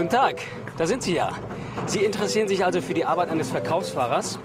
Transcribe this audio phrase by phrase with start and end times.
[0.00, 0.40] Guten Tag,
[0.78, 1.28] da sind Sie ja.
[1.84, 4.38] Sie interessieren sich also für die Arbeit eines Verkaufsfahrers?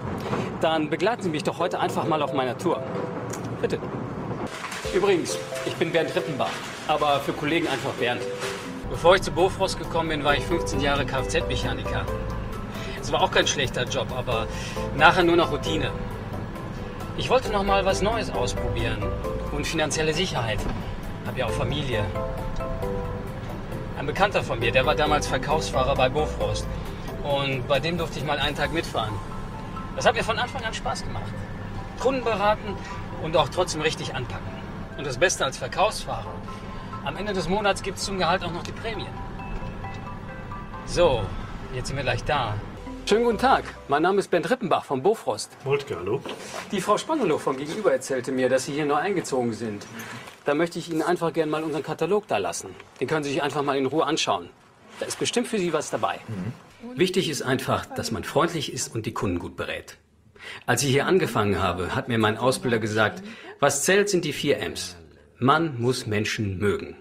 [0.60, 2.82] Dann begleiten Sie mich doch heute einfach mal auf meiner Tour.
[3.62, 3.78] Bitte.
[4.94, 6.50] Übrigens, ich bin Bernd Rippenbach,
[6.88, 8.20] aber für Kollegen einfach Bernd.
[8.90, 12.04] Bevor ich zu Bofrost gekommen bin, war ich 15 Jahre Kfz-Mechaniker.
[13.00, 14.48] Es war auch kein schlechter Job, aber
[14.94, 15.90] nachher nur noch Routine.
[17.16, 19.02] Ich wollte noch mal was Neues ausprobieren
[19.52, 20.58] und finanzielle Sicherheit.
[21.26, 22.04] Hab ja auch Familie.
[24.06, 26.64] Ein Bekannter von mir, der war damals Verkaufsfahrer bei Bofrost.
[27.24, 29.12] Und bei dem durfte ich mal einen Tag mitfahren.
[29.96, 31.32] Das hat mir von Anfang an Spaß gemacht.
[31.98, 32.76] Kunden beraten
[33.24, 34.46] und auch trotzdem richtig anpacken.
[34.96, 36.32] Und das Beste als Verkaufsfahrer.
[37.04, 39.10] Am Ende des Monats gibt es zum Gehalt auch noch die Prämien.
[40.84, 41.22] So,
[41.74, 42.54] jetzt sind wir gleich da.
[43.08, 43.62] Schönen guten Tag.
[43.86, 45.56] Mein Name ist Ben Rippenbach vom Bofrost.
[45.64, 46.20] Moltke, hallo.
[46.72, 49.86] Die Frau Spannelo vom Gegenüber erzählte mir, dass Sie hier neu eingezogen sind.
[50.44, 52.74] Da möchte ich Ihnen einfach gerne mal unseren Katalog da lassen.
[52.98, 54.48] Den können Sie sich einfach mal in Ruhe anschauen.
[54.98, 56.18] Da ist bestimmt für Sie was dabei.
[56.96, 59.98] Wichtig ist einfach, dass man freundlich ist und die Kunden gut berät.
[60.66, 63.22] Als ich hier angefangen habe, hat mir mein Ausbilder gesagt,
[63.60, 64.96] was zählt sind die vier M's.
[65.38, 66.96] Man muss Menschen mögen.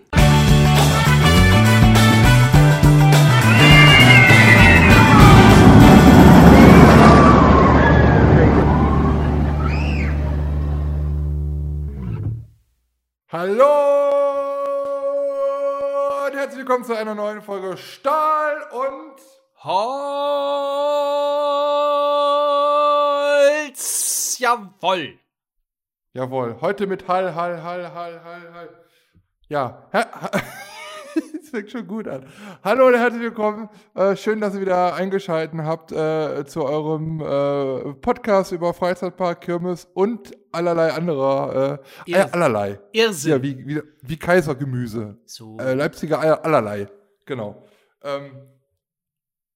[13.38, 13.68] Hallo
[16.26, 19.16] und herzlich willkommen zu einer neuen Folge Stahl und
[19.62, 20.38] Holz.
[24.40, 25.20] Jawoll.
[26.14, 28.70] Jawohl, heute mit Hall, Hall, Hall, Hall, Hall, Hall.
[29.50, 29.90] Ja,
[31.56, 32.26] fängt schon gut an.
[32.66, 33.70] Hallo und herzlich willkommen.
[33.94, 39.88] Äh, schön, dass ihr wieder eingeschaltet habt äh, zu eurem äh, Podcast über Freizeitpark, Kirmes
[39.94, 41.80] und allerlei anderer.
[42.06, 42.80] Äh, Irr- äh, allerlei.
[42.92, 43.32] Irrsinn.
[43.32, 45.18] Ja, wie, wie, wie Kaisergemüse.
[45.26, 45.58] So.
[45.58, 46.88] Äh, Leipziger Eier, allerlei.
[47.26, 47.64] Genau.
[48.04, 48.32] Ähm,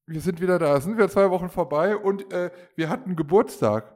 [0.06, 0.80] wir sind wieder da.
[0.80, 3.94] Sind wieder zwei Wochen vorbei und äh, wir hatten Geburtstag.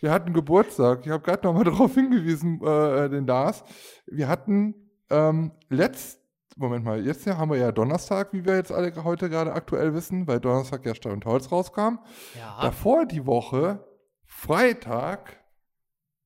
[0.00, 1.00] Wir hatten Geburtstag.
[1.04, 3.64] Ich habe gerade noch mal darauf hingewiesen, den Lars.
[4.06, 4.76] Wir hatten
[5.10, 6.19] ähm, letzt,
[6.60, 10.26] Moment mal, jetzt haben wir ja Donnerstag, wie wir jetzt alle heute gerade aktuell wissen,
[10.26, 12.00] weil Donnerstag ja Stein und Holz rauskam.
[12.38, 12.58] Ja.
[12.60, 13.82] Davor die Woche,
[14.26, 15.42] Freitag,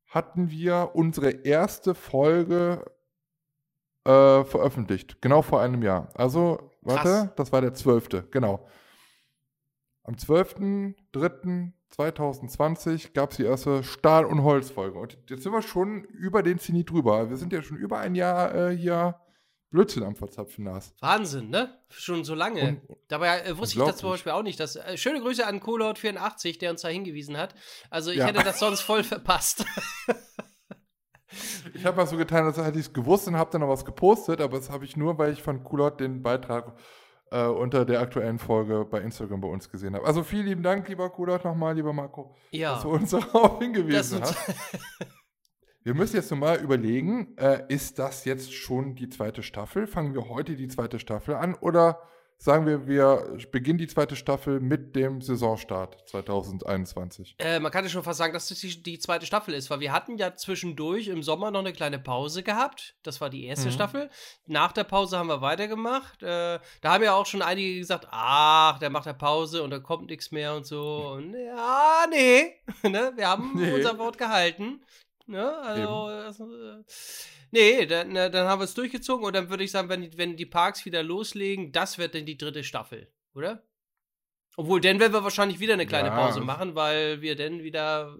[0.08, 2.84] hatten wir unsere erste Folge
[4.04, 5.22] äh, veröffentlicht.
[5.22, 6.08] Genau vor einem Jahr.
[6.14, 7.28] Also, warte, Krass.
[7.36, 8.28] das war der 12.
[8.32, 8.66] Genau.
[10.02, 14.98] Am 12.03.2020 gab es die erste Stahl- und Holzfolge.
[14.98, 17.30] Und jetzt sind wir schon über den Zenit drüber.
[17.30, 19.20] Wir sind ja schon über ein Jahr äh, hier
[19.74, 20.94] Blödsinn am Verzapfen, Lars.
[21.00, 21.76] Wahnsinn, ne?
[21.90, 22.62] Schon so lange.
[22.62, 24.10] Un- Dabei äh, wusste ich das zum.
[24.10, 24.60] Beispiel auch nicht.
[24.60, 27.56] Dass, äh, schöne Grüße an Kohlhaut84, der uns da hingewiesen hat.
[27.90, 28.26] Also ich Ja.
[28.26, 29.64] hätte das sonst voll verpasst.
[31.74, 33.84] Ich habe mal so getan, als hätte ich es gewusst und habe dann noch was
[33.84, 36.76] gepostet, aber das habe ich nur, weil ich von Kulot den Beitrag
[37.32, 40.06] äh, unter der aktuellen Folge bei Instagram bei uns gesehen habe.
[40.06, 42.74] Also vielen lieben Dank, lieber Kulot, nochmal, lieber Marco, ja.
[42.74, 44.36] dass du uns darauf hingewiesen hast.
[45.84, 49.86] Wir müssen jetzt nochmal überlegen, äh, ist das jetzt schon die zweite Staffel?
[49.86, 52.00] Fangen wir heute die zweite Staffel an oder
[52.38, 57.36] sagen wir, wir beginnen die zweite Staffel mit dem Saisonstart 2021?
[57.38, 59.80] äh, man kann ja schon fast sagen, dass das die, die zweite Staffel ist, weil
[59.80, 62.96] wir hatten ja zwischendurch im Sommer noch eine kleine Pause gehabt.
[63.02, 63.72] Das war die erste Mhm.
[63.72, 64.10] Staffel.
[64.46, 66.22] Nach der Pause haben wir weitergemacht.
[66.22, 69.80] Äh, da haben ja auch schon einige gesagt, ach, der macht ja Pause und da
[69.80, 71.08] kommt nichts mehr und so.
[71.12, 72.54] Und ja, nee.
[72.88, 73.12] ne?
[73.16, 73.70] Wir haben Nee.
[73.74, 74.80] unser Wort gehalten.
[75.26, 75.56] Ne?
[75.58, 76.82] Also, äh,
[77.50, 80.18] nee, dann, äh, dann haben wir es durchgezogen und dann würde ich sagen, wenn, die-
[80.18, 83.62] wenn die Parks wieder loslegen, das wird dann die dritte Staffel, oder?
[84.56, 86.16] Obwohl, dann werden wir wahrscheinlich wieder eine kleine Ja.
[86.16, 88.16] Pause machen, weil wir dann wieder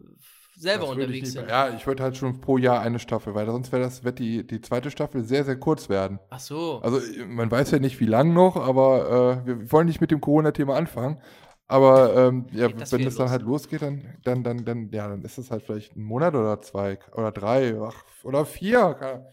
[0.57, 1.49] selber unterwegs sind.
[1.49, 4.47] Ja, ich würde halt schon pro Jahr eine Staffel, weil sonst wäre das, wird die,
[4.47, 6.19] die zweite Staffel sehr, sehr kurz werden.
[6.31, 6.81] Ach so.
[6.83, 10.21] Also man weiß ja nicht, wie lang noch, aber äh, wir wollen nicht mit dem
[10.21, 11.21] Corona-Thema anfangen.
[11.67, 13.31] Aber ähm, ja, das wenn es dann los?
[13.33, 16.61] halt losgeht, dann, dann, dann, dann, ja, dann ist es halt vielleicht ein Monat oder
[16.61, 19.25] zwei oder drei ach, oder vier.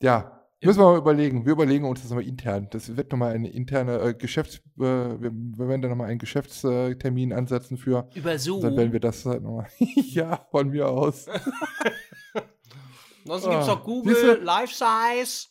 [0.00, 1.46] Ja, müssen wir mal überlegen.
[1.46, 2.66] Wir überlegen uns das nochmal intern.
[2.70, 4.56] Das wird nochmal eine interne äh, Geschäfts...
[4.56, 8.08] Äh, wir, wir werden da nochmal einen Geschäftstermin ansetzen für.
[8.14, 8.60] Über so.
[8.60, 9.68] Dann werden wir das halt nochmal...
[9.78, 11.26] ja, von mir aus.
[13.24, 14.40] Ansonsten gibt es Ah, noch Google?
[14.42, 15.46] Life Size.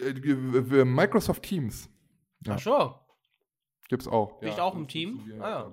[0.00, 1.88] Äh, äh, Microsoft Teams.
[2.46, 2.54] Ja.
[2.54, 2.94] Ach so.
[3.88, 4.40] Gibt's auch.
[4.42, 5.20] Ich ja, auch im Team?
[5.40, 5.48] Ah,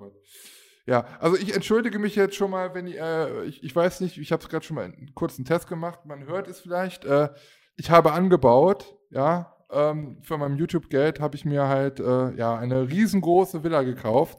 [0.88, 4.18] Ja, also ich entschuldige mich jetzt schon mal, wenn ich, äh, ich, ich weiß nicht,
[4.18, 7.04] ich habe es gerade schon mal einen kurzen Test gemacht, man hört es vielleicht.
[7.04, 7.30] Äh,
[7.76, 12.88] ich habe angebaut, ja, ähm, für mein YouTube-Geld habe ich mir halt äh, ja eine
[12.88, 14.38] riesengroße Villa gekauft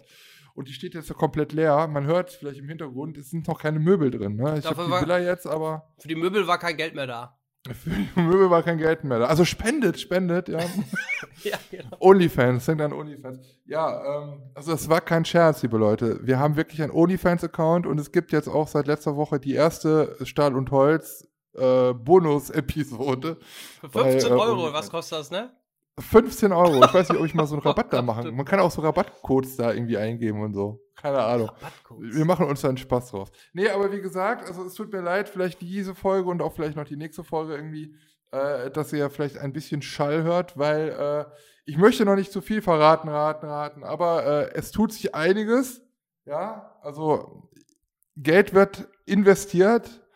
[0.54, 1.86] und die steht jetzt so komplett leer.
[1.88, 4.38] Man hört vielleicht im Hintergrund, es sind noch keine Möbel drin.
[4.38, 4.58] Ne?
[4.58, 7.37] Ich habe die war- Villa jetzt, aber Für die Möbel war kein Geld mehr da.
[7.74, 9.26] Für die Möbel war kein Geld mehr da.
[9.26, 10.60] Also spendet, spendet, ja.
[11.44, 11.96] Ja, genau.
[12.00, 13.60] OnlyFans, denkt an OnlyFans.
[13.66, 16.20] Ja, ähm, also es war kein Scherz, liebe Leute.
[16.24, 20.18] Wir haben wirklich einen OnlyFans-Account und es gibt jetzt auch seit letzter Woche die erste
[20.24, 23.38] Stahl und Holz äh, Bonus-Episode.
[23.82, 25.52] Für Bei, 15 äh, Euro, was kostet das, ne?
[26.00, 26.84] 15 Euro.
[26.86, 28.36] Ich weiß nicht, ob ich mal so einen Rabatt da machen.
[28.36, 30.80] Man kann auch so Rabattcodes da irgendwie eingeben und so.
[30.96, 31.52] Keine Ahnung.
[32.00, 33.32] Wir machen uns da einen Spaß draus.
[33.54, 36.76] Nee, aber wie gesagt, also es tut mir leid, vielleicht diese Folge und auch vielleicht
[36.76, 37.96] noch die nächste Folge irgendwie,
[38.32, 41.26] äh, dass ihr vielleicht ein bisschen Schall hört, weil äh,
[41.66, 45.82] ich möchte noch nicht zu viel verraten, raten, raten, aber äh, es tut sich einiges.
[46.26, 47.50] Ja, also
[48.16, 50.07] Geld wird investiert,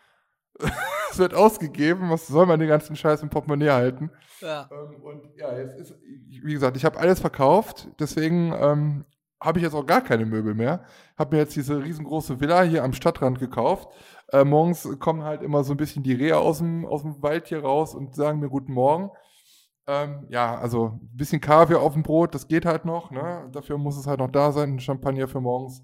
[1.11, 4.11] es wird ausgegeben, was soll man den ganzen Scheiß im Portemonnaie halten?
[4.39, 4.69] Ja.
[4.71, 9.05] Ähm, und ja, jetzt ist, wie gesagt, ich habe alles verkauft, deswegen ähm,
[9.41, 10.83] habe ich jetzt auch gar keine Möbel mehr.
[11.17, 13.89] Habe mir jetzt diese riesengroße Villa hier am Stadtrand gekauft.
[14.31, 17.47] Äh, morgens kommen halt immer so ein bisschen die Rehe aus dem, aus dem Wald
[17.47, 19.09] hier raus und sagen mir Guten Morgen.
[19.87, 23.09] Ähm, ja, also ein bisschen Kaviar auf dem Brot, das geht halt noch.
[23.09, 23.49] Ne?
[23.51, 25.83] Dafür muss es halt noch da sein, ein Champagner für morgens.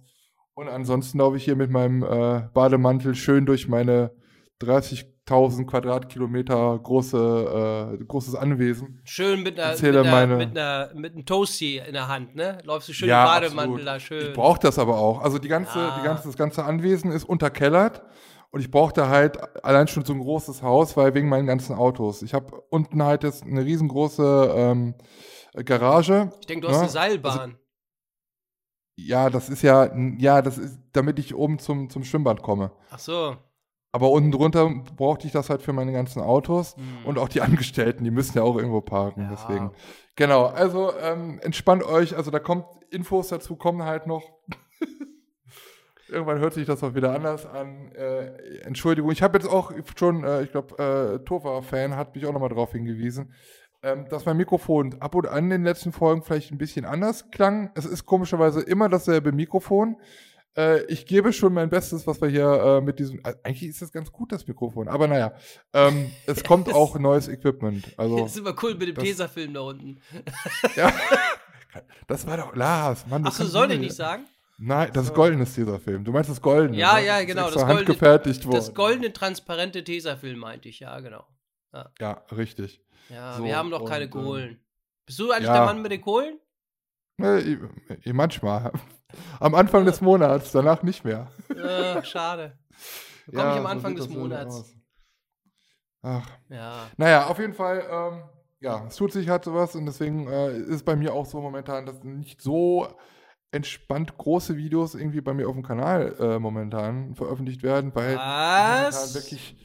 [0.54, 4.12] Und ansonsten laufe ich hier mit meinem äh, Bademantel schön durch meine
[4.62, 9.02] 30.000 Quadratkilometer große, äh, großes Anwesen.
[9.04, 12.58] Schön mit einer, mit, einer, mit, einer, mit einem Toasty in der Hand, ne?
[12.64, 13.88] Läufst du schön Ja, im Bademantel absolut.
[13.88, 14.28] da schön.
[14.30, 15.22] Ich brauche das aber auch.
[15.22, 15.98] Also die ganze, Ja.
[16.00, 18.02] die ganze, das ganze Anwesen ist unterkellert
[18.50, 22.22] und ich brauchte halt allein schon so ein großes Haus, weil wegen meinen ganzen Autos.
[22.24, 24.96] Ich habe unten halt jetzt eine riesengroße ähm,
[25.66, 26.32] Garage.
[26.40, 27.58] ich denke, du hast Ja, eine Seilbahn.
[29.00, 32.72] Ja, das ist ja, ja, das ist, damit ich oben zum, zum Schwimmbad komme.
[32.90, 33.38] Ach so.
[33.98, 36.84] Aber unten drunter brauchte ich das halt für meine ganzen Autos Hm.
[37.06, 39.24] und auch die Angestellten, die müssen ja auch irgendwo parken.
[39.24, 39.30] Ja.
[39.32, 39.72] Deswegen.
[40.16, 44.22] Genau, also ähm, entspannt euch, also da kommt Infos dazu, kommen halt noch.
[46.10, 47.92] Irgendwann hört sich das auch wieder anders an.
[47.94, 52.34] Äh, Entschuldigung, ich habe jetzt auch schon, äh, ich glaube, äh, Tova-Fan hat mich auch
[52.34, 53.34] nochmal darauf hingewiesen,
[53.82, 57.32] ähm, dass mein Mikrofon ab und an in den letzten Folgen vielleicht ein bisschen anders
[57.32, 57.72] klang.
[57.74, 59.98] Es ist komischerweise immer dasselbe Mikrofon.
[60.58, 63.20] Äh, ich gebe schon mein Bestes, was wir hier äh, mit diesem.
[63.24, 64.88] Also eigentlich ist das ganz gut, das Mikrofon.
[64.88, 65.34] Aber naja,
[65.74, 67.94] ähm, es kommt auch neues Equipment.
[67.98, 70.00] Also, Das ist immer cool mit dem das- Tesafilm da unten.
[70.76, 70.92] ja.
[72.08, 73.22] Das war doch Lars, Mann.
[73.22, 74.26] du Ach so, kannst soll ich nicht sagen?
[74.58, 76.04] Nein, das ist goldenes dieser Film.
[76.04, 76.76] Du meinst das goldene?
[76.76, 77.06] Ja, ne?
[77.06, 78.56] ja, genau, extra das goldene- handgefertigt worden.
[78.56, 81.28] Das goldene, transparente Tesafilm meinte ich, ja, genau.
[82.00, 82.82] Ja, richtig.
[83.10, 84.60] Ja, So, wir haben doch keine und, ähm, Kohlen.
[85.06, 85.54] Bist du eigentlich ja.
[85.58, 86.40] der Mann mit den Kohlen?
[87.18, 87.60] Ne,
[88.14, 88.72] manchmal.
[89.40, 91.32] Am Anfang des Monats, danach nicht mehr.
[91.50, 92.58] äh, schade.
[93.26, 94.76] Bekomme ich am so Anfang sieht des so Monats.
[96.04, 96.88] Ach, Ja.
[96.98, 98.24] Naja, auf jeden Fall, ähm,
[98.60, 101.86] ja, es tut sich halt sowas und deswegen äh, ist bei mir auch so momentan,
[101.86, 102.88] dass nicht so
[103.52, 108.16] entspannt große Videos irgendwie bei mir auf dem Kanal äh, momentan veröffentlicht werden, weil ich
[108.18, 109.16] momentan Was?
[109.16, 109.58] wirklich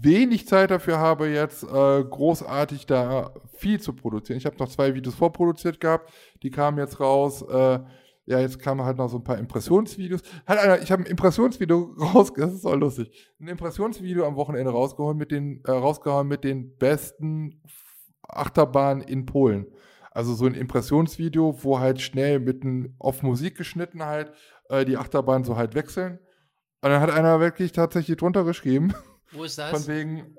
[0.00, 4.38] wenig Zeit dafür habe, jetzt äh, großartig da viel zu produzieren.
[4.38, 6.12] Ich habe noch zwei Videos vorproduziert gehabt,
[6.42, 7.42] die kamen jetzt raus.
[7.42, 7.80] Äh,
[8.26, 10.20] ja, jetzt kamen halt noch so ein paar Impressionsvideos.
[10.46, 13.10] Hat einer, ich habe ein Impressionsvideo raus, das ist auch lustig,
[13.40, 17.62] ein Impressionsvideo am Wochenende rausgehauen mit den, äh, rausgehauen mit den besten
[18.22, 19.66] Achterbahnen in Polen.
[20.10, 24.32] Also so ein Impressionsvideo, wo halt schnell mitten auf Musik geschnitten halt
[24.68, 26.18] äh, die Achterbahnen so halt wechseln.
[26.82, 28.92] Und dann hat einer wirklich tatsächlich drunter geschrieben,
[29.32, 29.88] Wo ist von das?
[29.88, 30.36] wegen,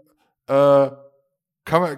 [0.47, 0.89] äh,
[1.65, 1.97] kann man,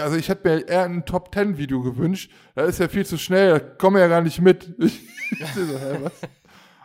[0.00, 2.30] also ich hätte mir eher ein Top Ten Video gewünscht.
[2.54, 4.74] Da ist ja viel zu schnell, da komme ja gar nicht mit.
[5.30, 6.12] Ich, ich so, hä, was?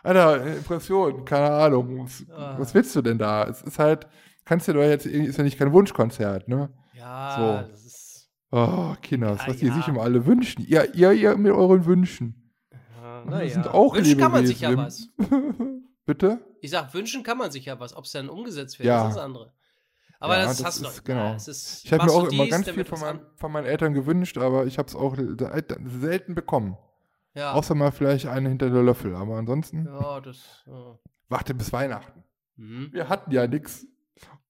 [0.04, 2.04] Alter, Impression, keine Ahnung.
[2.04, 2.56] Was, Ah.
[2.60, 3.46] was willst du denn da?
[3.48, 4.06] Es ist halt,
[4.44, 6.70] kannst du doch jetzt, ist ja nicht kein Wunschkonzert, ne?
[6.94, 7.70] Ja, So.
[7.72, 8.30] das ist.
[8.52, 9.76] Oh, Kinders, Ja, was die ja.
[9.76, 10.66] sich immer alle wünschen.
[10.68, 12.52] Ihr, ihr, ihr mit euren Wünschen.
[12.72, 13.74] Ja, na sind ja.
[13.74, 15.08] auch Wünschen kann man sich ja was.
[16.06, 16.40] Bitte?
[16.64, 17.94] Ich sag, wünschen kann man sich ja was.
[17.94, 19.08] Ob es dann umgesetzt wird, Ja.
[19.10, 19.52] ist das andere.
[20.22, 21.04] Aber Ja, das, das hast du ist- doch.
[21.04, 21.20] genau.
[21.32, 23.66] Ja, ist, Ich habe mir auch du immer dies, ganz viel von, an- von meinen
[23.66, 26.78] Eltern gewünscht, aber ich habe es auch selten bekommen.
[27.34, 27.52] Ja.
[27.52, 30.64] Außer mal vielleicht eine hinter der Löffel, aber ansonsten ja, das.
[30.66, 30.98] Ja.
[31.28, 32.24] warte bis Weihnachten.
[32.56, 32.94] Mhm.
[32.94, 33.86] Wir hatten ja nichts.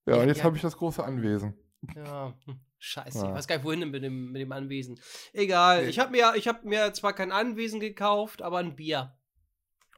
[0.05, 1.55] Ja, und jetzt habe ich das große Anwesen.
[1.95, 3.17] Ja, hm, scheiße.
[3.25, 4.99] Ich weiß gar nicht, wohin denn mit dem, mit dem Anwesen.
[5.31, 5.83] Egal.
[5.83, 5.89] Nee.
[5.89, 9.15] Ich habe mir, ich hab mir zwar kein Anwesen gekauft, aber ein Bier.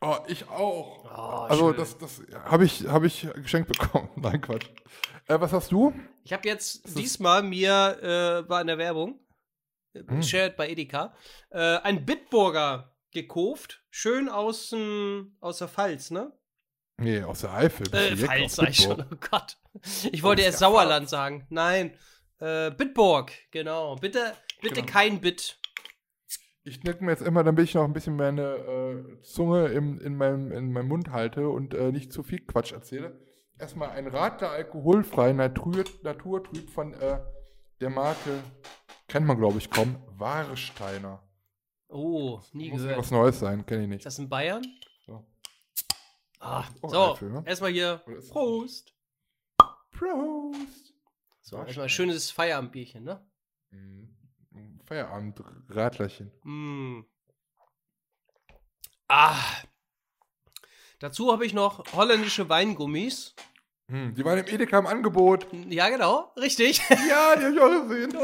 [0.06, 1.04] Oh, ich auch.
[1.06, 1.08] Oh,
[1.50, 1.78] also schön.
[1.78, 4.10] das, das habe ich, hab ich geschenkt bekommen.
[4.16, 4.68] Nein, Quatsch.
[5.28, 5.94] Äh, was hast du?
[6.24, 7.98] Ich habe jetzt ist- diesmal mir,
[8.46, 9.20] äh, war in der Werbung,
[9.96, 10.22] Hm.
[10.22, 11.16] shared bei Edeka,
[11.52, 13.84] äh, ein Bitburger gekauft.
[13.90, 16.34] Schön aus, dem- aus der Pfalz, ne?
[16.98, 17.88] Nee, aus der Eifel.
[17.94, 19.02] Äh, Pfalz, sag ich schon.
[19.12, 19.58] Oh Gott.
[20.12, 21.46] Ich wollte erst Sauerland sagen.
[21.50, 21.98] Nein.
[22.40, 23.96] Äh, Bitburg, genau.
[23.96, 24.88] Bitte, bitte Genau.
[24.92, 25.60] kein Bit.
[26.68, 30.18] Ich knick mir jetzt immer, damit ich noch ein bisschen meine äh, Zunge im, in,
[30.18, 33.20] meinem, in meinem Mund halte und äh, nicht zu viel Quatsch erzähle.
[33.60, 37.20] erstmal ein Radler alkoholfrei Natur, Naturtrüb von äh,
[37.82, 38.42] der Marke,
[39.08, 41.22] kennt man glaube ich kaum, Warsteiner.
[41.88, 42.98] Oh, nie Muss gehört.
[42.98, 44.06] was Neues sein, kenne ich Ist nicht.
[44.08, 44.66] das in Bayern?
[45.06, 45.24] So.
[46.40, 47.44] Ah, Oh, so, Eifel, ne?
[47.46, 48.92] erstmal hier ist- Prost.
[49.92, 50.94] Prost!
[51.44, 53.24] So, erstmal ein schönes Feierabendbierchen, ne?
[53.70, 54.05] Mhm.
[54.88, 56.32] Feierabend-Radlerchen.
[56.44, 57.06] Mm.
[59.08, 59.38] Ah.
[61.00, 63.36] Dazu habe ich noch holländische Weingummis.
[63.90, 65.46] Hm, die waren im Edeka im Angebot.
[65.70, 66.82] Ja, genau, richtig.
[66.90, 68.18] Ja, die habe ich auch gesehen.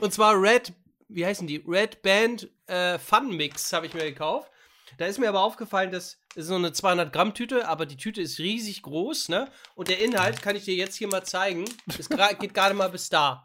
[0.00, 0.72] Und zwar Red,
[1.08, 1.62] wie heißen die?
[1.66, 4.50] Red Band äh, Fun Mix habe ich mir gekauft.
[4.98, 7.96] Da ist mir aber aufgefallen, dass es ist so eine 200 Gramm Tüte, aber die
[7.96, 9.50] Tüte ist riesig groß, ne?
[9.74, 11.64] Und der Inhalt kann ich dir jetzt hier mal zeigen.
[11.98, 13.44] Es geht gerade mal bis da.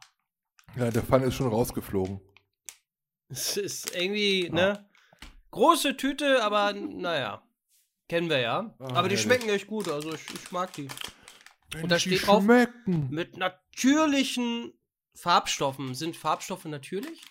[0.77, 2.19] Ja, der Pfann ist schon rausgeflogen.
[3.29, 4.87] Es ist irgendwie, ne?
[5.51, 7.41] Große Tüte, aber naja.
[8.07, 8.75] Kennen wir ja.
[8.77, 9.21] Ah, aber die herrlich.
[9.21, 10.87] schmecken echt gut, also ich, ich mag die.
[11.81, 13.09] Und da steht drauf- schmecken.
[13.09, 14.73] Mit natürlichen
[15.15, 15.95] Farbstoffen.
[15.95, 17.21] Sind Farbstoffe natürlich?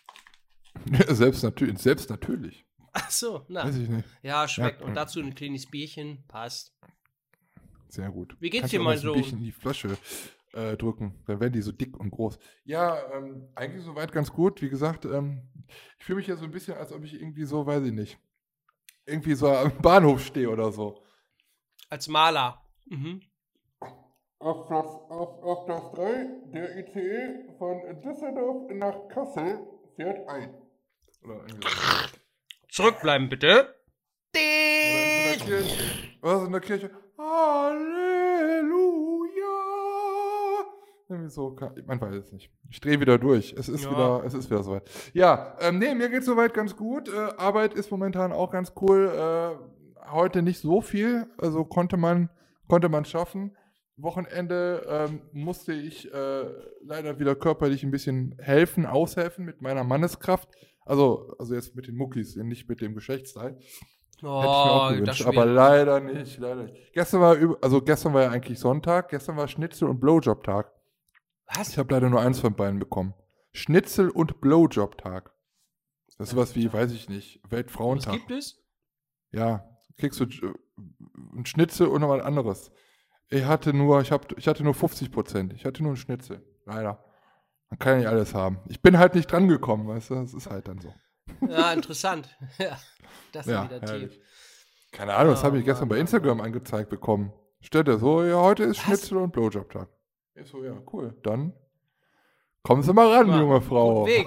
[1.09, 2.65] selbst, natür selbst natürlich.
[2.93, 3.65] Ach so, na.
[3.65, 4.09] Weiß ich nicht.
[4.23, 4.81] Ja, schmeckt.
[4.81, 4.87] Ja.
[4.87, 6.25] Und dazu ein kleines Bierchen.
[6.27, 6.75] Passt.
[7.89, 8.37] Sehr gut.
[8.41, 9.13] Wie geht's Kannst dir, mal so?
[9.13, 9.97] Bierchen in die Flasche
[10.55, 11.23] äh, drücken.
[11.27, 12.39] Dann werden die so dick und groß.
[12.65, 14.63] Ja, ähm, eigentlich soweit ganz gut.
[14.63, 15.43] Wie gesagt, ähm,
[15.99, 18.19] ich fühle mich ja so ein bisschen, als ob ich irgendwie so, weiß ich nicht,
[19.07, 21.03] irgendwie so am Bahnhof stehe oder so.
[21.91, 22.63] Als Maler.
[22.87, 23.21] Mhm.
[24.39, 30.55] Auf Platz, auf, auf Platz 3, der ICE von Düsseldorf nach Kassel fährt ein.
[31.23, 31.69] Oder irgendwie.
[32.69, 33.75] Zurückbleiben, bitte.
[34.35, 34.41] Oder
[35.33, 36.19] in so einer Kirche.
[36.21, 36.91] Was in der Kirche?
[37.17, 38.84] Halleluja.
[41.15, 41.57] Irgendwie so,
[41.87, 42.51] man weiß es nicht.
[42.71, 43.55] Ich drehe wieder durch.
[43.57, 43.91] Es ist Ja.
[43.91, 44.89] wieder, es ist wieder soweit.
[45.13, 47.09] Ja, ähm, nee, mir geht's soweit ganz gut.
[47.09, 49.09] Äh, Arbeit ist momentan auch ganz cool.
[49.15, 52.29] Äh, heute nicht so viel, also konnte man,
[52.69, 53.57] konnte man schaffen.
[53.97, 56.45] Wochenende ähm, musste ich äh,
[56.83, 60.49] leider wieder körperlich ein bisschen helfen, aushelfen mit meiner Manneskraft.
[60.85, 63.57] Also, also jetzt mit den Muckis, nicht mit dem Geschlechtsteil.
[64.23, 66.93] Oh, Hätte ich mir auch das gewünscht, aber leider nicht, leider nicht.
[66.93, 70.73] Gestern war, also gestern war ja eigentlich Sonntag, gestern war Schnitzel- und Blowjob-Tag.
[71.53, 71.71] Was?
[71.71, 73.15] Ich habe leider nur eins von beiden bekommen.
[73.53, 75.33] Schnitzel- und Blowjob-Tag.
[76.19, 78.15] Das ist sowas wie, weiß ich nicht, Was Weltfrauentag.
[78.15, 78.63] gibt es?
[79.33, 80.55] Ja, kriegst du äh,
[81.37, 82.71] ein Schnitzel und noch was anderes.
[83.31, 85.53] Ich hatte nur, ich, hab, ich hatte nur 50 Prozent.
[85.55, 86.45] Ich hatte nur einen Schnitzel.
[86.67, 87.05] Leider.
[87.71, 88.59] Man kann ja nicht alles haben.
[88.69, 90.15] Ich bin halt nicht dran gekommen, weißt du?
[90.17, 90.95] Das ist halt dann so.
[91.49, 92.37] Ja, interessant.
[92.59, 92.79] ja,
[93.33, 94.13] das ist Ja, wieder herrlich.
[94.13, 94.21] tief.
[94.93, 97.33] Keine Ahnung, das Oh, habe ich gestern Mann, bei Mann, Instagram angezeigt bekommen.
[97.61, 98.85] Steht da so, ja, heute ist Was?
[98.85, 99.89] Schnitzel- und Blowjob-Tag.
[100.35, 101.15] Ich so, ja, cool.
[101.23, 101.53] Dann
[102.63, 104.07] kommen Sie mal ran, Ja, junge Frau.
[104.07, 104.27] Weg.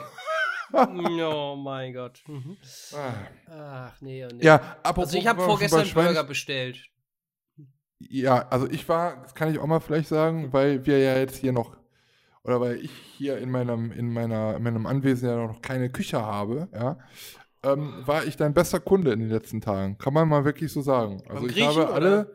[0.74, 2.24] oh mein Gott.
[2.28, 2.58] Mhm.
[2.94, 3.90] Ah.
[3.90, 4.44] Ach, nee, oh, nee.
[4.44, 6.80] Ja, apropos Also ich habe vorgestern Schwein- Burger bestellt.
[8.00, 11.38] Ja, also ich war, das kann ich auch mal vielleicht sagen, weil wir ja jetzt
[11.38, 11.76] hier noch,
[12.44, 16.22] oder weil ich hier in meinem, in meiner, in meinem Anwesen ja noch keine Küche
[16.22, 17.00] habe, ja,
[17.64, 19.98] ähm, war ich dein bester Kunde in den letzten Tagen.
[19.98, 21.24] Kann man mal wirklich so sagen.
[21.28, 22.32] Also Beim ich Griechen, habe alle, oder?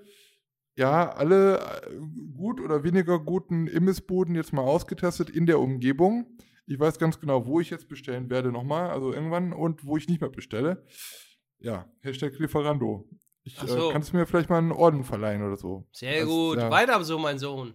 [0.77, 1.97] Ja, alle äh,
[2.37, 6.27] gut oder weniger guten Imbissbuden jetzt mal ausgetestet in der Umgebung.
[6.67, 10.09] Ich weiß ganz genau, wo ich jetzt bestellen werde nochmal, also irgendwann und wo ich
[10.09, 10.85] nicht mehr bestelle.
[11.59, 13.09] Ja, Hashtag Lieferando.
[13.45, 13.91] Ich Ach so.
[13.91, 15.87] äh, kannst du mir vielleicht mal einen Orden verleihen oder so.
[15.93, 16.59] Sehr Das- gut.
[16.59, 16.71] ja.
[16.71, 17.75] Weiter so, mein Sohn.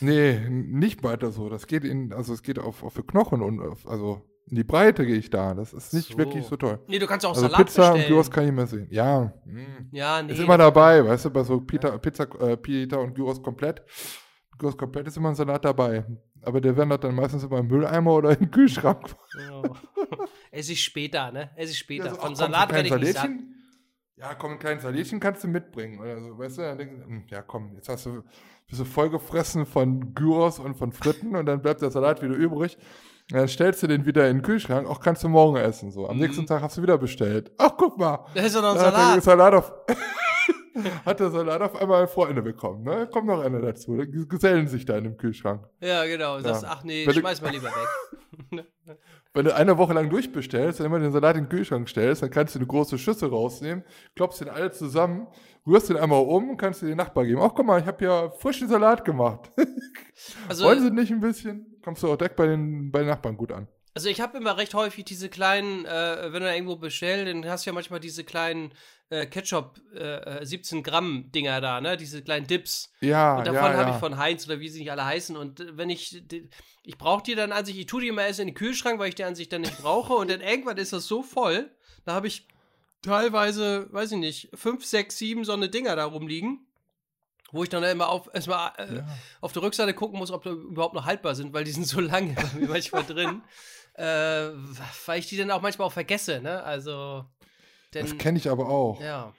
[0.00, 1.48] Nee, nicht weiter so.
[1.48, 4.64] Das geht in, also es geht auf, auf die Knochen und auf, also in die
[4.64, 5.54] Breite gehe ich da.
[5.54, 6.18] Das ist nicht So.
[6.18, 6.78] wirklich so toll.
[6.86, 8.08] Nee, du kannst auch Also Salat Pizza und bestellen.
[8.08, 8.86] Gyros kann ich mehr sehen.
[8.90, 9.88] Ja, mm.
[9.90, 10.32] ja, nee.
[10.32, 13.82] ist immer dabei, weißt du, bei so Pita, Pizza, äh, Pita und Gyros komplett.
[14.56, 16.04] Gyros komplett ist immer ein Salat dabei.
[16.42, 19.14] Aber der wandert dann meistens immer im Mülleimer oder in den Kühlschrank.
[19.38, 19.62] Ja.
[20.50, 21.50] Es ist später, ne?
[21.56, 22.06] Es ist später.
[22.06, 23.30] Ja, so, ach, Von komm, Salat werde ich nicht satt.
[24.16, 26.00] Ja, komm, ein kleines Salätchen kannst du mitbringen.
[26.00, 28.22] Oder so, weißt du, dann denkst du, hm, ja komm, jetzt hast du,
[28.66, 32.78] bist du vollgefressen von Gyros und von Fritten und dann bleibt der Salat wieder übrig.
[33.32, 35.90] Und dann stellst du den wieder in den Kühlschrank, auch kannst du morgen essen.
[35.90, 36.08] So.
[36.08, 36.22] Am Mhm.
[36.22, 37.50] nächsten Tag hast du wieder bestellt.
[37.58, 38.24] Ach, guck mal.
[38.34, 39.22] Da ist doch noch ein Da hat der Salat.
[39.24, 39.72] Salat auf,
[41.06, 42.84] hat der Salat auf einmal Freunde bekommen.
[42.84, 43.08] Ne?
[43.12, 43.96] Kommt noch einer dazu.
[43.96, 45.66] Die gesellen sich da in dem Kühlschrank.
[45.80, 46.38] Ja, genau.
[46.40, 46.68] Sagst, Ja.
[46.72, 48.64] ach nee, Wenn schmeiß mal lieber weg.
[49.34, 52.30] Wenn du eine Woche lang durchbestellst, dann immer den Salat in den Kühlschrank stellst, dann
[52.30, 55.26] kannst du eine große Schüssel rausnehmen, klopfst den alle zusammen,
[55.66, 57.40] rührst den einmal um, kannst du den Nachbar geben.
[57.42, 59.50] Ach, guck mal, ich habe ja frischen Salat gemacht.
[60.48, 61.76] Also, Wollen sie nicht ein bisschen?
[61.84, 63.68] Kommst du auch direkt bei den, bei den Nachbarn gut an.
[63.94, 67.66] also ich habe immer recht häufig diese kleinen, äh, wenn du irgendwo bestellst, dann hast
[67.66, 68.72] du ja manchmal diese kleinen
[69.10, 71.98] äh, Ketchup äh, äh, 17 Gramm Dinger da, ne?
[71.98, 72.90] Diese kleinen Dips.
[73.02, 73.94] Ja, Und davon ja, habe ja.
[73.94, 75.36] ich von Heinz oder wie sie nicht alle heißen.
[75.36, 76.48] Und äh, wenn ich, die-
[76.82, 79.10] ich brauche die dann an sich, ich tue die immer erst in den Kühlschrank, weil
[79.10, 80.14] ich die an sich dann nicht brauche.
[80.14, 81.70] Und dann irgendwann ist das so voll,
[82.06, 82.48] da habe ich
[83.02, 86.66] teilweise, weiß ich nicht, fünf, sechs, sieben so eine Dinger da rumliegen,
[87.52, 89.02] Wo ich dann immer auf, erstmal äh,
[89.40, 92.00] auf der Rückseite gucken muss, ob die überhaupt noch haltbar sind, weil die sind so
[92.00, 93.42] lange bei mir manchmal drin.
[93.94, 94.50] Äh,
[95.06, 96.62] weil ich die dann auch manchmal auch vergesse, ne?
[96.62, 97.24] Also.
[97.94, 99.00] Denn, Das kenne ich aber auch.
[99.00, 99.32] Ja.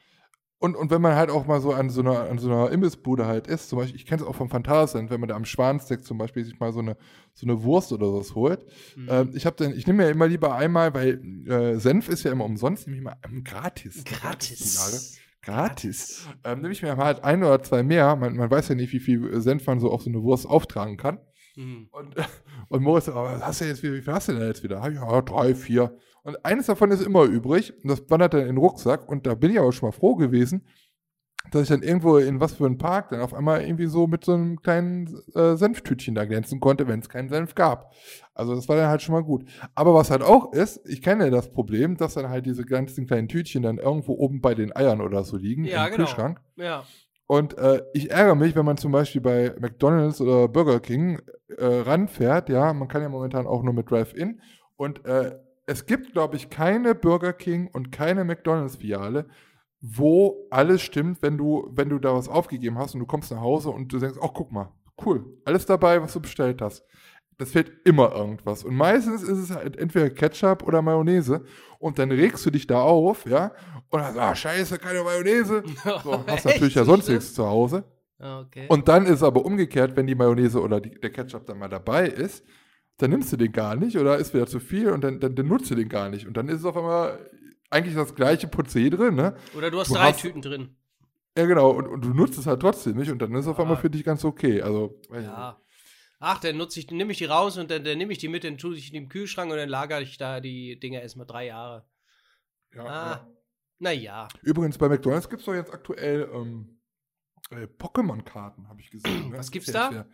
[0.60, 3.28] Und, und wenn man halt auch mal so an so einer, an so einer Imbissbude
[3.28, 6.04] halt ist, zum Beispiel, ich kenne es auch vom Phantasialand, wenn man da am Schwansteck
[6.04, 6.98] zum Beispiel sich mal so eine,
[7.34, 8.66] so eine Wurst oder sowas holt.
[8.96, 9.08] Mhm.
[9.10, 12.32] Ähm, ich habe dann, ich nehme ja immer lieber einmal, weil äh, Senf ist ja
[12.32, 14.04] immer umsonst, nehme ich mal ähm, gratis.
[14.04, 15.20] Gratis.
[15.44, 16.28] Gratis.
[16.44, 18.16] Ähm, nehme ich mir halt ein oder zwei mehr.
[18.16, 20.98] Man, man weiß ja nicht, wie viel Senf man so auf so eine Wurst auftragen
[20.98, 21.20] kann.
[21.56, 21.88] Mhm.
[21.92, 22.16] Und,
[22.70, 24.88] und Moritz, aber hast du jetzt wieder, wie viel hast du denn jetzt wieder?
[24.90, 25.98] Ja, drei, vier.
[26.28, 29.34] Und eines davon ist immer übrig und das wandert dann in den Rucksack und da
[29.34, 30.68] bin ich aber schon mal froh gewesen,
[31.52, 34.26] dass ich dann irgendwo in was für einen Park dann auf einmal irgendwie so mit
[34.26, 37.94] so einem kleinen äh, Senftütchen da glänzen konnte, wenn es keinen Senf gab.
[38.34, 39.46] Also das war dann halt schon mal gut.
[39.74, 43.30] Aber was halt auch ist, ich kenne das Problem, dass dann halt diese ganzen kleinen
[43.30, 46.08] Tütchen dann irgendwo oben bei den Eiern oder so liegen Ja, im genau.
[46.08, 46.42] Kühlschrank.
[46.58, 46.84] Ja.
[47.28, 51.22] Und äh, ich ärgere mich, wenn man zum Beispiel bei McDonalds oder Burger King
[51.58, 54.42] äh, ranfährt, ja, man kann ja momentan auch nur mit Drive-In.
[54.76, 59.28] Und äh, es gibt, glaube ich, keine Burger King und keine McDonalds-Filiale,
[59.82, 63.42] wo alles stimmt, wenn du, wenn du da was aufgegeben hast und du kommst nach
[63.42, 64.72] Hause und du denkst, ach guck mal,
[65.06, 66.84] cool, alles dabei, was du bestellt hast.
[67.38, 68.64] Das fehlt immer irgendwas.
[68.64, 71.44] Und meistens ist es halt entweder Ketchup oder Mayonnaise.
[71.78, 73.52] Und dann regst du dich da auf, ja,
[73.90, 75.64] und dann, ah, scheiße, keine Mayonnaise.
[76.04, 77.84] So, hast natürlich ja sonst nichts zu Hause.
[78.20, 78.66] Okay.
[78.70, 82.08] Und dann ist aber umgekehrt, wenn die Mayonnaise oder die, der Ketchup dann mal dabei
[82.08, 82.44] ist,
[82.98, 85.48] dann nimmst du den gar nicht oder ist wieder zu viel und dann, dann, dann
[85.48, 86.26] nutzt du den gar nicht.
[86.28, 87.30] Und dann ist es auf einmal
[87.70, 89.36] eigentlich das gleiche Prozedere, ne?
[89.56, 90.76] Oder du hast du drei hast- Tüten drin.
[91.38, 91.70] Ja, genau.
[91.72, 93.64] Und, und du nutzt es halt trotzdem nicht und dann ist es auf Ja.
[93.64, 94.62] einmal für dich ganz okay.
[94.62, 95.62] Also, Ja.
[96.20, 98.44] Ach, dann nutze ich, nehme ich die raus und dann, dann nehme ich die mit,
[98.44, 101.46] dann tue ich die im Kühlschrank und dann lagere ich da die Dinger erstmal drei
[101.46, 101.86] Jahre.
[102.74, 103.12] ja, Ah.
[103.12, 103.28] ja.
[103.80, 104.28] Naja.
[104.42, 106.80] Übrigens, bei McDonalds gibt es doch jetzt aktuell ähm,
[107.52, 109.30] äh, Pokémon-Karten, habe ich gesehen.
[109.30, 109.38] ne?
[109.38, 109.92] Was gibt's da?
[109.92, 110.08] wieder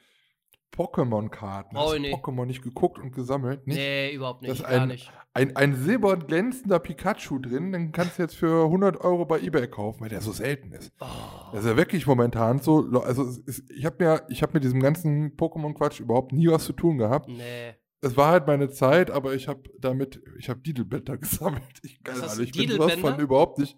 [0.75, 1.75] Pokémon-Karten.
[1.75, 2.13] Du nicht.
[2.15, 3.65] Pokémon nicht geguckt und gesammelt?
[3.67, 3.77] Nicht?
[3.77, 4.51] Nee, überhaupt nicht.
[4.51, 5.11] Das ist gar ein- nicht.
[5.35, 9.67] Ein, ein silbern glänzender Pikachu drin, den kannst du jetzt für 100 Euro bei Ebay
[9.67, 10.91] kaufen, weil der so selten ist.
[10.99, 11.05] Oh.
[11.53, 12.87] Das ist ja wirklich momentan so.
[13.01, 16.73] Also, ist, ich habe mir, ich habe mit diesem ganzen Pokémon-Quatsch überhaupt nie was zu
[16.73, 17.29] tun gehabt.
[17.29, 17.73] Nee.
[18.01, 21.63] Es war halt meine Zeit, aber ich habe damit, ich habe Didelblätter gesammelt.
[21.81, 23.75] Ich, keine Ahnung, ich bin sowas von überhaupt nicht.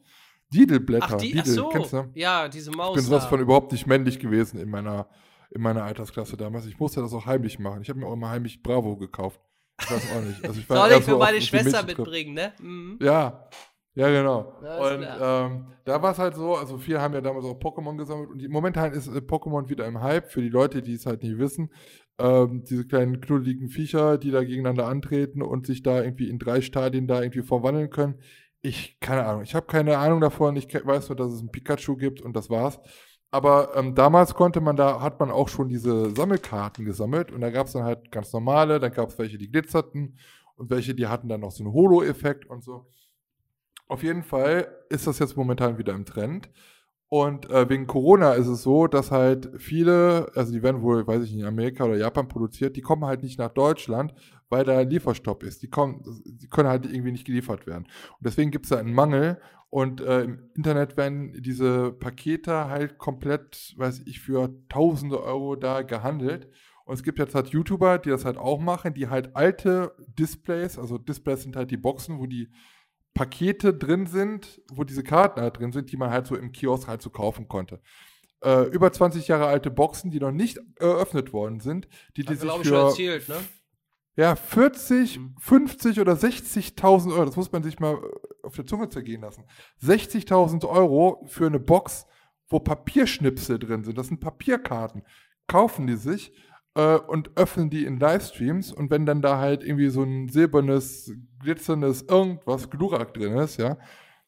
[0.54, 1.08] Didelblätter.
[1.12, 1.70] Ach, die, ach Didel, so.
[1.70, 2.10] kennst du?
[2.16, 2.90] Ja, diese Maus.
[2.90, 3.30] Ich bin sowas da.
[3.30, 5.08] von überhaupt nicht männlich gewesen in meiner,
[5.52, 6.66] in meiner Altersklasse damals.
[6.66, 7.82] Ich musste das auch heimlich machen.
[7.82, 9.40] Ich habe mir auch immer heimlich Bravo gekauft.
[9.82, 10.46] Ich weiß auch nicht.
[10.46, 12.54] Also ich war Soll ich für meine Schwester mitbringen, ne?
[12.62, 13.00] Mhm.
[13.02, 13.50] Ja,
[13.96, 14.60] ja, genau.
[14.60, 18.30] Und ähm, da war es halt so, also viele haben ja damals auch Pokémon gesammelt
[18.30, 21.38] und momentan ist äh, Pokémon wieder im Hype für die Leute, die es halt nicht
[21.38, 21.72] wissen.
[22.20, 26.60] Ähm, diese kleinen knuddeligen Viecher, die da gegeneinander antreten und sich da irgendwie in drei
[26.60, 28.16] Stadien da irgendwie verwandeln können.
[28.62, 30.58] Ich, keine Ahnung, ich habe keine Ahnung davon.
[30.58, 32.80] Ich weiß nur, dass es ein Pikachu gibt und das war's.
[33.36, 37.50] Aber ähm, damals konnte man da, hat man auch schon diese Sammelkarten gesammelt und da
[37.50, 40.18] gab es dann halt ganz normale, dann gab es welche, die glitzerten
[40.56, 42.86] und welche, die hatten dann noch so einen Holo-Effekt und so.
[43.90, 46.50] Auf jeden Fall ist das jetzt momentan wieder im Trend.
[47.10, 51.24] Und äh, wegen Corona ist es so, dass halt viele, also die werden wohl, weiß
[51.24, 54.14] ich nicht, in Amerika oder Japan produziert, die kommen halt nicht nach Deutschland,
[54.48, 55.62] weil da Lieferstopp ist.
[55.62, 57.84] Die kommen, die können halt irgendwie nicht geliefert werden.
[57.84, 59.42] Und deswegen gibt es da einen Mangel.
[59.76, 65.82] Und äh, im Internet werden diese Pakete halt komplett, weiß ich, für tausende Euro da
[65.82, 66.48] gehandelt.
[66.86, 70.80] Und es gibt jetzt halt YouTuber, die das halt auch machen, die halt alte Displays,
[70.80, 72.54] also Displays sind halt die Boxen, wo die
[73.14, 76.88] Pakete drin sind, wo diese Karten halt drin sind, die man halt so im Kiosk
[76.88, 77.82] halt so kaufen konnte.
[78.46, 82.38] Äh, über 20 Jahre alte Boxen, die noch nicht eröffnet worden sind, die, die Hat,
[82.38, 83.44] sich glaube ich, schon für erzählt, ne?
[84.16, 85.36] Ja, 40, Mhm.
[85.40, 89.44] 50 oder 60.000 Euro, das muss man sich mal äh, auf der Zunge zergehen lassen.
[89.82, 92.06] 60.000 Euro für eine Box,
[92.48, 95.04] wo Papierschnipsel drin sind, das sind Papierkarten,
[95.48, 96.32] kaufen die sich
[96.76, 101.12] äh, und öffnen die in Livestreams und wenn dann da halt irgendwie so ein silbernes,
[101.42, 103.78] glitzerndes irgendwas, Glurak drin ist, ja,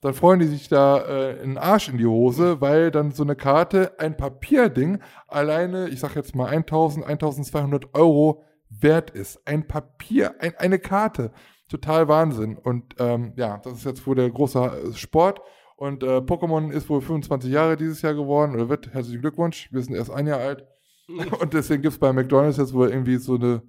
[0.01, 3.35] dann freuen die sich da äh, einen Arsch in die Hose, weil dann so eine
[3.35, 9.45] Karte, ein Papierding, alleine, ich sag jetzt mal 1000, 1200 Euro wert ist.
[9.45, 11.31] Ein Papier, ein, eine Karte.
[11.69, 12.57] Total Wahnsinn.
[12.57, 15.41] Und ähm, ja, das ist jetzt wohl der große äh, Sport.
[15.75, 18.93] Und äh, Pokémon ist wohl 25 Jahre dieses Jahr geworden oder wird.
[18.93, 19.71] Herzlichen Glückwunsch.
[19.71, 20.65] Wir sind erst ein Jahr alt.
[21.39, 23.61] Und deswegen gibt es bei McDonalds jetzt wohl irgendwie so eine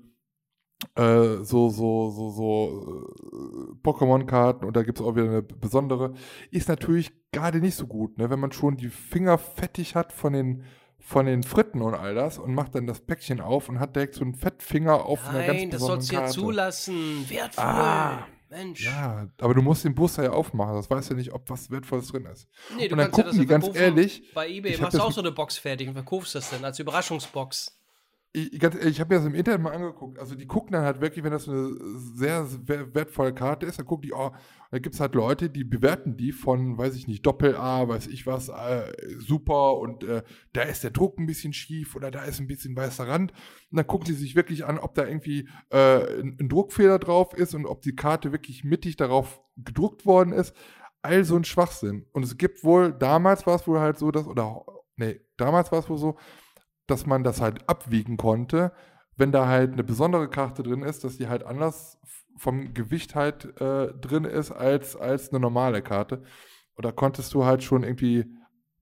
[0.94, 6.14] äh, so, so, so, so äh, Pokémon-Karten und da gibt es auch wieder eine besondere.
[6.50, 8.30] Ist natürlich gerade nicht so gut, ne?
[8.30, 10.62] wenn man schon die Finger fettig hat von den,
[11.00, 14.14] von den Fritten und all das und macht dann das Päckchen auf und hat direkt
[14.14, 17.24] so einen Fettfinger auf einer ganz Nein, das sollst du ja zulassen.
[17.28, 17.64] Wertvoll.
[17.64, 18.84] Ah, Mensch.
[18.84, 20.74] Ja, aber du musst den Booster ja aufmachen.
[20.74, 22.48] Das weißt ja nicht, ob was Wertvolles drin ist.
[22.76, 25.12] Nee, du Und dann kannst ja das die ganz ehrlich, Bei eBay machst du auch
[25.12, 27.77] so eine Box fertig und verkaufst das dann als Überraschungsbox.
[28.32, 30.18] Ich, ich habe mir das im Internet mal angeguckt.
[30.18, 31.70] Also die gucken dann halt wirklich, wenn das eine
[32.14, 34.32] sehr wer- wertvolle Karte ist, dann gucken die, oh,
[34.70, 38.26] da gibt es halt Leute, die bewerten die von, weiß ich nicht, Doppel-A, weiß ich
[38.26, 42.38] was, äh, super und äh, da ist der Druck ein bisschen schief oder da ist
[42.38, 43.32] ein bisschen weißer Rand.
[43.70, 47.32] Und dann gucken die sich wirklich an, ob da irgendwie äh, ein, ein Druckfehler drauf
[47.32, 50.54] ist und ob die Karte wirklich mittig darauf gedruckt worden ist.
[51.00, 52.04] All so ein Schwachsinn.
[52.12, 55.78] Und es gibt wohl, damals war es wohl halt so, dass, oder, nee, damals war
[55.78, 56.18] es wohl so,
[56.88, 58.72] dass man das halt abwiegen konnte,
[59.16, 61.98] wenn da halt eine besondere Karte drin ist, dass die halt anders
[62.36, 66.22] vom Gewicht halt äh, drin ist als, als eine normale Karte.
[66.74, 68.26] Und da konntest du halt schon irgendwie,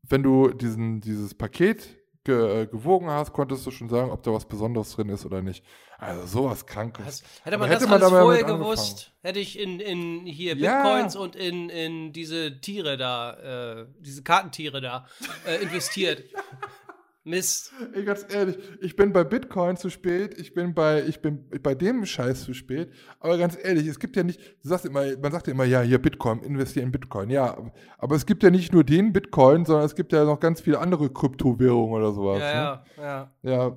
[0.02, 4.32] wenn du diesen, dieses Paket ge, äh, gewogen hast, konntest du schon sagen, ob da
[4.32, 5.64] was Besonderes drin ist oder nicht.
[5.98, 7.22] Also sowas Krankes.
[7.42, 10.82] Hätte Aber man hätte das man alles vorher gewusst, hätte ich in, in hier Ja.
[10.82, 15.06] Bitcoins und in, in diese Tiere da, äh, diese Kartentiere da
[15.46, 16.24] äh, investiert.
[17.26, 17.72] Mist.
[17.92, 21.74] Ey, ganz ehrlich, ich bin bei Bitcoin zu spät, ich bin bei, ich bin bei
[21.74, 22.92] dem Scheiß zu spät.
[23.18, 25.80] Aber ganz ehrlich, es gibt ja nicht, du sagst immer, man sagt ja immer, ja,
[25.80, 27.28] hier Bitcoin, investiere in Bitcoin.
[27.30, 27.56] Ja,
[27.98, 30.78] aber es gibt ja nicht nur den Bitcoin, sondern es gibt ja noch ganz viele
[30.78, 32.38] andere Kryptowährungen oder sowas.
[32.38, 33.02] Ja, ne?
[33.02, 33.76] ja, ja.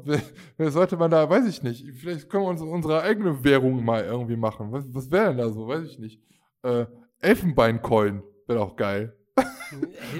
[0.59, 1.85] Ja, sollte man da, weiß ich nicht.
[1.95, 4.71] Vielleicht können wir uns unsere eigene Währung mal irgendwie machen.
[4.71, 5.67] Was, was wäre denn da so?
[5.67, 6.21] Weiß ich nicht.
[6.61, 6.85] Äh,
[7.21, 9.18] Elfenbein-Coin wäre auch geil.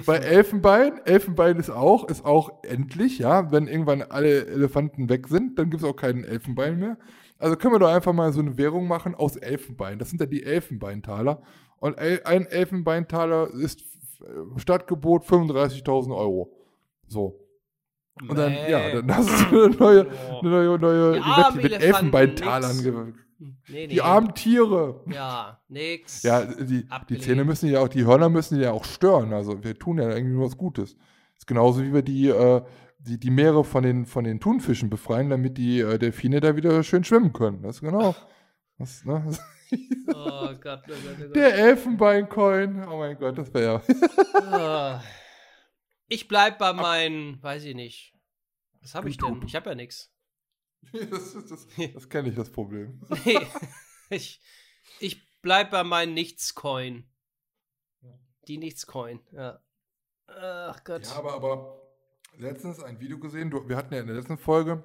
[0.06, 3.50] Bei Elfenbein, Elfenbein ist auch, ist auch endlich, ja.
[3.50, 6.98] Wenn irgendwann alle Elefanten weg sind, dann gibt es auch keinen Elfenbein mehr.
[7.38, 9.98] Also können wir doch einfach mal so eine Währung machen aus Elfenbein.
[9.98, 11.42] Das sind ja die Elfenbeintaler.
[11.78, 13.80] Und ein Elfenbeintaler ist
[14.20, 16.52] äh, Stadtgebot 35.000 Euro.
[17.06, 17.40] So.
[18.28, 20.06] Und dann, ja, dann hast du eine neue,
[20.42, 23.14] eine neue, neue armen mit, Elfenbeintalern.
[23.40, 23.86] Nee, nee.
[23.86, 25.02] Die armen Tiere.
[25.10, 26.22] Ja, nix.
[26.22, 27.18] Ja, die, die.
[27.18, 29.32] Zähne müssen ja auch, die Hörner müssen ja auch stören.
[29.32, 30.96] Also wir tun ja irgendwie nur was Gutes.
[31.38, 32.62] ist genauso wie wir die, äh,
[32.98, 36.82] die, die Meere von den, von den Thunfischen befreien, damit die äh, Delfine da wieder
[36.82, 37.62] schön schwimmen können.
[37.62, 38.14] Das ist genau.
[38.78, 39.22] Das, ne?
[40.08, 41.36] Oh Gott, oh Gott, oh Gott.
[41.36, 42.88] Der Elfenbeincoin.
[42.88, 44.42] Oh mein Gott, das wäre ja.
[44.50, 45.02] Ah.
[46.08, 48.14] Ich bleib bei meinen, weiß ich nicht.
[48.80, 49.42] Was habe ich denn?
[49.46, 50.10] Ich habe ja nichts.
[50.92, 53.00] das das, das, das kenne ich, das Problem.
[53.24, 53.38] Nee.
[54.10, 54.40] ich,
[54.98, 57.04] ich bleib bei meinen Nichts-Coin.
[58.48, 59.60] Die Nichts-Coin, ja.
[60.26, 61.04] Ach Gott.
[61.06, 61.82] Ja, aber, aber
[62.36, 64.84] letztens ein Video gesehen, du, wir hatten ja in der letzten Folge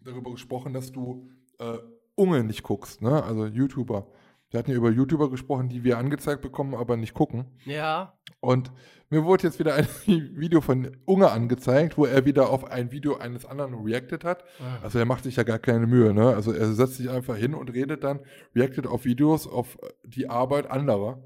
[0.00, 1.78] darüber gesprochen, dass du äh,
[2.14, 3.22] Unge nicht guckst, ne?
[3.22, 4.10] Also YouTuber.
[4.50, 7.46] Wir hatten ja über YouTuber gesprochen, die wir angezeigt bekommen, aber nicht gucken.
[7.64, 8.18] Ja.
[8.40, 8.72] Und
[9.08, 13.16] mir wurde jetzt wieder ein Video von Unge angezeigt, wo er wieder auf ein Video
[13.16, 14.44] eines anderen reacted hat.
[14.82, 16.34] Also er macht sich ja gar keine Mühe, ne?
[16.34, 18.20] Also er setzt sich einfach hin und redet dann,
[18.54, 21.22] reactet auf Videos, auf die Arbeit anderer.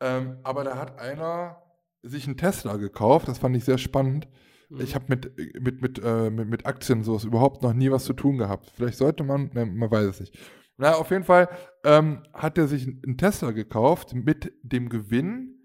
[0.00, 1.62] Ähm, aber da hat einer
[2.02, 4.28] sich einen Tesla gekauft, das fand ich sehr spannend.
[4.68, 4.80] Mhm.
[4.80, 8.12] Ich habe mit, mit, mit, äh, mit, mit Aktien sowas überhaupt noch nie was zu
[8.12, 8.70] tun gehabt.
[8.74, 10.38] Vielleicht sollte man, ne, man weiß es nicht.
[10.78, 11.48] Na, auf jeden Fall
[11.84, 15.58] ähm, hat er sich einen Tesla gekauft mit dem Gewinn,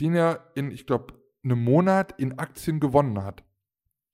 [0.00, 3.44] den er in, ich glaube, einem Monat in Aktien gewonnen hat.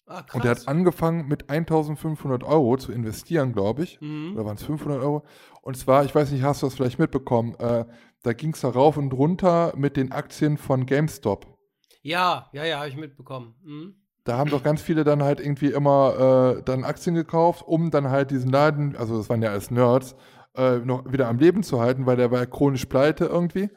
[0.07, 0.23] Ah.
[0.35, 3.99] Und er hat angefangen mit 1500 Euro zu investieren, glaube ich.
[4.03, 4.35] Mhm.
[4.35, 5.25] Oder waren es 500 Euro?
[5.63, 7.55] Und zwar, ich weiß nicht, hast du das vielleicht mitbekommen?
[7.55, 7.87] Äh,
[8.23, 11.59] da ging es da rauf und runter mit den Aktien von GameStop.
[12.03, 13.55] Ja, ja, ja, habe ich mitbekommen.
[13.63, 14.04] Mhm.
[14.25, 18.09] Da haben doch ganz viele dann halt irgendwie immer äh, dann Aktien gekauft, um dann
[18.09, 20.17] halt diesen Laden, also das waren ja alles Nerds,
[20.57, 23.69] äh, noch wieder am Leben zu halten, weil der war ja chronisch pleite irgendwie.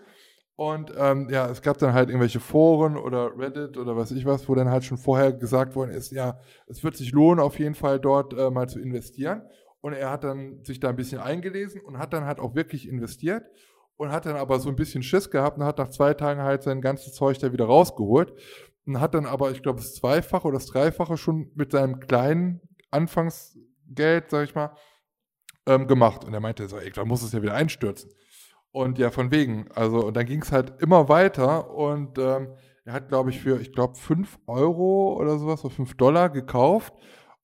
[0.55, 4.49] Und ähm, ja, es gab dann halt irgendwelche Foren oder Reddit oder was ich was,
[4.49, 7.75] wo dann halt schon vorher gesagt worden ist, ja, es wird sich lohnen, auf jeden
[7.75, 9.43] Fall dort äh, mal zu investieren.
[9.81, 12.87] Und er hat dann sich da ein bisschen eingelesen und hat dann halt auch wirklich
[12.87, 13.43] investiert
[13.97, 16.63] und hat dann aber so ein bisschen Schiss gehabt und hat nach zwei Tagen halt
[16.63, 18.33] sein ganzes Zeug da wieder rausgeholt
[18.87, 22.61] und hat dann aber, ich glaube, das Zweifache oder das Dreifache schon mit seinem kleinen
[22.89, 24.75] Anfangsgeld, sag ich mal,
[25.65, 26.23] ähm, gemacht.
[26.25, 28.09] Und er meinte so, ey, da muss es ja wieder einstürzen.
[28.71, 29.69] Und ja, von wegen.
[29.73, 32.53] Also, und dann ging es halt immer weiter und ähm,
[32.85, 36.93] er hat, glaube ich, für, ich glaube, 5 Euro oder sowas, oder 5 Dollar gekauft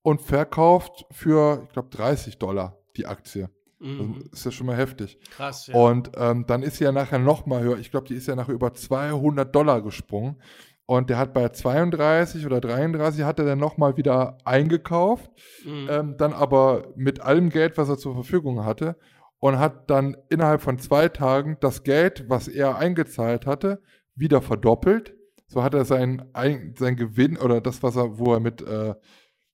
[0.02, 3.50] und verkauft für, ich glaube, 30 Dollar die Aktie.
[3.82, 4.30] Also, Mhm.
[4.32, 5.20] ist ja schon mal heftig.
[5.32, 5.76] Krass, ja.
[5.76, 7.78] Und ähm, dann ist sie ja nachher noch mal höher.
[7.80, 10.42] Ich glaube, die ist ja nachher über 200 Dollar gesprungen.
[10.86, 15.32] Und der hat bei 32 oder 33 hat er dann noch mal wieder eingekauft.
[15.66, 15.88] Mhm.
[15.90, 18.98] Ähm, dann aber mit allem Geld, was er zur Verfügung hatte.
[19.40, 23.82] Und hat dann innerhalb von zwei Tagen das Geld, was er eingezahlt hatte,
[24.16, 25.16] wieder verdoppelt.
[25.48, 28.96] So hat er sein, ein, sein Gewinn oder das, was er, wo er mit, äh,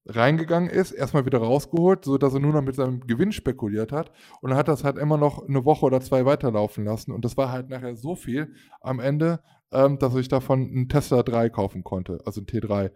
[0.10, 4.12] reingegangen ist, erstmal wieder rausgeholt, sodass er nur noch mit seinem Gewinn spekuliert hat
[4.42, 7.38] und dann hat das halt immer noch eine Woche oder zwei weiterlaufen lassen und das
[7.38, 9.39] war halt nachher so viel am Ende,
[9.71, 12.91] ähm, dass ich davon einen Tesla 3 kaufen konnte, also ein T3.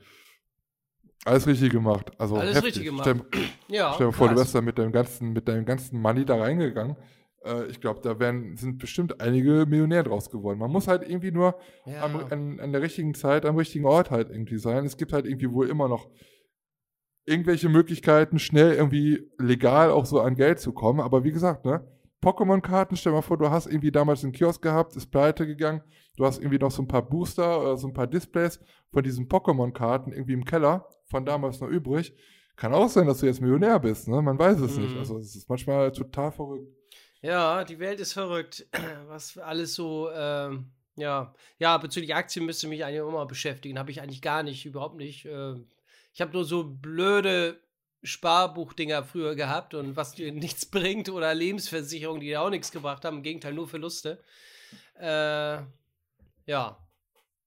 [1.26, 2.12] Alles richtig gemacht.
[2.18, 2.66] Also Alles heftig.
[2.76, 3.08] richtig gemacht.
[3.30, 3.94] Stell, Ja.
[3.94, 6.98] stell dir vor, du wärst da mit deinem ganzen, mit deinem ganzen Money da reingegangen.
[7.46, 10.60] Äh, ich glaube, da wären, sind bestimmt einige Millionär draus geworden.
[10.60, 11.56] Man muss halt irgendwie nur
[11.86, 12.02] Ja.
[12.04, 14.86] am, an, an der richtigen Zeit, am richtigen Ort halt irgendwie sein.
[14.86, 16.10] Es gibt halt irgendwie wohl immer noch
[17.26, 21.00] irgendwelche Möglichkeiten, schnell irgendwie legal auch so an Geld zu kommen.
[21.00, 21.88] Aber wie gesagt, ne?
[22.24, 25.82] Pokémon-Karten, stell mal vor, du hast irgendwie damals einen Kiosk gehabt, ist pleite gegangen,
[26.16, 28.60] du hast irgendwie noch so ein paar Booster oder so ein paar Displays
[28.92, 32.16] von diesen Pokémon-Karten irgendwie im Keller von damals noch übrig.
[32.56, 34.22] Kann auch sein, dass du jetzt Millionär bist, ne?
[34.22, 34.94] Man weiß es nicht.
[34.94, 35.00] Mhm.
[35.00, 36.68] Also es ist manchmal total verrückt.
[37.22, 38.68] Ja, die Welt ist verrückt.
[39.08, 41.34] Was alles so, ähm, ja.
[41.58, 43.80] Ja, bezüglich Aktien müsste mich eigentlich immer beschäftigen.
[43.80, 45.26] Habe ich eigentlich gar nicht, überhaupt nicht.
[45.26, 45.68] Ähm,
[46.14, 47.60] ich habe nur so blöde
[48.04, 53.06] Sparbuchdinger früher gehabt und was dir nichts bringt oder Lebensversicherungen, die dir auch nichts gebracht
[53.06, 53.18] haben.
[53.18, 54.22] Im Gegenteil, nur Verluste.
[55.00, 55.60] Äh,
[56.46, 56.78] ja.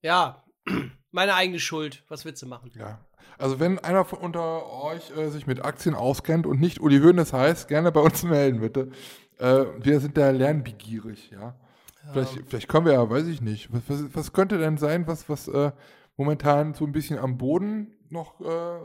[0.02, 0.44] Ja.
[1.10, 2.04] Meine eigene Schuld.
[2.08, 2.70] Was willst du machen?
[2.74, 3.00] Ja.
[3.38, 7.32] Also wenn einer von unter euch äh, sich mit Aktien auskennt und nicht Uli Hoeneß
[7.32, 8.90] heißt, gerne bei uns melden, bitte.
[9.38, 11.54] Äh, wir sind da lernbegierig, ja.
[12.12, 13.72] Vielleicht, vielleicht können wir ja, weiß ich nicht.
[13.72, 15.72] Was, was, was könnte denn sein, was, was äh,
[16.16, 18.78] momentan so ein bisschen am Boden noch äh,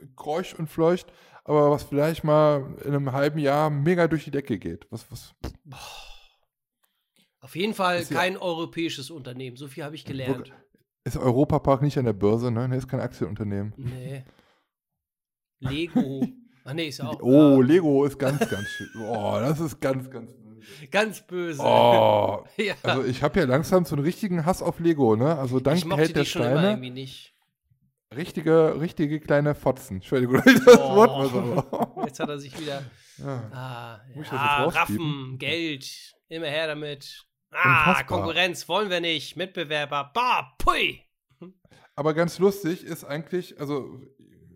[0.00, 1.06] rumkreucht und fleucht,
[1.44, 4.86] aber was vielleicht mal in einem halben Jahr mega durch die Decke geht?
[4.90, 5.34] Was, was,
[7.40, 9.56] Auf jeden Fall Ist ja- kein europäisches Unternehmen.
[9.56, 10.52] So viel habe ich gelernt.
[11.04, 12.66] ist Europapark nicht an der Börse, ne?
[12.68, 13.72] Ne, ist kein Aktienunternehmen.
[13.76, 14.24] Nee.
[15.60, 16.26] Lego.
[16.64, 17.20] Ach nee, ist auch.
[17.22, 18.88] Oh, äh, Lego ist ganz, ganz schön.
[19.08, 20.88] Oh, das ist ganz, ganz böse.
[20.90, 21.62] ganz böse.
[21.62, 22.74] Oh, ja.
[22.82, 25.38] Also ich habe ja langsam so einen richtigen Hass auf Lego, ne?
[25.38, 26.68] Also dank ich mochte Held der die schon immer Steine.
[26.72, 27.35] irgendwie nicht.
[28.14, 29.96] Richtige, richtige kleine Fotzen.
[29.96, 30.96] Entschuldigung, das Oh.
[30.96, 31.28] Wort mal
[31.96, 32.02] so.
[32.06, 32.82] Jetzt hat er sich wieder.
[33.18, 33.50] Ja.
[33.52, 34.64] Ah, ja?
[34.66, 37.26] Raffen, Geld, immer her damit.
[37.50, 38.04] Ah, Unfassbar.
[38.06, 39.36] Konkurrenz wollen wir nicht.
[39.36, 40.10] Mitbewerber.
[40.14, 41.02] Bah, pui.
[41.94, 44.00] Aber ganz lustig ist eigentlich, also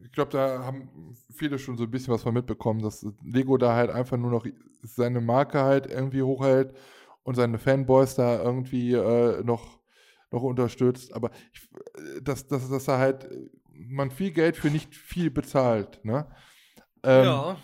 [0.05, 3.75] ich glaube, da haben viele schon so ein bisschen was von mitbekommen, dass Lego da
[3.75, 4.45] halt einfach nur noch
[4.83, 6.75] seine Marke halt irgendwie hochhält
[7.23, 9.80] und seine Fanboys da irgendwie äh, noch,
[10.31, 11.13] noch unterstützt.
[11.15, 15.31] Aber ich, äh, dass, dass, dass da halt äh, man viel Geld für nicht viel
[15.31, 16.27] bezahlt, ne?
[17.03, 17.57] Ähm, ja.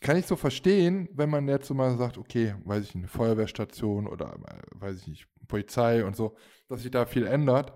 [0.00, 3.08] kann ich so verstehen, wenn man jetzt so mal sagt, okay, weiß ich nicht, eine
[3.08, 6.36] Feuerwehrstation oder äh, weiß ich nicht, Polizei und so,
[6.68, 7.72] dass sich da viel ändert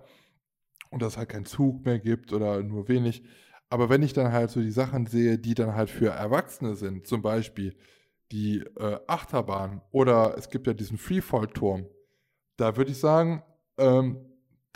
[0.89, 3.23] und dass es halt keinen Zug mehr gibt oder nur wenig.
[3.69, 7.07] Aber wenn ich dann halt so die Sachen sehe, die dann halt für Erwachsene sind,
[7.07, 7.77] zum Beispiel
[8.31, 11.87] die äh, Achterbahn oder es gibt ja diesen Freefall-Turm,
[12.57, 13.43] da würde ich sagen,
[13.77, 14.17] ähm,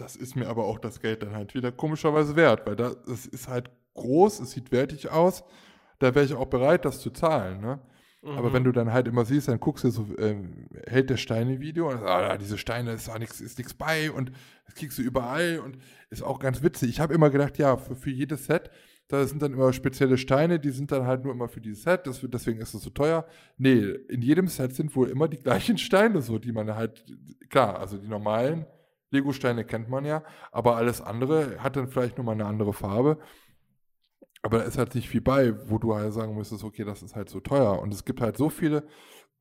[0.02, 3.26] das ist mir aber auch das Geld dann halt wieder komischerweise wert, weil da, das
[3.28, 5.44] ist halt groß, es sieht wertig aus,
[6.00, 7.80] da wäre ich auch bereit, das zu zahlen, ne?
[8.24, 8.54] Aber Mhm.
[8.54, 12.04] wenn du dann halt immer siehst, dann guckst du so, ähm, hält der Steine-Video und
[12.04, 14.32] ah, diese Steine ist nichts, ist nichts bei und
[14.66, 15.80] das kriegst du überall und
[16.12, 16.90] ist auch ganz witzig.
[16.90, 18.70] Ich habe immer gedacht, ja, für, für jedes Set,
[19.08, 22.06] da sind dann immer spezielle Steine, die sind dann halt nur immer für dieses Set,
[22.06, 23.26] das, deswegen ist es so teuer.
[23.58, 27.04] Nee, in jedem Set sind wohl immer die gleichen Steine so, die man halt,
[27.50, 28.68] klar, also die normalen
[29.12, 33.19] Lego-Steine kennt man ja, aber alles andere hat dann vielleicht nochmal eine andere Farbe.
[34.43, 37.15] Aber da ist halt nicht viel bei, wo du halt sagen müsstest, okay, das ist
[37.15, 37.80] halt so teuer.
[37.80, 38.88] Und es gibt halt so viele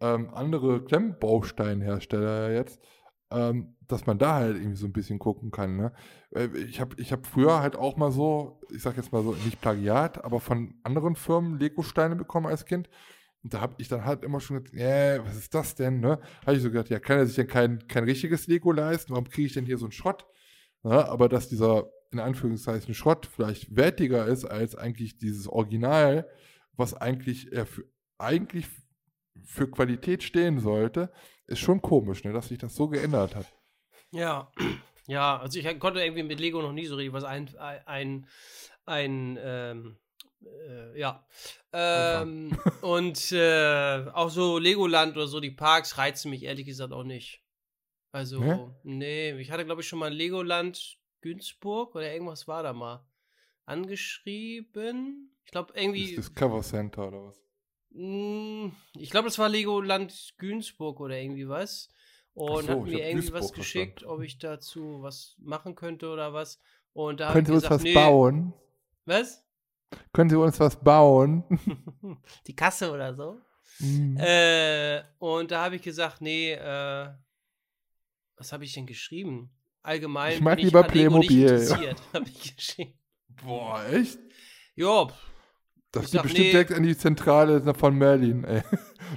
[0.01, 2.81] ähm, andere Klemmbausteinhersteller jetzt,
[3.31, 5.77] ähm, dass man da halt irgendwie so ein bisschen gucken kann.
[5.77, 5.93] Ne?
[6.35, 9.33] Äh, Ich habe ich hab früher halt auch mal so, ich sag jetzt mal so,
[9.33, 12.89] nicht Plagiat, aber von anderen Firmen Lego-Steine bekommen als Kind.
[13.43, 16.01] Und da habe ich dann halt immer schon gedacht, äh, was ist das denn?
[16.01, 16.21] Ne?
[16.47, 19.13] Habe ich so gedacht, ja, kann er sich denn kein, kein richtiges Lego leisten?
[19.13, 20.27] Warum kriege ich denn hier so einen Schrott?
[20.83, 26.29] Ja, aber dass dieser in Anführungszeichen Schrott vielleicht wertiger ist als eigentlich dieses Original,
[26.73, 27.85] was eigentlich eher für,
[28.19, 28.67] eigentlich
[29.45, 31.13] für Qualität stehen sollte,
[31.47, 33.47] ist schon komisch, ne, dass sich das so geändert hat.
[34.11, 34.51] Ja,
[35.07, 38.27] ja, also ich konnte irgendwie mit Lego noch nie so richtig was ein, ein,
[38.87, 39.97] ein, ähm,
[40.45, 41.27] äh, ja.
[41.73, 47.05] Ähm, und äh, auch so Legoland oder so, die Parks reizen mich ehrlich gesagt auch
[47.05, 47.43] nicht.
[48.13, 48.75] Also, Ne?
[48.83, 53.07] nee, ich hatte glaube ich schon mal Legoland Günzburg oder irgendwas war da mal
[53.67, 55.31] angeschrieben.
[55.45, 56.17] Ich glaube irgendwie.
[56.17, 57.41] Das Discover Center oder was?
[57.91, 61.89] Mm, Ich glaube, das war Legoland Günzburg oder irgendwie was.
[62.35, 64.21] Und so, hat mir irgendwie Duisburg was geschickt, verstanden.
[64.21, 66.59] ob ich dazu was machen könnte oder was.
[66.93, 67.95] Und da Sie ich uns gesagt, was nee.
[67.95, 68.55] bauen?
[69.05, 69.45] Was?
[70.13, 71.45] Können Sie uns was bauen?
[72.47, 73.41] Die Kasse oder so.
[73.79, 74.17] Hm.
[74.19, 77.09] Äh, und da habe ich gesagt, nee, äh,
[78.37, 79.51] was habe ich denn geschrieben?
[79.83, 81.69] Allgemein Ich mag bin lieber Playmobil.
[82.13, 82.95] habe ich geschrieben.
[83.43, 84.19] Boah, echt?
[84.75, 85.07] Ja,
[85.93, 86.51] Das geht bestimmt nee.
[86.53, 88.63] direkt an die Zentrale von Merlin, ey.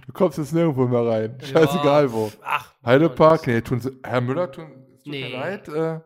[0.08, 1.38] Du kommst jetzt nirgendwo mehr rein.
[1.40, 2.32] Scheißegal wo.
[2.42, 2.74] ach.
[2.84, 5.30] Heidepark, nee, tun sie, Herr Müller, tun, es tut Nee.
[5.30, 6.00] mir leid, äh,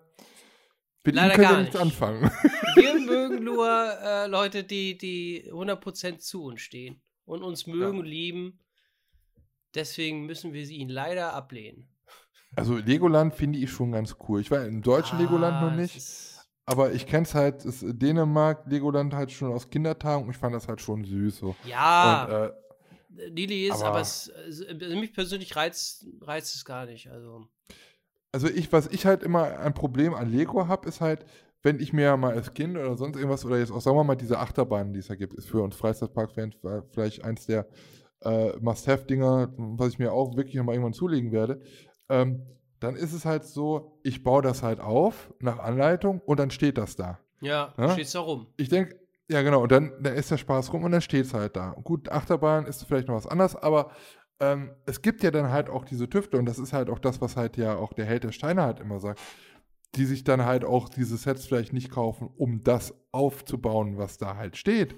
[1.07, 1.81] mit Leider ihm gar nichts nicht.
[1.81, 2.29] anfangen.
[2.75, 8.05] Wir mögen nur äh, Leute, die, die 100% zu uns stehen und uns mögen und
[8.05, 8.59] lieben.
[9.73, 11.89] Deswegen müssen wir sie ihn leider ablehnen.
[12.55, 14.41] Also Legoland finde ich schon ganz cool.
[14.41, 16.01] Ich war im deutschen Legoland noch Ah, nicht,
[16.65, 20.55] aber ich kenne es halt, ist Dänemark, Legoland halt schon aus Kindertagen und ich fand
[20.55, 21.55] das halt schon süß so.
[21.65, 24.65] Ja, Und, äh, Lili ist, aber, aber- es, also
[24.99, 27.09] mich persönlich reizt, reizt es gar nicht.
[27.11, 27.47] Also,
[28.31, 31.25] also ich, was ich halt immer ein Problem an Lego habe, ist halt,
[31.63, 34.15] wenn ich mir mal als Kind oder sonst irgendwas oder jetzt auch, sagen wir mal,
[34.15, 36.55] diese Achterbahnen, die es da gibt, ist für uns Freizeitpark-Fans
[36.91, 37.67] vielleicht eins der
[38.21, 41.61] äh, Must-Have-Dinger, was ich mir auch wirklich nochmal irgendwann zulegen werde.
[42.09, 42.45] Ähm,
[42.79, 46.77] dann ist es halt so, ich baue das halt auf nach Anleitung und dann steht
[46.77, 47.19] das da.
[47.41, 47.89] ja, Ja?
[47.91, 48.47] steht's da rum.
[48.57, 51.33] Ich denke, ja genau, und dann, dann ist der Spaß rum und dann steht es
[51.33, 51.71] halt da.
[51.83, 53.91] Gut, Achterbahn ist vielleicht noch was anderes, aber
[54.39, 57.21] ähm, es gibt ja dann halt auch diese Tüfte und das ist halt auch das,
[57.21, 59.19] was halt ja auch der Held der Steine halt immer sagt,
[59.95, 64.35] die sich dann halt auch diese Sets vielleicht nicht kaufen, um das aufzubauen, was da
[64.35, 64.95] halt steht.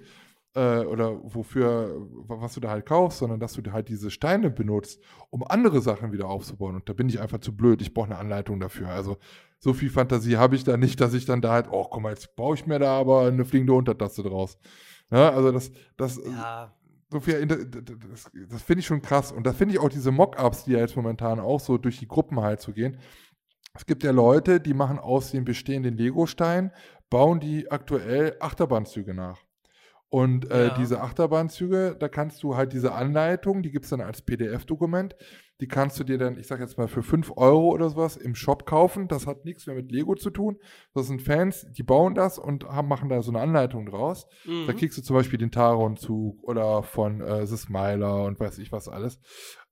[0.56, 1.96] Äh, oder wofür,
[2.28, 5.00] wa- was du da halt kaufst, sondern dass du halt diese Steine benutzt,
[5.30, 6.76] um andere Sachen wieder aufzubauen.
[6.76, 7.82] Und da bin ich einfach zu blöd.
[7.84, 8.90] Ich brauche eine Anleitung dafür.
[8.90, 9.18] Also
[9.60, 12.10] so viel Fantasie habe ich da nicht, dass ich dann da halt, oh, guck mal,
[12.10, 14.58] jetzt baue ich mir da aber eine fliegende Untertasse draus.
[15.12, 16.74] Ja, also das, das, Ja,
[17.12, 19.32] so viel, das, das finde ich schon krass.
[19.32, 22.08] Und da finde ich auch diese Mock-Ups, die ja jetzt momentan auch so durch die
[22.08, 22.98] Gruppen halt zu gehen.
[23.74, 26.72] Es gibt ja Leute, die machen aus den bestehenden Lego-Steinen,
[27.10, 29.40] bauen die aktuell Achterbahnzüge nach.
[30.10, 30.74] Und äh, Ja.
[30.78, 35.16] diese Achterbahnzüge, da kannst du halt diese Anleitung, die gibt es dann als PDF-Dokument,
[35.60, 38.34] die kannst du dir dann, ich sag jetzt mal, für 5 Euro oder sowas im
[38.34, 39.08] Shop kaufen.
[39.08, 40.58] Das hat nichts mehr mit Lego zu tun.
[40.94, 44.28] Das sind Fans, die bauen das und haben, machen da so eine Anleitung draus.
[44.46, 44.78] Da mhm.
[44.78, 48.88] kriegst du zum Beispiel den Taron-Zug oder von äh, The Smiler und weiß ich was
[48.88, 49.20] alles.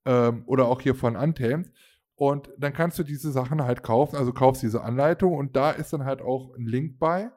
[0.06, 1.72] Ähm, oder auch hier von Untamed.
[2.16, 5.94] Und dann kannst du diese Sachen halt kaufen, also kaufst diese Anleitung und da ist
[5.94, 7.30] dann halt auch ein Link bei,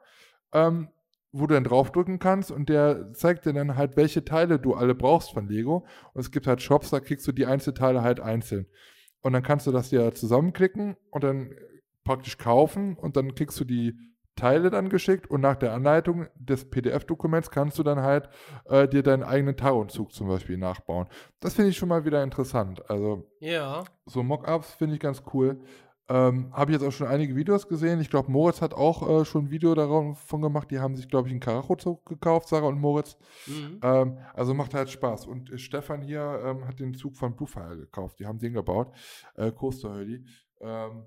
[0.53, 0.89] ähm,
[1.31, 4.95] wo du dann draufdrücken kannst und der zeigt dir dann halt, welche Teile du alle
[4.95, 5.85] brauchst von Lego.
[6.13, 8.65] Und es gibt halt Shops, da kriegst du die Einzelteile halt einzeln.
[9.21, 11.55] Und dann kannst du das dir zusammenklicken und dann
[12.03, 13.95] praktisch kaufen und dann kriegst du die
[14.35, 18.29] Teile dann geschickt und nach der Anleitung des PDF-Dokuments kannst du dann halt
[18.65, 21.07] äh, dir deinen eigenen Taron-Zug zum Beispiel nachbauen.
[21.39, 22.89] Das finde ich schon mal wieder interessant.
[22.89, 23.83] Also ja.
[24.05, 25.61] so Mockups finde ich ganz cool.
[26.09, 28.01] Ähm, Habe ich jetzt auch schon einige Videos gesehen.
[28.01, 30.69] Ich glaube, Moritz hat auch äh, schon ein Video davon gemacht.
[30.71, 33.17] Die haben sich, glaube ich, einen Karacho-Zug gekauft, Sarah und Moritz.
[33.47, 33.79] Mhm.
[33.81, 35.27] Ähm, also macht halt Spaß.
[35.27, 38.19] Und äh, Stefan hier ähm, hat den Zug von Bluefire gekauft.
[38.19, 38.91] Die haben den gebaut.
[39.35, 40.25] Äh, Coaster Hurley.
[40.59, 41.03] Ähm,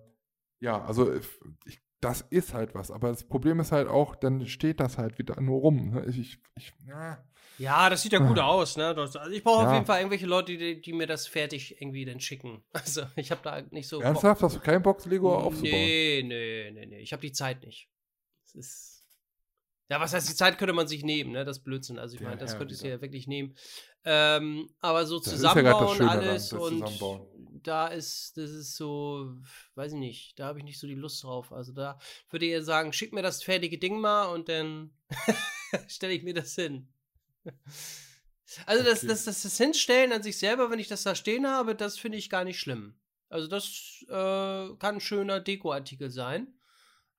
[0.60, 1.20] ja, also äh,
[1.66, 2.90] ich, das ist halt was.
[2.90, 5.90] Aber das Problem ist halt auch, dann steht das halt wieder nur rum.
[5.90, 6.04] Ne?
[6.06, 7.18] Ich, ich, ich, ja.
[7.58, 8.94] Ja, das sieht ja gut aus, ne?
[8.94, 9.74] Das, also ich brauche auf Ja.
[9.74, 12.62] jeden Fall irgendwelche Leute, die, die mir das fertig irgendwie dann schicken.
[12.72, 13.98] Also ich habe da nicht so.
[13.98, 14.06] Bock.
[14.06, 14.42] Ernsthaft?
[14.42, 15.72] Hast du keinen Bock, Lego aufzubauen?
[15.72, 16.98] Nee, nee, nee, nee.
[17.00, 17.88] Ich habe die Zeit nicht.
[18.44, 18.90] Es ist.
[19.90, 21.44] Ja, was heißt, die Zeit könnte man sich nehmen, ne?
[21.44, 21.98] Das ist Blödsinn.
[21.98, 23.54] Also ich Ja, meine, das ja, könnte ich ja wirklich nehmen.
[24.04, 27.26] Ähm, aber so Das ja das zusammenbauen daran, alles das und Zusammenbauen.
[27.62, 29.34] da ist, das ist so,
[29.74, 31.52] weiß ich nicht, da habe ich nicht so die Lust drauf.
[31.52, 31.98] Also da
[32.30, 34.90] würde ich sagen, schick mir das fertige Ding mal und dann
[35.88, 36.88] stelle ich mir das hin.
[38.66, 39.08] Also das, Okay.
[39.08, 42.18] das, das, das Hinstellen an sich selber, wenn ich das da stehen habe, das finde
[42.18, 42.94] ich gar nicht schlimm.
[43.28, 46.54] Also das äh, kann ein schöner Dekoartikel sein.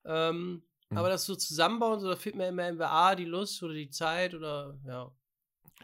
[0.04, 0.98] Ähm, Mhm.
[0.98, 3.90] Aber das so zusammenbauen, so, da fehlt mir immer entweder A, die Lust oder die
[3.90, 5.10] Zeit oder ja.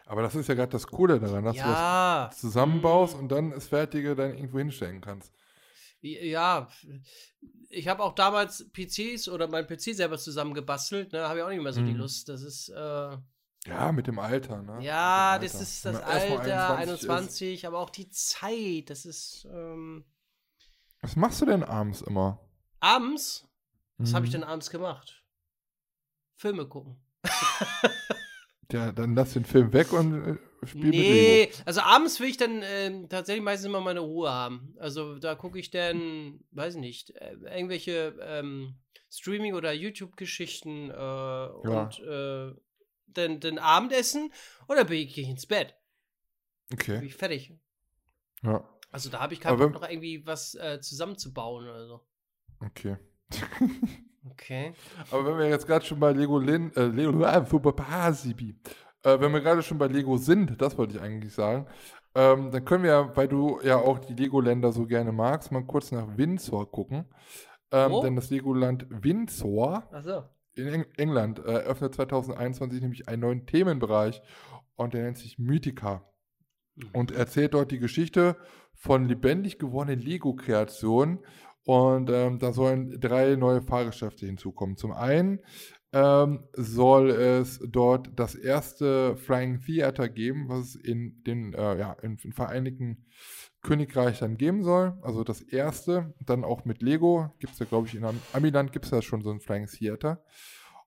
[0.05, 2.29] Aber das ist ja gerade das Coole daran, dass du ja.
[2.29, 5.33] das zusammenbaust mm, und dann das Fertige dann irgendwo hinstellen kannst.
[6.01, 6.67] Ja,
[7.69, 11.61] ich habe auch damals PCs oder mein PC selber zusammengebastelt, ne, habe ich auch nicht
[11.63, 11.97] mehr so die Mhm.
[11.97, 12.27] Lust.
[12.29, 13.17] Das ist, äh,
[13.67, 14.83] Ja, mit dem Alter, ne?
[14.83, 15.63] ja, dem das Alter.
[15.63, 17.09] ist das Alter, 21 ist.
[17.09, 20.03] 21, aber auch die Zeit, das ist, ähm,
[21.01, 22.39] Was machst du denn abends immer?
[22.79, 23.47] abends,
[23.97, 24.39] was habe ich Mhm.
[24.39, 25.23] denn abends gemacht?
[26.35, 26.97] Filme gucken.
[28.71, 30.89] Ja, dann lass den Film weg und äh, spiel.
[30.89, 34.75] Nee, also abends will ich dann ähm, tatsächlich meistens immer meine Ruhe haben.
[34.79, 38.75] Also da gucke ich dann, weiß ich nicht, äh, irgendwelche ähm,
[39.11, 42.55] Streaming- oder YouTube-Geschichten äh, und äh,
[43.07, 44.31] dann, dann Abendessen
[44.67, 45.75] oder bin ich gehe ich ins Bett.
[46.69, 47.53] Bin Okay, ich fertig.
[48.43, 52.05] ja, Also da habe ich keinen Bock, noch irgendwie was äh, zusammenzubauen oder so.
[52.59, 52.97] okay.
[54.25, 54.73] Okay.
[55.11, 58.57] Aber wenn wir jetzt gerade schon bei Lego Lin, äh, Lego, äh, Fubapasibi,
[59.03, 61.67] äh, wenn wir gerade schon bei Lego sind, das wollte ich eigentlich sagen,
[62.15, 65.65] ähm, dann können wir, ja, weil du ja auch die Lego-Länder so gerne magst, mal
[65.65, 67.05] kurz nach Windsor gucken.
[67.71, 67.99] Ähm?
[68.01, 70.29] Denn das Legoland Windsor Achso.
[70.55, 74.21] In Eng England äh, eröffnet 2021 nämlich einen neuen Themenbereich
[74.75, 76.07] und der nennt sich Mythica
[76.91, 78.35] und erzählt dort die Geschichte
[78.73, 81.19] von lebendig gewordenen Lego-Kreationen
[81.65, 84.75] und ähm, da sollen drei neue Fahrgeschäfte hinzukommen.
[84.75, 85.39] Zum einen
[85.93, 91.93] ähm, soll es dort das erste Flying Theater geben, was es in den äh, ja,
[92.01, 93.05] in, in Vereinigten
[93.63, 94.93] Königreich dann geben soll.
[95.01, 97.33] Also das erste, dann auch mit Lego.
[97.39, 99.67] Gibt es ja, glaube ich, in Am Amiland gibt es ja schon so ein Flying
[99.67, 100.23] Theater.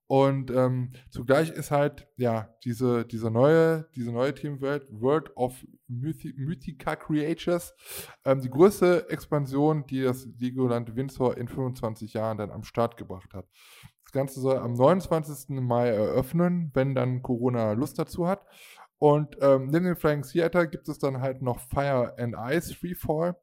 [0.09, 6.33] Und ähm, zugleich ist halt, ja, diese, diese neue, diese neue Teamwelt, World of Mythi
[6.37, 7.75] Mythica Creatures,
[8.25, 13.35] ähm, die größte Expansion, die das Legoland Windsor in 25 Jahren dann am Start gebracht
[13.35, 13.47] hat.
[14.05, 15.61] Das Ganze soll am 29.
[15.61, 18.47] Mai eröffnen, wenn dann Corona Lust dazu hat.
[18.99, 23.37] Und ähm, neben dem Flying Theater gibt es dann halt noch Fire and Ice Freefall.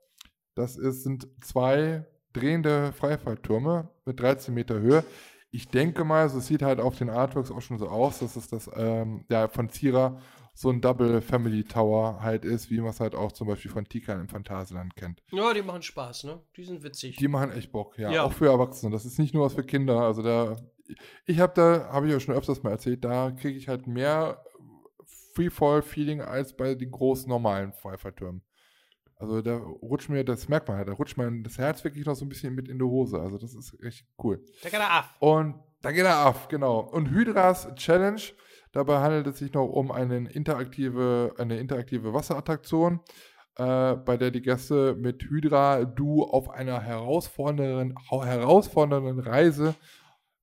[0.55, 5.03] Das ist, sind zwei drehende Freifalltürme mit 13 Meter Höhe.
[5.51, 8.47] Ich denke mal, so sieht halt auf den Artworks auch schon so aus, dass es
[8.47, 10.19] das ähm, ja, von Zira
[10.55, 13.85] so ein Double Family Tower halt ist, wie man es halt auch zum Beispiel von
[13.85, 15.23] Tikan im Phantasialand kennt.
[15.31, 16.41] Ja, die machen Spaß, ne?
[16.55, 17.17] Die sind witzig.
[17.17, 18.11] Die machen echt Bock, ja.
[18.11, 18.23] Ja.
[18.23, 18.91] Auch für Erwachsene.
[18.91, 20.01] Das ist nicht nur was für Kinder.
[20.01, 20.57] Also da,
[21.25, 24.43] ich habe da, habe ich ja schon öfters mal erzählt, da kriege ich halt mehr
[25.33, 28.43] Freefall-Feeling als bei den großen normalen Freifalltürmen.
[29.15, 32.15] Also da rutscht mir, das merkt man halt, da rutscht mir das Herz wirklich noch
[32.15, 33.19] so ein bisschen mit in die Hose.
[33.19, 34.43] Also das ist echt cool.
[34.61, 35.15] Da kann er ab.
[35.19, 36.79] Und da geht er auf, genau.
[36.79, 38.21] Und Hydras Challenge,
[38.73, 42.99] dabei handelt es sich noch um eine interaktive, eine interaktive Wasserattraktion,
[43.55, 49.75] äh, bei der die Gäste mit Hydra Du auf einer herausfordernden, herausfordernden Reise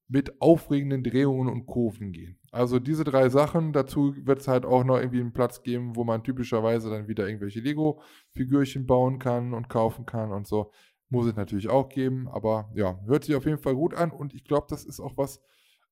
[0.08, 2.39] mit aufregenden Drehungen und Kurven gehen.
[2.50, 6.04] Also diese drei Sachen, dazu wird es halt auch noch irgendwie einen Platz geben, wo
[6.04, 10.72] man typischerweise dann wieder irgendwelche Lego-Figürchen bauen kann und kaufen kann und so.
[11.08, 14.34] Muss es natürlich auch geben, aber ja, hört sich auf jeden Fall gut an und
[14.34, 15.40] ich glaube, das ist auch was,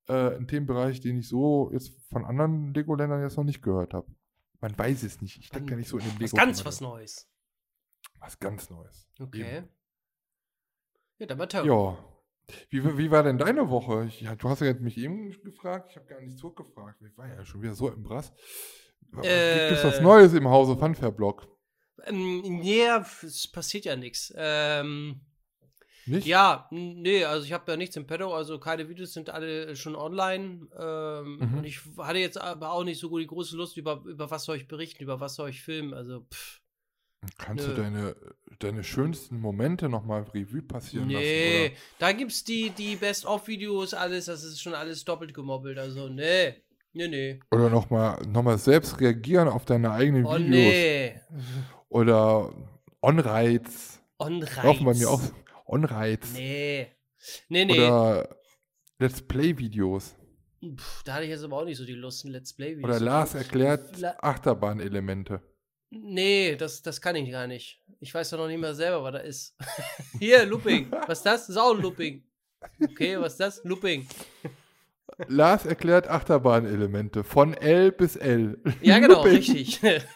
[0.09, 4.11] äh, ein Themenbereich, den ich so jetzt von anderen Lego-Ländern jetzt noch nicht gehört habe.
[4.61, 5.39] Man weiß es nicht.
[5.39, 6.33] Ich stecke ja nicht so in dem Lego.
[6.33, 7.31] Was ganz was Neues.
[8.19, 9.09] Was ganz Neues.
[9.21, 9.59] Okay.
[9.59, 9.69] Eben.
[11.19, 11.67] Ja, dann mal toll.
[11.67, 11.99] Ja.
[12.71, 14.07] Wie, wie war denn deine Woche?
[14.09, 17.01] Ich, ja, du hast ja mich eben gefragt, ich habe gar nicht zurückgefragt.
[17.03, 18.33] Ich war ja schon wieder so im Brass.
[19.23, 21.47] Äh, Gibt es was Neues im Hause Funfair-Blog?
[22.05, 22.85] Ähm, nee,
[23.23, 24.33] es passiert ja nichts.
[24.37, 25.21] Ähm,
[26.07, 26.27] Nicht?
[26.27, 29.97] ja, nee, also ich habe ja nichts im Pedo, also keine Videos sind alle schon
[29.97, 30.69] online.
[30.79, 31.59] Ähm, Mhm.
[31.59, 34.45] Und ich hatte jetzt aber auch nicht so gut die große Lust, über, über was
[34.45, 35.93] soll ich berichten, über was soll ich filmen.
[35.95, 36.61] Also, pff,
[37.37, 38.17] Kannst du deine,
[38.59, 41.77] deine schönsten Momente nochmal Revue passieren nee, lassen?
[41.99, 45.79] da gibt's die, die Best-of-Videos, alles, das ist schon alles doppelt gemobbelt.
[45.79, 46.55] Also, nee,
[46.93, 47.41] nee, nee.
[47.51, 50.51] Oder, nochmal noch mal selbst reagieren auf deine eigenen Oh, Videos?
[50.51, 51.21] nee.
[51.89, 52.53] Oder
[53.03, 54.01] On-Reiz.
[54.19, 54.65] On-Reiz.
[54.65, 55.23] Laufen bei mir auch
[55.67, 56.33] On-Reiz.
[56.35, 56.89] Nee.
[57.49, 57.73] Nee, nee.
[57.75, 58.37] Oder
[58.99, 60.15] Let's Play-Videos.
[61.05, 63.35] Da hatte ich jetzt aber auch nicht so die Lust, ein Let's Play-Video Oder Lars
[63.35, 65.41] erklärt La- Achterbahn-Elemente.
[65.91, 67.83] Nee, das, das kann ich gar nicht.
[68.01, 69.57] Ich weiß doch noch nicht mal selber, was da ist.
[70.19, 70.91] Hier, Looping.
[71.07, 71.49] Was ist das?
[71.57, 72.25] Ein Looping.
[72.83, 73.65] Okay, was ist das?
[73.65, 74.07] Looping.
[75.29, 77.23] Lars erklärt Achterbahn-Elemente.
[77.25, 78.61] Von L bis L.
[78.83, 79.37] Ja, genau, Looping.
[79.37, 79.81] richtig.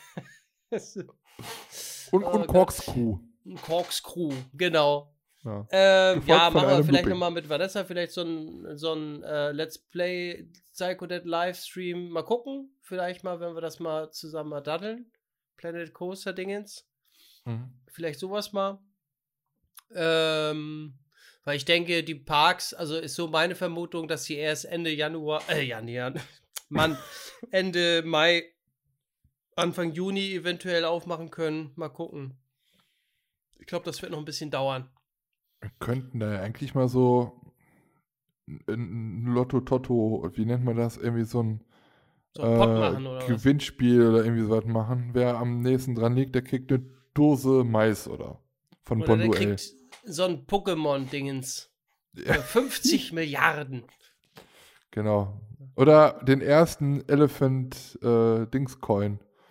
[2.11, 2.49] Und, Oh und Gott.
[2.49, 3.19] Corkscrew.
[3.47, 5.15] Ein Corkscrew, genau.
[5.45, 5.67] Ja.
[5.71, 9.79] Ähm, ja, machen wir vielleicht nochmal mit Vanessa vielleicht so ein, so ein äh, Let's
[9.79, 12.11] Play Psycho Dead Livestream.
[12.11, 12.77] Mal gucken.
[12.81, 15.11] Vielleicht mal, wenn wir das mal zusammen mal daddeln.
[15.57, 16.87] Planet Coaster Dingens.
[17.45, 17.73] Mhm.
[17.89, 18.79] Vielleicht sowas mal.
[19.95, 20.95] Ähm,
[21.45, 25.43] weil ich denke, die Parks, also ist so meine Vermutung, dass sie erst Ende Januar,
[25.49, 26.15] äh, Januar,
[26.69, 26.97] Mann,
[27.51, 28.45] Ende Mai,
[29.57, 31.73] Anfang Juni eventuell aufmachen können.
[31.77, 32.39] Mal gucken.
[33.59, 34.89] Ich glaube, das wird noch ein bisschen dauern.
[35.61, 37.41] Wir könnten da ja eigentlich mal so
[38.49, 40.97] ein- ein Lotto-Totto, wie nennt man das?
[40.97, 41.65] Irgendwie so ein
[42.35, 43.27] So Pott äh, machen oder was?
[43.27, 45.11] Gewinnspiel oder irgendwie sowas machen.
[45.13, 48.41] Wer am nächsten dran liegt, der kriegt eine Dose Mais oder
[48.85, 49.47] von Oder der Bonduell.
[49.57, 49.71] kriegt
[50.05, 51.71] so ein Pokémon-Dingens.
[52.15, 52.35] Ja.
[52.35, 53.85] Für 50 Milliarden.
[54.91, 55.41] Genau.
[55.77, 58.47] Oder den ersten Elephant äh.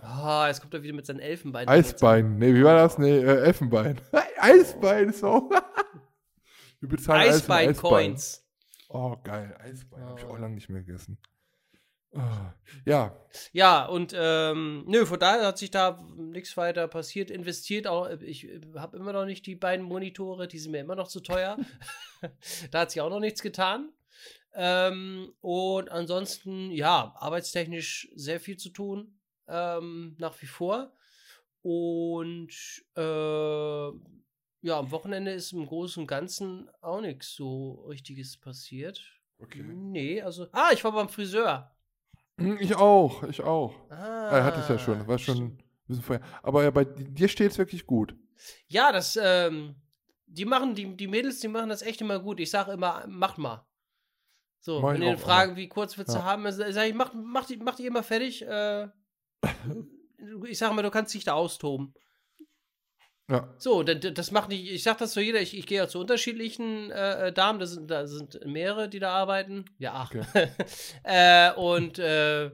[0.04, 1.70] Ah, jetzt kommt er wieder mit seinen Elfenbeinen.
[1.70, 2.38] Eisbein.
[2.38, 2.98] Nee, wie war das?
[2.98, 4.00] Nee, äh, Elfenbein.
[4.40, 5.50] Eisbein, so.
[6.80, 7.70] Wir bezahlen in Eisbein.
[7.70, 8.44] Eisbein-Coins.
[8.90, 9.56] Oh, geil.
[9.60, 10.04] Eisbein.
[10.04, 10.30] Hab ich Oh.
[10.30, 11.18] auch lange nicht mehr gegessen.
[12.14, 12.54] Ah,
[12.86, 13.16] ja,
[13.54, 17.32] Ja, und ähm, nö, von daher hat sich da nichts weiter passiert.
[17.32, 21.08] Investiert auch, ich habe immer noch nicht die beiden Monitore, die sind mir immer noch
[21.08, 21.58] zu teuer.
[22.72, 23.94] da hat sich auch noch nichts getan.
[24.54, 30.92] Ähm, und ansonsten, ja, arbeitstechnisch sehr viel zu tun, ähm, nach wie vor.
[31.62, 32.54] Und
[32.98, 33.92] äh,
[34.64, 39.02] ja, am Wochenende ist im Großen und Ganzen auch nichts so Richtiges passiert.
[39.40, 39.64] Okay.
[39.64, 40.48] Nee, also.
[40.52, 41.72] Ah, ich war beim Friseur.
[42.38, 43.74] Hm, Ich auch, ich auch.
[43.90, 45.58] Ah, Er hatte es ja schon, das war schon ein
[45.88, 46.26] bisschen vorher.
[46.44, 48.16] Aber ja, bei dir steht es wirklich gut.
[48.68, 49.76] Ja, das, ähm,
[50.26, 52.40] die machen, die, die Mädels, die machen das echt immer gut.
[52.40, 53.66] Ich sage immer, macht mal.
[54.60, 56.24] So, Mach wenn die auch fragen, wie kurz willst du Ja.
[56.26, 58.44] haben, sage ich, mach, mach, die, mach die immer fertig.
[58.44, 58.88] Äh,
[60.48, 61.94] ich sage mal, du kannst dich da austoben.
[63.30, 63.54] Ja.
[63.58, 66.92] So, das, macht nicht, ich sag das zu jeder, ich, ich gehe ja zu unterschiedlichen
[66.92, 69.66] äh, äh, Damen, das sind, da sind mehrere, die da arbeiten.
[69.78, 70.14] Ja, ach.
[71.04, 72.52] äh, und äh,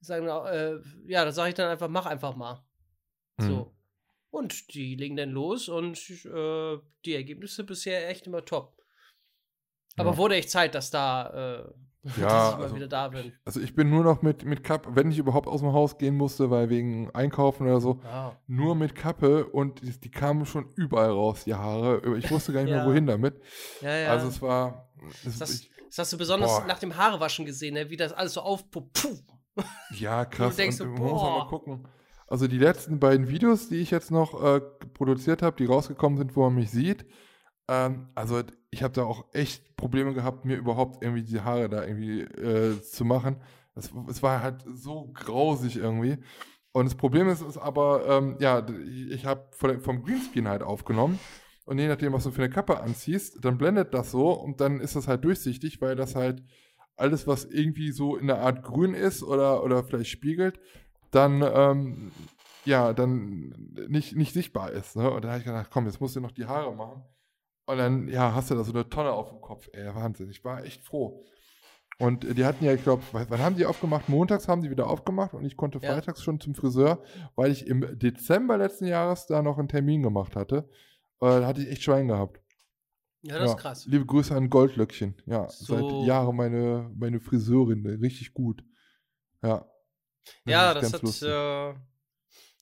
[0.00, 2.62] sagen, auch, äh, ja, da sage ich dann einfach, mach einfach mal.
[3.38, 3.46] Mhm.
[3.46, 3.74] So.
[4.30, 8.76] Und die legen dann los und äh, die Ergebnisse bisher echt immer top.
[9.96, 10.16] Aber Ja.
[10.16, 11.66] wurde echt Zeit, dass da,
[12.04, 13.32] äh, dass Ja, ich mal also, wieder da bin.
[13.44, 16.16] also ich bin nur noch mit, mit Kappe, wenn ich überhaupt aus dem Haus gehen
[16.16, 18.36] musste, weil wegen Einkaufen oder so, Ja.
[18.46, 22.16] nur mit Kappe und die, die kamen schon überall raus, die Haare.
[22.18, 22.78] Ich wusste gar nicht Ja.
[22.78, 23.40] mehr, wohin damit.
[23.80, 24.10] Ja, ja.
[24.10, 24.88] Also es war.
[25.24, 26.66] Es, das, ich, das hast du besonders Boah.
[26.66, 27.90] nach dem Haarewaschen gesehen, ne?
[27.90, 29.06] wie das alles so aufpuppt.
[29.98, 30.56] Ja, krass.
[30.56, 31.86] denkst und so, muss mal gucken.
[32.26, 34.60] Also die letzten beiden Videos, die ich jetzt noch äh,
[34.94, 37.04] produziert habe, die rausgekommen sind, wo man mich sieht,
[37.72, 41.84] ähm, also ich habe da auch echt Probleme gehabt, mir überhaupt irgendwie die Haare da
[41.84, 43.36] irgendwie äh, zu machen.
[43.74, 46.18] Es, es war halt so grausig irgendwie.
[46.72, 48.66] Und das Problem ist, ist aber, ähm, ja,
[49.10, 51.18] ich habe vom Greenscreen halt aufgenommen.
[51.64, 54.80] Und je nachdem, was du für eine Kappe anziehst, dann blendet das so und dann
[54.80, 56.42] ist das halt durchsichtig, weil das halt
[56.96, 60.60] alles, was irgendwie so in der Art grün ist oder, oder vielleicht spiegelt,
[61.10, 62.12] dann, ähm,
[62.64, 63.54] ja, dann
[63.88, 64.96] nicht, nicht sichtbar ist.
[64.96, 65.10] Ne?
[65.10, 67.02] Und dann habe ich gedacht, komm, jetzt musst du noch die Haare machen.
[67.66, 69.68] Und dann, ja, hast du da so eine Tonne auf dem Kopf.
[69.72, 70.30] Ey, Wahnsinn.
[70.30, 71.24] Ich war echt froh.
[71.98, 74.08] Und äh, die hatten ja, ich glaube, wann haben die aufgemacht?
[74.08, 75.92] Montags haben die wieder aufgemacht und ich konnte Ja.
[75.92, 77.02] freitags schon zum Friseur,
[77.36, 80.68] weil ich im Dezember letzten Jahres da noch einen Termin gemacht hatte.
[81.20, 82.40] Da hatte ich echt Schwein gehabt.
[83.24, 83.86] Ja, das ist krass.
[83.86, 85.14] Liebe Grüße an Goldlöckchen.
[85.26, 85.76] Ja, So.
[85.76, 87.82] seit Jahren meine, meine Friseurin.
[87.82, 88.64] ne, Richtig gut.
[89.42, 89.64] Ja.
[90.44, 91.74] Ja, das ganz hat, äh,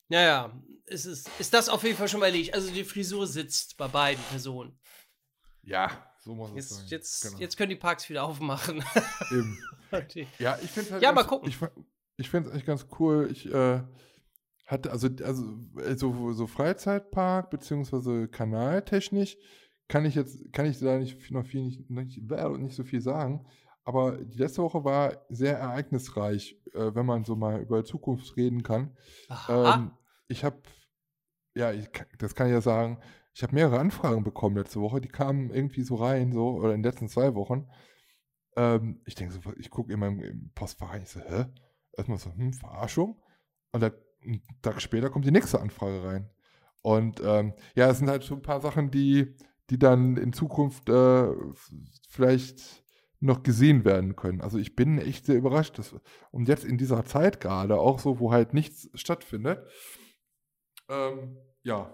[0.09, 2.53] ja, ja, ist, ist, ist das auf jeden Fall schon mal erledigt.
[2.53, 4.79] Also die Frisur sitzt bei beiden Personen.
[5.63, 5.91] Ja,
[6.21, 6.79] so muss es sein.
[6.81, 7.39] Jetzt, jetzt, Genau.
[7.39, 8.83] jetzt können die Parks wieder aufmachen.
[9.31, 9.59] Eben.
[9.93, 10.27] Okay.
[10.39, 11.49] Ja, ich finde halt Ja, mal gucken.
[11.49, 11.59] Ich,
[12.17, 13.29] ich finde es echt ganz cool.
[13.31, 13.83] Ich äh,
[14.67, 15.45] hatte also, also
[15.79, 19.37] äh, so, so Freizeitpark beziehungsweise kanaltechnisch
[19.89, 23.45] kann ich jetzt kann ich da nicht noch viel nicht, nicht, nicht so viel sagen.
[23.83, 28.63] Aber die letzte Woche war sehr ereignisreich, äh, wenn man so mal über Zukunft reden
[28.63, 28.97] kann.
[29.29, 29.75] Aha.
[29.75, 29.91] Ähm,
[30.29, 30.61] ich habe,
[31.55, 31.89] ja, ich,
[32.19, 33.01] das kann ich ja sagen,
[33.41, 36.82] ich habe mehrere Anfragen bekommen letzte Woche, die kamen irgendwie so rein, so, oder in
[36.82, 37.70] den letzten zwei Wochen.
[38.55, 41.47] Ähm, ich denke so, ich gucke in meinem Postfach rein, ich so, hä?
[41.97, 43.18] Erstmal so, hm, Verarschung?
[43.72, 46.28] Und da, einen Tag später kommt die nächste Anfrage rein.
[46.82, 49.34] Und ähm, ja, es sind halt so ein paar Sachen, die,
[49.70, 51.32] die dann in Zukunft äh,
[52.11, 52.84] vielleicht
[53.20, 54.43] noch gesehen werden können.
[54.43, 55.78] Also ich bin echt sehr überrascht.
[55.78, 55.97] Dass,
[56.30, 59.66] und jetzt in dieser Zeit gerade, auch so, wo halt nichts stattfindet,
[60.91, 61.91] ähm, ja,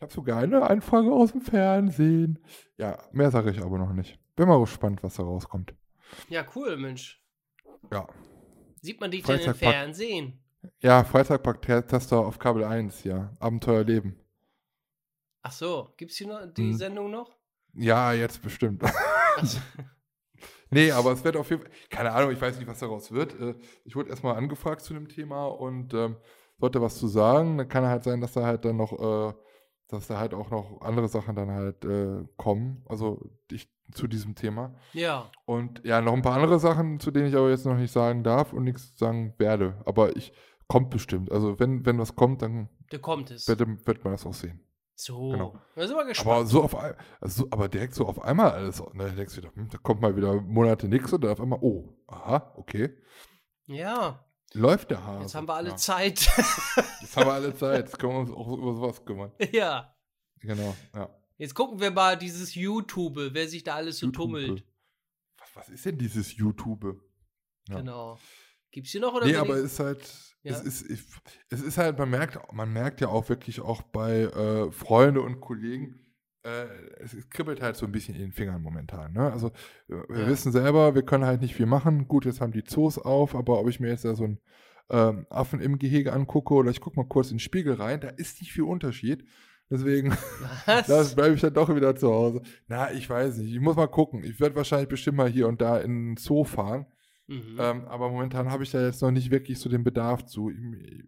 [0.00, 2.38] ich habe sogar eine Anfrage aus dem Fernsehen.
[2.78, 4.18] Ja, mehr sage ich aber noch nicht.
[4.34, 5.74] Bin mal gespannt, was da rauskommt.
[6.30, 7.22] Ja, cool, Mensch.
[7.92, 8.08] Ja.
[8.80, 9.54] Sieht man dich denn im.
[9.54, 10.42] Fernsehen?
[10.80, 13.36] Ja, Freizeitpark-Tester auf Kabel 1, ja.
[13.40, 14.18] Abenteuerleben.
[15.42, 16.76] Ach so, gibt's hier noch die Mhm.
[16.76, 17.36] Sendung noch?
[17.74, 18.82] Ja, jetzt bestimmt.
[19.42, 19.58] So.
[20.70, 23.38] nee, aber es wird auf jeden Fall, keine Ahnung, ich weiß nicht, was daraus wird.
[23.38, 26.16] Äh, Ich wurde erstmal angefragt zu dem Thema und ähm,
[26.58, 27.58] sollte was zu sagen.
[27.58, 29.34] Dann kann halt sein, dass da halt dann noch, äh,
[29.90, 32.82] dass da halt auch noch andere Sachen dann halt äh, kommen.
[32.88, 34.74] Also ich, zu diesem Thema.
[34.92, 37.92] Ja, Und ja, noch ein paar andere Sachen, zu denen ich aber jetzt noch nicht
[37.92, 39.80] sagen darf und nichts sagen werde.
[39.84, 40.32] Aber ich
[40.68, 41.32] kommt bestimmt.
[41.32, 43.48] Also wenn, wenn was kommt, dann da kommt es.
[43.48, 44.60] wird, wird man das auch sehen.
[44.94, 45.54] So, Genau.
[45.74, 46.48] da sind wir Aber gespannt.
[46.48, 46.96] so auf also,
[47.44, 48.82] so- aber direkt so auf einmal alles.
[48.92, 51.58] Ne, denkst du wieder, hm, da kommt mal wieder Monate nichts und dann auf einmal,
[51.62, 52.90] oh, aha, okay.
[53.66, 54.24] ja,
[54.54, 55.22] Läuft der Hase.
[55.22, 55.76] jetzt haben wir alle ja.
[55.76, 56.20] Zeit.
[57.00, 57.84] Jetzt haben wir alle Zeit.
[57.86, 59.32] Jetzt können wir uns auch über sowas kümmern.
[59.52, 59.94] ja.
[60.40, 61.08] Genau, ja.
[61.36, 64.24] Jetzt gucken wir mal dieses YouTube, wer sich da alles so YouTube.
[64.24, 64.64] tummelt.
[65.38, 67.00] Was, was ist denn dieses YouTube?
[67.68, 67.76] Ja.
[67.76, 68.18] Genau.
[68.70, 70.52] Gibt's hier noch oder Nee, aber es ist halt, Ja.
[70.52, 71.02] es ist, ich-
[71.48, 75.40] es ist halt, man merkt, man merkt ja auch wirklich auch bei äh, Freunde und
[75.40, 75.98] Kollegen,
[76.42, 76.66] äh,
[76.98, 79.12] es, kribbelt halt so ein bisschen in den Fingern momentan.
[79.12, 79.30] Ne?
[79.32, 79.50] Also
[79.88, 80.26] wir wir Ja.
[80.28, 82.08] wissen selber, wir können halt nicht viel machen.
[82.08, 84.38] Gut, jetzt haben die Zoos auf, aber ob ich mir jetzt da so einen
[84.90, 88.08] ähm, Affen im Gehege angucke oder ich gucke mal kurz in den Spiegel rein, da
[88.08, 89.24] ist nicht viel Unterschied.
[89.70, 90.10] Deswegen
[91.14, 92.42] bleibe ich dann doch wieder zu Hause.
[92.66, 93.54] Na, ich weiß nicht.
[93.54, 94.24] Ich muss mal gucken.
[94.24, 96.86] Ich werde wahrscheinlich bestimmt mal hier und da in den Zoo fahren.
[97.28, 97.56] Mhm.
[97.58, 100.50] Ähm, aber momentan habe ich da jetzt noch nicht wirklich so den Bedarf zu.
[100.50, 100.58] Ich,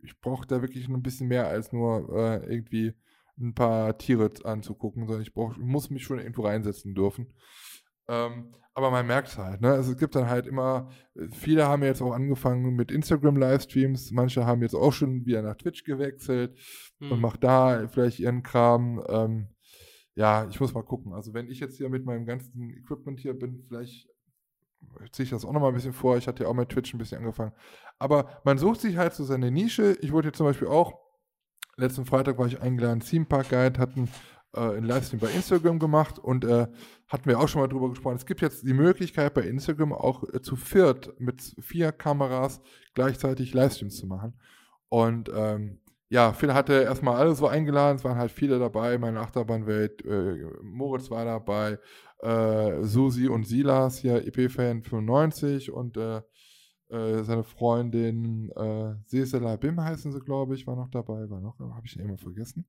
[0.05, 2.95] ich brauche da wirklich noch ein bisschen mehr als nur äh, irgendwie
[3.39, 7.33] ein paar Tiere anzugucken, sondern ich brauch, muss mich schon irgendwo reinsetzen dürfen.
[8.09, 9.71] Ähm, aber man merkt es halt, ne?
[9.73, 10.89] Also es gibt dann halt immer,
[11.33, 15.85] viele haben jetzt auch angefangen mit Instagram-Livestreams, manche haben jetzt auch schon wieder nach Twitch
[15.85, 16.59] gewechselt
[17.01, 17.13] Hm.
[17.13, 19.03] und macht da vielleicht ihren Kram.
[19.09, 19.49] Ähm,
[20.15, 21.13] ja, ich muss mal gucken.
[21.13, 24.09] Also wenn ich jetzt hier mit meinem ganzen Equipment hier bin, vielleicht
[25.13, 26.17] ziehe ich das auch nochmal ein bisschen vor.
[26.17, 27.53] Ich hatte ja auch mit Twitch ein bisschen angefangen.
[27.99, 29.97] Aber man sucht sich halt so seine Nische.
[30.01, 30.99] Ich wurde jetzt zum Beispiel auch,
[31.77, 34.09] letzten Freitag war ich eingeladen, Theme Park Guide, hatten
[34.55, 36.67] äh, einen Livestream bei Instagram gemacht und äh,
[37.09, 38.17] hatten wir auch schon mal drüber gesprochen.
[38.17, 42.61] Es gibt jetzt die Möglichkeit bei Instagram auch äh, zu viert mit vier Kameras
[42.95, 44.35] gleichzeitig Livestreams zu machen.
[44.89, 49.21] Und ähm, ja, Phil hatte erstmal alle so eingeladen, es waren halt viele dabei, meine
[49.21, 51.79] Achterbahnwelt, äh, Moritz war dabei,
[52.19, 56.21] äh, Susi und Silas hier, EP-Fan 95 und äh,
[56.93, 61.59] äh, seine Freundin äh, Sesela Bim heißen sie, glaube ich, war noch dabei, war noch,
[61.59, 62.67] habe ich jemand vergessen?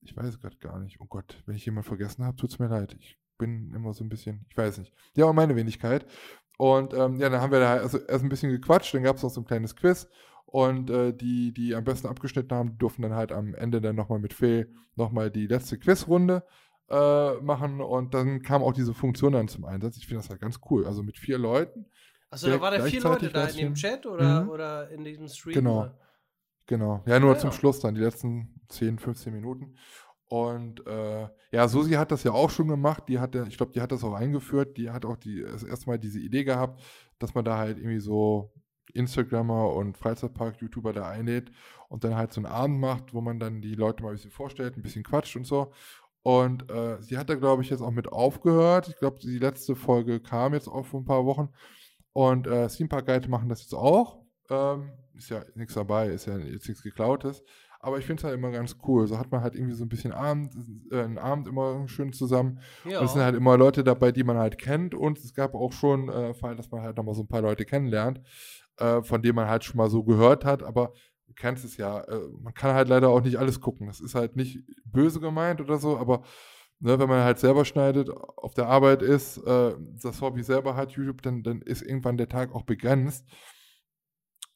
[0.00, 1.00] Ich weiß gerade gar nicht.
[1.00, 2.96] Oh Gott, wenn ich jemanden vergessen habe, tut es mir leid.
[2.98, 4.92] Ich bin immer so ein bisschen, ich weiß nicht.
[5.14, 6.06] Ja, und meine Wenigkeit.
[6.58, 9.22] Und ähm, ja, dann haben wir da also erst ein bisschen gequatscht, dann gab es
[9.22, 10.08] noch so ein kleines Quiz.
[10.44, 14.18] Und äh, die, die am besten abgeschnitten haben, durften dann halt am Ende dann nochmal
[14.18, 16.42] mit Phil nochmal die letzte Quizrunde
[16.88, 17.80] äh, machen.
[17.80, 19.98] Und dann kam auch diese Funktion dann zum Einsatz.
[19.98, 20.86] Ich finde das halt ganz cool.
[20.86, 21.86] Also mit vier Leuten.
[22.30, 23.74] Achso, da waren da vier Leute da in dem.
[23.74, 24.48] Chat oder, Mhm.
[24.50, 25.54] oder in diesem Stream?
[25.54, 25.80] Genau.
[25.80, 25.98] oder?
[26.66, 27.02] Genau.
[27.06, 27.56] Ja, nur Ah, zum ja.
[27.56, 29.76] Schluss dann, die letzten 10, 15 Minuten.
[30.26, 33.04] Und äh, ja, Susi hat das ja auch schon gemacht.
[33.08, 34.76] Die hat ja, ich glaube, die hat das auch eingeführt.
[34.76, 36.82] Die hat auch die, das erste Mal diese Idee gehabt,
[37.18, 38.52] dass man da halt irgendwie so
[38.92, 41.50] Instagrammer und Freizeitpark-YouTuber da einlädt
[41.88, 44.30] und dann halt so einen Abend macht, wo man dann die Leute mal ein bisschen
[44.30, 45.72] vorstellt, ein bisschen quatscht und so.
[46.22, 48.88] Und äh, sie hat da, glaube ich, jetzt auch mit aufgehört.
[48.88, 51.48] Ich glaube, die letzte Folge kam jetzt auch vor ein paar Wochen.
[52.18, 54.18] Und äh, Theme Park Guide machen das jetzt auch.
[54.50, 57.44] Ähm, ist ja nichts dabei, ist ja jetzt nichts geklautes.
[57.78, 59.06] Aber ich finde es halt immer ganz cool.
[59.06, 60.52] So hat man halt irgendwie so ein bisschen Abend,
[60.90, 62.58] äh, einen Abend immer schön zusammen.
[62.84, 62.98] Ja.
[62.98, 64.96] Und es sind halt immer Leute dabei, die man halt kennt.
[64.96, 67.64] Und es gab auch schon äh, Fall, dass man halt nochmal so ein paar Leute
[67.64, 68.20] kennenlernt,
[68.78, 70.64] äh, von denen man halt schon mal so gehört hat.
[70.64, 70.94] Aber
[71.28, 73.86] du kennst es ja, äh, man kann halt leider auch nicht alles gucken.
[73.86, 76.24] Das ist halt nicht böse gemeint oder so, aber
[76.80, 80.92] ne, wenn man halt selber schneidet, auf der Arbeit ist, äh, das Hobby selber hat,
[80.92, 83.26] YouTube, dann, dann ist irgendwann der Tag auch begrenzt.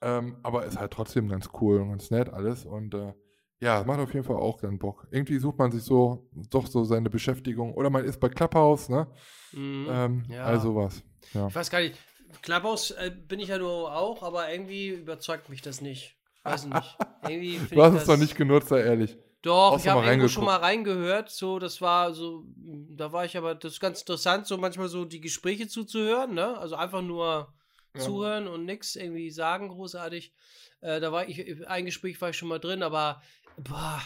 [0.00, 2.64] Ähm, aber ist halt trotzdem ganz cool und ganz nett alles.
[2.64, 3.12] Und äh,
[3.60, 5.06] ja, es macht auf jeden Fall auch dann Bock.
[5.12, 7.74] Irgendwie sucht man sich so doch so seine Beschäftigung.
[7.74, 9.06] Oder man ist bei Clubhouse, ne?
[9.52, 9.86] Mhm.
[9.88, 10.44] Ähm, Ja.
[10.46, 11.04] All sowas.
[11.32, 11.46] Ja.
[11.46, 11.96] Ich weiß gar nicht.
[12.42, 16.16] Clubhouse äh, bin ich ja nur auch, aber irgendwie überzeugt mich das nicht.
[16.42, 16.98] Weiß nicht.
[17.28, 19.16] Irgendwie Du hast es noch nicht genutzt, sei ehrlich.
[19.42, 21.30] Doch, ich habe mal irgendwo schon mal reingehört.
[21.30, 25.04] So, das war so, da war ich aber, das ist ganz interessant, so manchmal so
[25.04, 26.56] die Gespräche zuzuhören, ne?
[26.58, 27.52] Also einfach nur
[27.94, 28.00] Ja.
[28.00, 30.32] zuhören und nichts irgendwie sagen, großartig.
[30.80, 33.20] Äh, da war ich, ein Gespräch war ich schon mal drin, aber,
[33.56, 34.00] boah,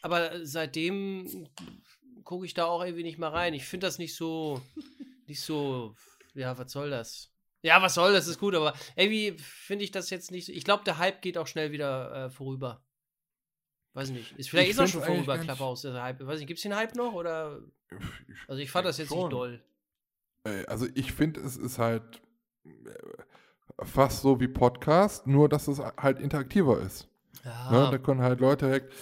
[0.00, 1.48] aber seitdem
[2.24, 3.54] gucke ich da auch irgendwie nicht mehr rein.
[3.54, 4.60] Ich finde das nicht so,
[5.26, 5.94] nicht so,
[6.34, 7.30] ja, was soll das?
[7.62, 8.26] Ja, was soll das?
[8.26, 10.52] Ist gut, aber irgendwie finde ich das jetzt nicht so.
[10.52, 12.82] Ich glaube, der Hype geht auch schnell wieder äh, vorüber.
[13.98, 14.38] Weiß nicht.
[14.38, 16.24] Ist, vielleicht Ich ist er find's schon vorüber, Clubhouse, der Hype.
[16.26, 17.12] Weiß nicht, gibt es den Hype noch?
[17.14, 17.60] Oder?
[18.46, 19.30] Also ich fand das jetzt nicht Schon.
[19.30, 19.60] doll.
[20.44, 22.22] Äh, Also ich finde, es ist halt
[22.64, 22.70] äh,
[23.84, 27.08] fast so wie Podcast, nur dass es halt interaktiver ist.
[27.44, 27.70] Ja.
[27.70, 27.88] Ne?
[27.90, 28.92] Da können halt Leute direkt.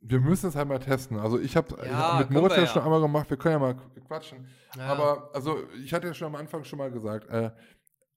[0.00, 1.18] Wir müssen es halt mal testen.
[1.18, 2.66] Also ich habe Ja, mit Moritz ja.
[2.66, 3.76] schon einmal gemacht, wir können ja mal
[4.06, 4.46] quatschen.
[4.76, 4.86] ja.
[4.86, 7.50] Aber also ich hatte ja schon am Anfang schon mal gesagt, äh,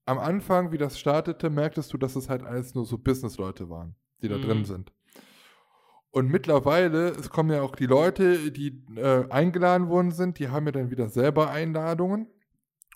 [0.04, 3.94] am Anfang, wie das startete, merktest du, dass es halt alles nur so Business-Leute waren,
[4.22, 4.42] die da Mhm.
[4.42, 4.92] drin sind.
[6.10, 10.66] Und mittlerweile, es kommen ja auch die Leute, die äh, eingeladen worden sind, die haben
[10.66, 12.28] ja dann wieder selber Einladungen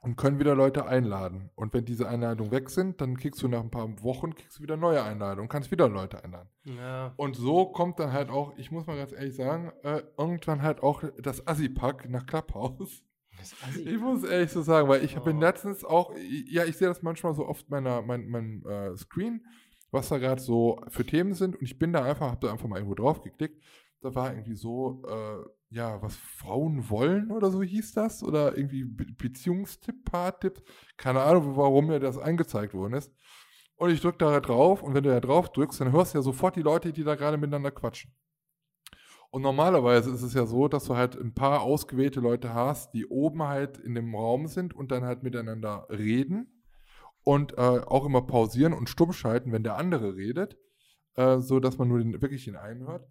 [0.01, 1.51] und können wieder Leute einladen.
[1.55, 4.63] Und wenn diese Einladungen weg sind, dann kriegst du nach ein paar Wochen kriegst du
[4.63, 6.49] wieder neue Einladungen, kannst wieder Leute einladen.
[6.65, 7.13] ja.
[7.17, 10.83] Und so kommt dann halt auch, ich muss mal ganz ehrlich sagen, äh, irgendwann halt
[10.83, 13.05] auch das Assi-Pack nach Clubhouse.
[13.85, 15.41] Ich muss ehrlich so sagen, weil ich bin Oh.
[15.41, 16.13] letztens auch,
[16.47, 19.45] ja, ich sehe das manchmal so oft meiner, mein, mein äh, Screen,
[19.93, 22.67] was da gerade so für Themen sind und ich bin da einfach, habe da einfach
[22.67, 23.63] mal irgendwo drauf geklickt.
[24.01, 28.85] Da war irgendwie so, äh, ja, was Frauen wollen oder so hieß das oder irgendwie
[28.85, 30.63] Be Beziehungstipp, Paartipp,
[30.97, 33.13] keine Ahnung, warum mir das angezeigt worden ist.
[33.77, 36.23] Und ich drücke da drauf und wenn du da drauf drückst, dann hörst du ja
[36.23, 38.13] sofort die Leute, die da gerade miteinander quatschen.
[39.31, 43.07] Und normalerweise ist es ja so, dass du halt ein paar ausgewählte Leute hast, die
[43.07, 46.52] oben halt in dem Raum sind und dann halt miteinander reden
[47.25, 50.57] und äh, auch immer pausieren und stumm schalten, wenn der andere redet,
[51.17, 53.07] äh, so dass man nur den, wirklich den einen hört.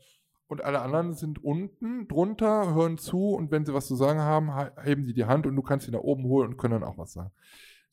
[0.47, 4.57] Und alle anderen sind unten drunter, hören zu und wenn sie was zu sagen haben,
[4.57, 6.83] he- heben die die Hand und du kannst sie nach oben holen und können dann
[6.83, 7.31] auch was sagen.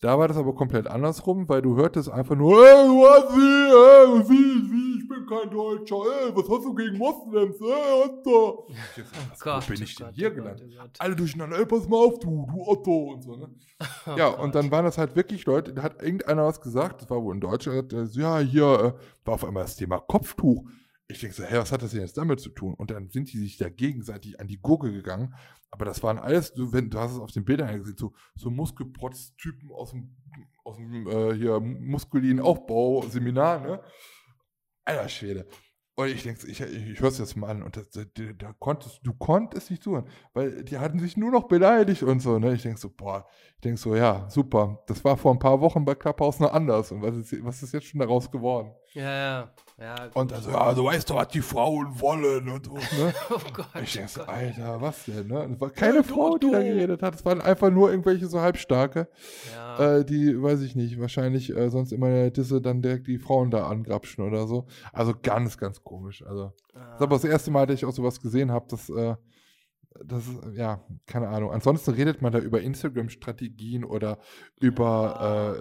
[0.01, 3.41] Da war das aber komplett andersrum, weil du hörtest einfach nur, ey, du hast wie,
[3.69, 8.69] ey, wie, wie, ich bin kein Deutscher, ey, was hast du gegen Moslems, ey, Otto.
[8.69, 10.69] Ich dachte, was Gott, bin oh ich denn Gott, hier oh Gott, gelandet?
[10.73, 10.91] oh Gott.
[11.01, 13.49] Alle durcheinander, ey, pass mal auf, du, du Otto und so, ne?
[14.07, 17.11] Oh Ja, und dann waren das halt wirklich Leute, da hat irgendeiner was gesagt, das
[17.11, 20.65] war wohl in Deutschland, ja, hier äh, war auf einmal das Thema Kopftuch.
[21.11, 22.75] Ich denke so, hä, was hat das denn jetzt damit zu tun?
[22.75, 25.35] Und dann sind die sich da gegenseitig an die Gurgel gegangen.
[25.71, 28.51] Aber das waren alles, du, wenn, du hast es auf den Bildern gesehen, so, so
[28.51, 30.17] Muskelprotz-Typen aus dem,
[30.65, 33.83] aus dem äh, hier muskulinen Aufbau-Seminar, ne?
[34.85, 35.47] Alter Schwede.
[35.99, 38.55] Und ich denke, ich, ich, ich höre es jetzt mal an und das, da, da
[38.61, 42.55] konntest, du konntest nicht zuhören, weil die hatten sich nur noch beleidigt und so, ne?
[42.55, 44.85] Ich denke so, boah, ich denke so, ja, super.
[44.87, 46.93] Das war vor ein paar Wochen bei Clubhouse noch anders.
[46.93, 48.73] Und was ist, was ist jetzt schon daraus geworden?
[48.95, 49.49] Ja, ja.
[49.79, 50.17] ja gut.
[50.17, 53.15] Und also, ja, du weißt doch, was die Frauen wollen und so, ne?
[53.31, 53.67] oh Gott.
[53.83, 54.35] Ich denke so, oh Gott.
[54.35, 55.51] Alter, was denn, ne?
[55.55, 57.15] Es war keine du, Frau, die da geredet hat.
[57.15, 59.09] Es waren einfach nur irgendwelche so Halbstarke,
[59.55, 59.99] Ja.
[59.99, 63.19] äh, die, weiß ich nicht, wahrscheinlich äh, sonst immer in der Disse dann direkt die
[63.19, 64.67] Frauen da angrapschen oder so.
[64.93, 66.25] Also ganz, ganz komisch.
[66.27, 69.15] Also, das ist aber das erste Mal, dass ich auch sowas gesehen habe, dass, äh,
[70.05, 71.51] das ist, ja, keine Ahnung.
[71.53, 74.19] Ansonsten redet man da über Instagram-Strategien oder
[74.61, 75.57] über,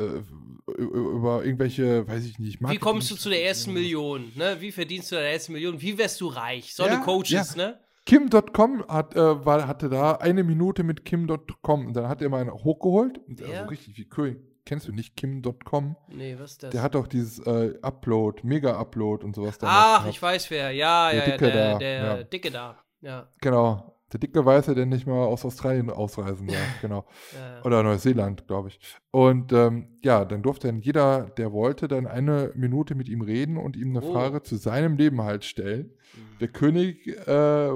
[0.67, 3.73] äh, äh, über, irgendwelche, weiß ich nicht, Wie kommst du zu der ersten.
[3.73, 4.31] Million?
[4.35, 4.57] Ne?
[4.59, 5.81] Wie verdienst du deine erste Million?
[5.81, 6.73] Wie wirst du reich?
[6.73, 7.67] So eine Ja, Coaches, ja.
[7.67, 7.79] ne?
[8.05, 12.39] Kim.com hat, äh, war, hatte da eine Minute mit Kim.com und dann hat er mal
[12.39, 13.19] einen hochgeholt.
[13.27, 13.59] Und Wer?
[13.59, 14.37] Also richtig wie König.
[14.65, 15.95] Kennst du nicht Kim.com?
[16.09, 16.71] Nee, was ist das?
[16.71, 20.71] Der hat doch dieses äh, Upload, Mega-Upload und sowas Ach, ich weiß wer.
[20.71, 22.23] Ja, Der ja, ja, Dicke der, da, der ja.
[22.23, 22.77] Dicke da.
[23.01, 23.29] Ja.
[23.41, 23.96] Genau.
[24.13, 27.05] Der dicke Weiße, der nicht mal aus Australien ausreisen darf, genau.
[27.33, 27.61] ja.
[27.65, 28.79] Oder Neuseeland, glaube ich.
[29.11, 33.57] Und ähm, ja, dann durfte dann jeder, der wollte, dann eine Minute mit ihm reden
[33.57, 34.13] und ihm eine Oh.
[34.13, 35.91] Frage zu seinem Leben halt stellen.
[36.15, 36.37] Mhm.
[36.39, 37.69] Der König äh,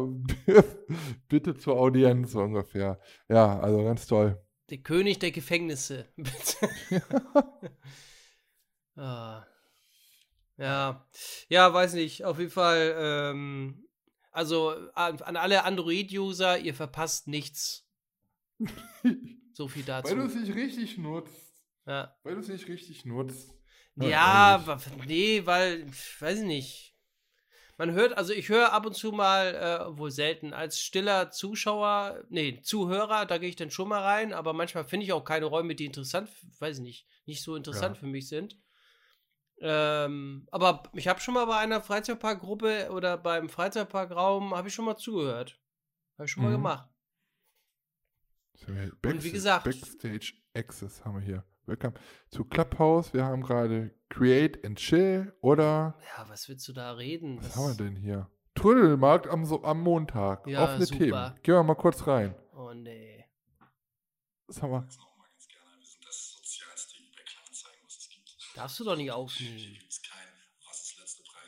[1.28, 2.98] bitte zur Audienz so ungefähr.
[3.28, 4.42] Ja, also ganz toll.
[4.70, 6.06] Der König der Gefängnisse.
[8.96, 9.44] ah.
[10.58, 11.06] Ja.
[11.50, 12.24] Ja, weiß nicht.
[12.24, 13.81] Auf jeden Fall, ähm,
[14.32, 17.88] also an, alle Android-User, ihr verpasst nichts.
[19.54, 20.10] So viel dazu.
[20.12, 21.62] Weil du es nicht richtig nutzt.
[21.86, 23.54] ja, Weil du es nicht richtig nutzt.
[23.98, 25.86] ja wa- nee, weil,
[26.20, 26.96] weiß ich nicht.
[27.78, 32.24] Man hört, also ich höre ab und zu mal, äh, wohl selten, als stiller Zuschauer,
[32.30, 35.48] nee, Zuhörer, da gehe ich dann schon mal rein, aber manchmal finde ich auch keine
[35.48, 36.30] Räume, die interessant,
[36.60, 38.00] weiß ich nicht, nicht so interessant Ja.
[38.00, 38.58] für mich sind.
[39.64, 44.86] Ähm, aber ich habe schon mal bei einer Freizeitparkgruppe oder beim Freizeitparkraum, habe ich schon
[44.86, 45.60] mal zugehört.
[46.18, 46.54] Habe ich schon mal Mhm.
[46.56, 46.90] gemacht.
[48.56, 51.46] So, wir- Und wie Backstage- gesagt- Backstage Access haben wir hier.
[51.66, 51.96] Willkommen
[52.30, 53.14] zu Clubhouse.
[53.14, 57.38] Wir haben gerade Create and Chill oder Ja, was willst du da reden?
[57.38, 58.30] was haben wir denn hier?
[58.56, 60.46] Trödelmarkt am, so, am Montag.
[60.48, 60.98] Ja, Offene super.
[61.00, 61.40] Themen.
[61.44, 62.36] Gehen wir mal kurz rein.
[62.54, 63.26] Oh nee.
[64.48, 64.78] Was haben wir?
[64.80, 65.78] auch mal ganz gerne.
[65.80, 68.51] Wir sind das sozialste eBay Kleinanzeigen, was es gibt.
[68.62, 69.80] Darfst du doch nicht aufnehmen.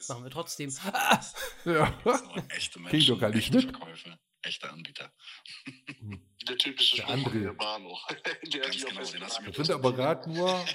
[0.09, 0.72] Machen wir trotzdem.
[0.72, 1.22] Das Ah!
[1.72, 1.93] Ja.
[2.49, 3.61] echte Menschen, doch gar nicht echte.
[3.61, 5.14] Verkäufe, echte Anbieter.
[6.49, 7.39] Der typische Der André.
[7.43, 7.53] der
[8.61, 10.66] Ganz genau, den hast du mir Da sind aber gerade nur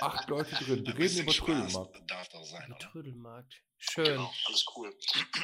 [0.00, 0.84] acht Leute drin.
[0.86, 2.10] Wir reden über Trödelmarkt.
[2.10, 2.78] Darf doch sein, oder?
[2.78, 3.52] Trödelmarkt.
[3.76, 4.04] Schön.
[4.06, 4.96] Genau, alles cool.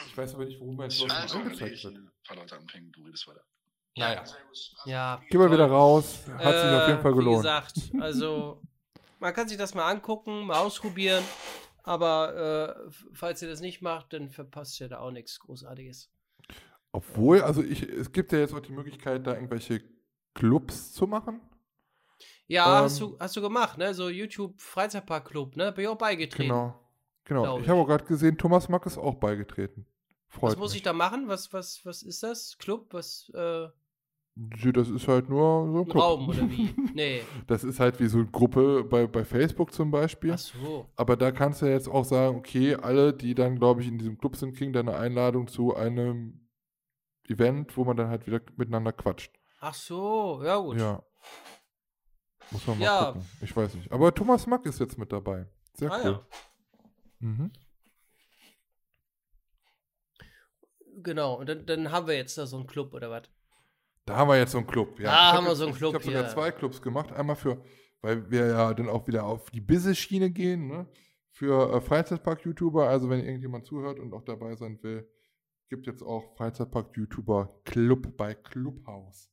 [0.09, 1.95] Ich weiß aber nicht, warum mein Source also, angezeigt ich wird.
[1.95, 3.45] ein paar Leute anpingen, du redest weiter.
[3.97, 4.25] Naja.
[4.87, 5.17] Ja.
[5.29, 5.53] Gehen wir toll.
[5.53, 6.23] wieder raus.
[6.27, 7.45] Hat sich auf jeden Fall Äh, gelohnt.
[7.45, 8.62] Wie gesagt, also
[9.19, 11.25] man kann sich das mal angucken, mal ausprobieren.
[11.83, 16.11] Aber äh, falls ihr das nicht macht, dann verpasst ihr da auch nichts Großartiges.
[16.93, 19.83] Obwohl, also ich, es gibt ja jetzt auch die Möglichkeit, da irgendwelche
[20.35, 21.41] Clubs zu machen.
[22.49, 23.95] Ja, Ähm, hast, du, hast du gemacht, ne?
[23.95, 25.73] So YouTube Freizeitpark-Club, ne?
[25.73, 26.49] Bin ich auch beigetreten.
[26.49, 26.81] Genau.
[27.25, 27.59] Genau.
[27.59, 27.69] Ich ich.
[27.69, 29.87] habe auch gerade gesehen, Thomas Mack ist auch beigetreten.
[30.29, 30.79] Freut Was muss mich.
[30.79, 31.29] ich da machen?
[31.29, 32.57] Was, was, was ist das?
[32.59, 32.93] Club?
[32.93, 33.69] Was, äh,
[34.39, 36.03] Das ist halt nur so ein Club.
[36.03, 36.74] Raum oder wie?
[36.95, 37.22] Nee.
[37.47, 40.32] Das ist halt wie so eine Gruppe bei, bei Facebook zum Beispiel.
[40.32, 40.87] Ach so.
[40.95, 44.18] Aber da kannst du jetzt auch sagen, okay, alle, die dann, glaube ich, in diesem
[44.18, 46.47] Club sind, kriegen dann eine Einladung zu einem
[47.28, 49.32] Event, wo man dann halt wieder miteinander quatscht.
[49.61, 50.78] Ach so, ja gut.
[50.78, 51.03] Ja.
[52.51, 53.05] Muss man mal Ja.
[53.12, 53.26] gucken.
[53.41, 53.91] Ich weiß nicht.
[53.91, 55.47] Aber Thomas Mack ist jetzt mit dabei.
[55.72, 56.11] Sehr Ah, cool.
[56.12, 56.26] ja.
[57.20, 57.51] Mhm.
[61.03, 63.22] Genau, und dann, dann haben wir jetzt da so einen Club oder was?
[64.07, 64.99] Da haben wir jetzt so einen Club.
[65.01, 65.05] Ja.
[65.05, 67.13] Da Ich hab haben wir jetzt- so einen Club Ich habe sogar zwei Clubs gemacht.
[67.13, 67.63] Einmal für,
[68.01, 70.87] weil wir ja dann auch wieder auf die Business-Schiene gehen, ne?
[71.33, 72.89] Für äh, Freizeitpark-YouTuber.
[72.89, 75.07] Also wenn irgendjemand zuhört und auch dabei sein will,
[75.69, 79.31] gibt jetzt auch Freizeitpark-YouTuber Club bei Clubhouse.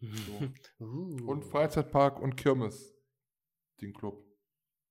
[0.00, 0.08] So.
[0.80, 1.16] Uh.
[1.30, 2.92] Und Freizeitpark und Kirmes.
[3.80, 4.24] Den Club,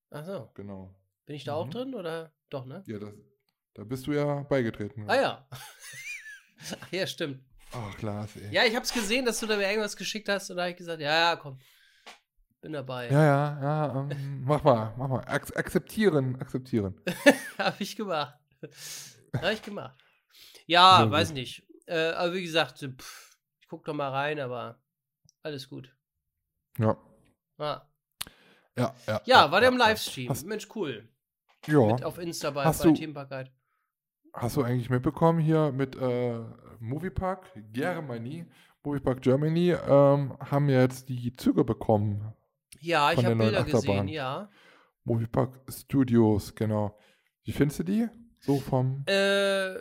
[0.09, 0.49] Ach so.
[0.53, 0.95] genau.
[1.25, 1.71] Bin ich da auch Mhm.
[1.71, 2.33] drin oder?
[2.49, 2.81] Doch, ne?
[2.87, 3.13] Ja, das,
[3.73, 5.03] da bist du ja beigetreten.
[5.09, 5.49] Ah ja.
[6.91, 7.43] Ja, stimmt.
[7.73, 8.51] Ach, Lars, ey.
[8.51, 10.77] Ja, ich hab's gesehen, dass du da mir irgendwas geschickt hast und da habe ich
[10.77, 11.59] gesagt, ja, ja, komm.
[12.61, 13.09] Bin dabei.
[13.09, 14.07] Ja, ja, ja.
[14.11, 15.21] Ähm, mach mal, mach mal.
[15.25, 17.01] Ak akzeptieren, akzeptieren.
[17.57, 18.37] Habe ich gemacht.
[19.35, 19.99] Habe ich gemacht.
[20.67, 21.11] Ja, gut.
[21.11, 21.63] weiß nicht.
[21.87, 24.79] Äh, aber wie gesagt, pff, ich guck doch mal rein, aber
[25.41, 25.91] alles gut.
[26.77, 26.95] Ja.
[27.57, 27.81] Ah.
[28.77, 29.21] Ja, ja.
[29.25, 30.29] Ja, war der im Livestream.
[30.29, 31.09] Hast- Mensch, cool.
[31.65, 31.79] Ja.
[31.79, 33.51] Mit auf Insta bei, Hast bei du- Guide.
[34.33, 36.39] Hast du eigentlich mitbekommen hier mit äh,
[36.79, 38.45] Moviepark Germany,
[38.83, 42.33] Moviepark Germany, ähm, haben jetzt die Züge bekommen.
[42.79, 44.07] Ja, ich habe Bilder gesehen, Achterbahn.
[44.07, 44.49] ja.
[45.03, 46.97] Moviepark Studios, genau.
[47.43, 48.07] Wie findest du die?
[48.39, 49.75] So vom Äh,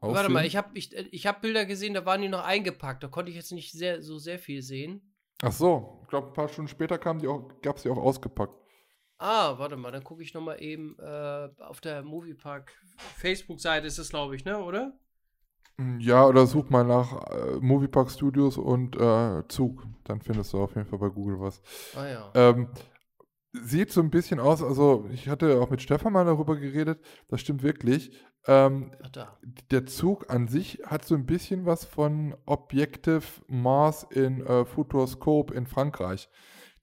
[0.00, 3.02] warte mal, ich habe ich, ich hab Bilder gesehen, da waren die noch eingepackt.
[3.02, 5.14] Da konnte ich jetzt nicht sehr, so sehr viel sehen.
[5.42, 7.98] Ach so, ich glaube, ein paar Stunden später kam die auch, gab es die auch
[7.98, 8.54] ausgepackt.
[9.20, 12.72] Ah, warte mal, dann gucke ich noch mal eben äh, auf der Moviepark
[13.18, 14.98] Facebook-Seite ist das, glaube ich, ne, oder?
[15.78, 19.84] Hm, Ja, oder such mal nach äh, Moviepark Studios und äh, Zug.
[20.04, 21.60] Dann findest du auf jeden Fall bei Google was.
[21.94, 22.30] Ah ja.
[22.34, 22.68] Ähm,
[23.52, 27.40] sieht so ein bisschen aus, also ich hatte auch mit Stefan mal darüber geredet, das
[27.40, 28.12] stimmt wirklich.
[28.46, 29.38] Ähm, Ach da.
[29.70, 35.52] der Zug an sich hat so ein bisschen was von Objective Mars in äh, Futuroscope
[35.54, 36.28] in Frankreich.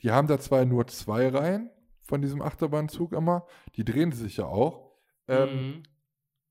[0.03, 1.71] Die haben da zwar nur zwei Reihen
[2.07, 3.45] von diesem Achterbahnzug immer,
[3.75, 4.91] die drehen sich ja auch.
[5.27, 5.83] Ähm, Mhm.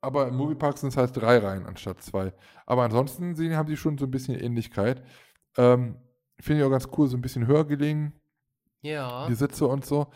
[0.02, 2.32] aber im Moviepark sind es halt drei Reihen anstatt zwei.
[2.66, 5.02] Aber ansonsten sehen, haben die schon so ein bisschen Ähnlichkeit.
[5.56, 5.96] Ähm,
[6.38, 8.12] Finde ich auch ganz cool, so ein bisschen höher gelegen,
[8.82, 9.26] Ja.
[9.26, 10.08] die Sitze und so.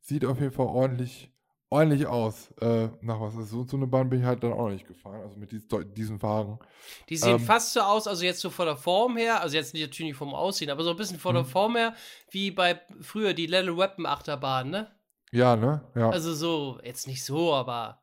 [0.00, 1.30] Sieht auf jeden Fall ordentlich,
[1.70, 2.50] ordentlich aus.
[2.60, 3.36] Äh, nach was.
[3.36, 5.52] Also so, so eine Bahn bin ich halt dann auch noch nicht gefahren, also mit
[5.52, 6.58] dies, diesen Wagen.
[7.08, 9.74] Die sehen Ähm, fast so aus, also jetzt so von der Form her, also jetzt
[9.74, 11.48] nicht natürlich vom Aussehen, aber so ein bisschen von der Mhm.
[11.48, 11.94] Form her,
[12.30, 14.90] wie bei früher die Little Weapon Achterbahn, ne?
[15.32, 15.84] Ja, ne?
[15.94, 16.10] Ja.
[16.10, 18.02] Also so, jetzt nicht so, aber.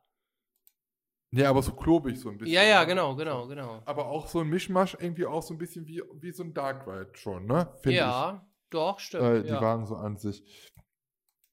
[1.32, 2.54] ja, aber so klobig so ein bisschen.
[2.54, 2.86] Ja, ja, ne?
[2.86, 3.82] genau, genau, genau.
[3.86, 6.86] Aber auch so ein Mischmasch, irgendwie auch so ein bisschen wie, wie so ein Dark
[6.86, 7.72] Ride schon, ne?
[7.82, 9.04] Finde Ja, doch, ich.
[9.06, 9.24] stimmt.
[9.24, 9.60] Äh, die ja.
[9.60, 10.44] Wagen so an sich.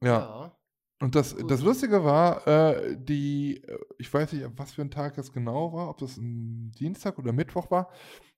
[0.03, 0.19] Ja.
[0.19, 0.60] ja.
[1.01, 5.17] Und das, das Lustige war, äh, die, äh, ich weiß nicht, was für ein Tag
[5.17, 7.89] es genau war, ob das ein Dienstag oder Mittwoch war.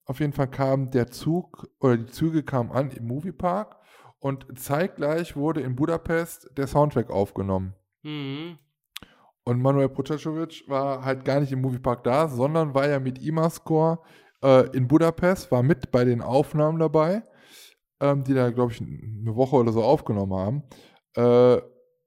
[0.06, 3.78] Auf jeden Fall kam der Zug oder die Züge kamen an im Moviepark
[4.20, 7.76] und zeitgleich wurde in Budapest der Soundtrack aufgenommen.
[8.02, 8.58] Mhm.
[9.44, 14.00] Und Manuel Protasovic war halt gar nicht im Moviepark da, sondern war ja mit Imascore
[14.42, 17.24] äh, in Budapest, war mit bei den Aufnahmen dabei,
[18.00, 20.64] ähm, die da, glaube ich, eine Woche oder so aufgenommen haben.
[21.16, 21.62] Äh,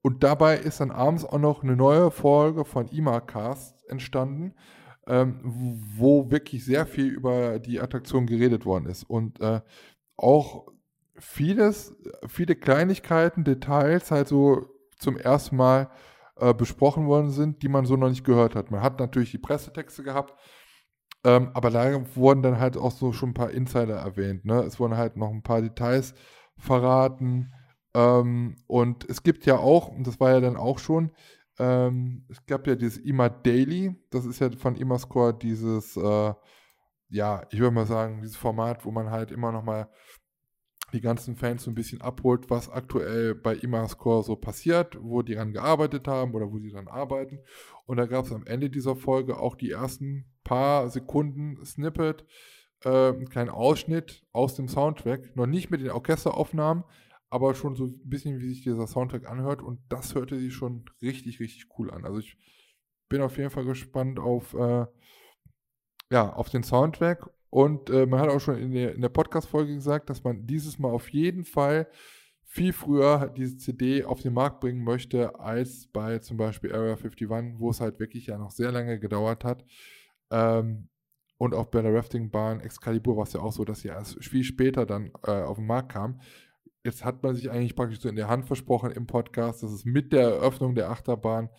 [0.07, 4.55] und dabei ist dann abends auch noch eine neue Folge von IMAcast entstanden,
[5.05, 9.03] ähm, wo wirklich sehr viel über die Attraktion geredet worden ist.
[9.03, 9.63] Und äh,
[10.17, 10.69] auch
[11.19, 11.97] vieles,
[12.29, 15.91] viele Kleinigkeiten, Details halt so zum ersten Mal
[16.37, 18.71] äh, besprochen worden sind, die man so noch nicht gehört hat.
[18.71, 20.35] Man hat natürlich die Pressetexte gehabt,
[21.25, 24.45] ähm, aber da wurden dann halt auch so schon ein paar Insider erwähnt.
[24.45, 24.61] Ne?
[24.61, 26.15] Es wurden halt noch ein paar Details
[26.57, 27.53] verraten.
[27.97, 31.13] Ähm, und es gibt ja auch, und das war ja dann auch schon,
[31.59, 36.35] ähm, es gab ja dieses IMA Daily, das ist ja von IMAScore dieses, äh,
[37.09, 39.89] ja, ich würde mal sagen, dieses Format, wo man halt immer noch mal
[40.93, 45.35] die ganzen Fans so ein bisschen abholt, was aktuell bei IMAScore so passiert, wo die
[45.35, 47.41] dran gearbeitet haben oder wo sie dran arbeiten.
[47.87, 52.27] Und da gab es am Ende dieser Folge auch die ersten paar Sekunden Snippet,
[52.85, 55.35] äh, einen kleinen Ausschnitt aus dem Soundtrack.
[55.35, 56.85] Noch nicht mit den Orchesteraufnahmen,
[57.31, 59.63] aber schon so ein bisschen, wie sich dieser Soundtrack anhört.
[59.63, 62.05] Und das hörte sich schon richtig, richtig cool an.
[62.05, 62.37] Also ich
[63.09, 64.87] bin auf jeden Fall gespannt auf, äh,
[66.11, 67.29] ja, auf den Soundtrack.
[67.51, 70.79] Und äh, man hat auch schon in der, in der Podcast-Folge gesagt, dass man dieses
[70.79, 71.89] Mal auf jeden Fall
[72.45, 77.29] viel früher diese CD auf den Markt bringen möchte, als bei zum Beispiel Area 51,
[77.59, 79.65] wo es halt wirklich ja noch sehr lange gedauert hat.
[80.31, 80.89] Ähm,
[81.39, 84.45] und auch bei der Raftingbahn Excalibur war es ja auch so, dass sie erst viel
[84.45, 86.21] später dann äh, auf den Markt kam.
[86.87, 89.85] Jetzt hat man sich eigentlich praktisch so in der Hand versprochen im Podcast, dass es
[89.85, 91.51] mit der Eröffnung der Achterbahn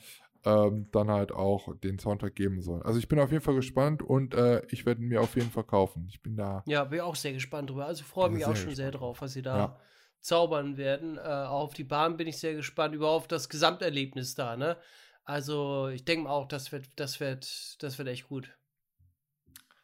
[0.45, 2.81] ähm, dann halt auch den Soundtrack geben soll.
[2.83, 5.51] Also ich bin auf jeden Fall gespannt und äh, ich werde ihn mir auf jeden
[5.51, 6.07] Fall kaufen.
[6.09, 6.63] Ich bin da.
[6.65, 7.85] Ja, bin auch sehr gespannt drüber.
[7.85, 9.01] Also freue mich sehr auch schon sehr gespannt.
[9.01, 9.79] drauf, was sie da Ja.
[10.21, 11.17] zaubern werden.
[11.17, 14.77] Äh, auch auf die Bahn bin ich sehr gespannt, überhaupt auf das Gesamterlebnis da, ne?
[15.25, 18.55] Also, ich denke auch, das wird, das wird, das wird echt gut.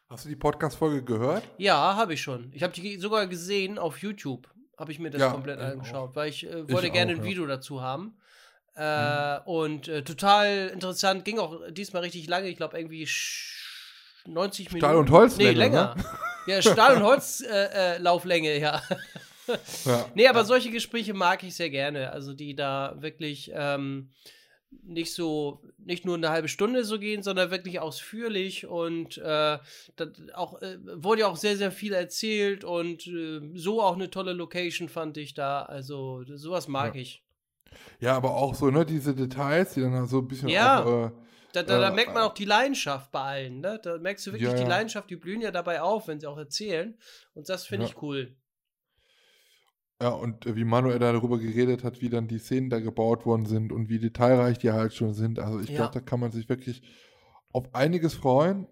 [0.08, 1.42] Hast du die Podcast-Folge gehört?
[1.58, 2.50] Ja, habe ich schon.
[2.54, 4.48] Ich habe die sogar gesehen auf YouTube.
[4.78, 7.18] Habe ich mir das Ja, komplett angeschaut, weil ich äh, wollte Ich gerne auch, ein
[7.18, 7.22] ja.
[7.24, 7.28] Mhm.
[7.28, 8.16] Video dazu haben.
[8.76, 12.48] Äh, Und äh, total interessant, ging auch diesmal richtig lange.
[12.48, 13.52] Ich glaube, irgendwie sch-
[14.26, 14.78] 90 Minuten.
[14.80, 15.94] Stahl- und Holzlänge, Nee, länger.
[15.96, 16.04] ne?
[16.46, 18.82] Ja, Stahl- und Holzlauflänge, äh, Lauflänge, ja.
[19.84, 20.06] Ja.
[20.14, 22.10] Nee, aber solche Gespräche mag ich sehr gerne.
[22.10, 24.10] Also die da wirklich ähm,
[24.82, 29.58] nicht so, nicht nur eine halbe Stunde so gehen, sondern wirklich ausführlich und äh,
[30.34, 34.32] auch, äh, wurde ja auch sehr, sehr viel erzählt und äh, so auch eine tolle
[34.32, 35.62] Location fand ich da.
[35.62, 37.00] Also sowas mag Ja.
[37.00, 37.22] ich.
[38.00, 40.82] Ja, aber auch so, ne, diese Details, die dann so ein bisschen Ja.
[40.84, 41.10] auch, äh,
[41.52, 43.78] Da, da, da Äh, merkt man auch die Leidenschaft bei allen, ne?
[43.82, 44.68] Da merkst du wirklich Ja, die ja.
[44.68, 46.98] Leidenschaft, die blühen ja dabei auf, wenn sie auch erzählen.
[47.34, 48.36] Und das finde ich cool.
[50.04, 53.24] Ja, und äh, wie Manuel da darüber geredet hat, wie dann die Szenen da gebaut
[53.24, 55.38] worden sind und wie detailreich die halt schon sind.
[55.38, 55.76] Also ich Ja.
[55.76, 56.82] glaube, da kann man sich wirklich
[57.54, 58.66] auf einiges freuen.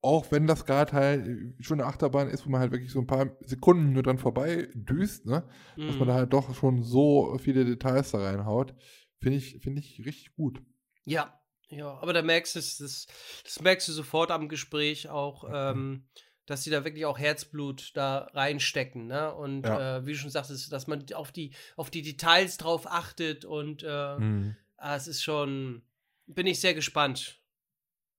[0.00, 2.98] Auch wenn das gerade halt äh, schon eine Achterbahn ist, wo man halt wirklich so
[2.98, 5.46] ein paar Sekunden nur dran vorbei düst, ne?
[5.76, 6.08] Dass man Mhm.
[6.08, 8.74] da halt doch schon so viele Details da reinhaut.
[9.20, 10.62] Finde ich, finde ich richtig gut.
[11.04, 11.38] Ja,
[11.68, 13.06] ja, aber da merkst du es, das,
[13.44, 16.08] das merkst du sofort am Gespräch auch, ähm,
[16.48, 19.32] dass sie da wirklich auch Herzblut da reinstecken, ne?
[19.34, 19.98] Und Ja.
[19.98, 23.82] äh, wie du schon sagtest, dass man auf die, auf die Details drauf achtet und
[23.82, 24.56] äh, Mhm.
[24.76, 25.82] ah, es ist schon,
[26.26, 27.40] bin ich sehr gespannt.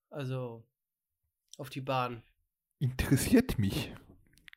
[0.09, 0.63] Also
[1.57, 2.23] auf die Bahn.
[2.79, 3.93] Interessiert mich.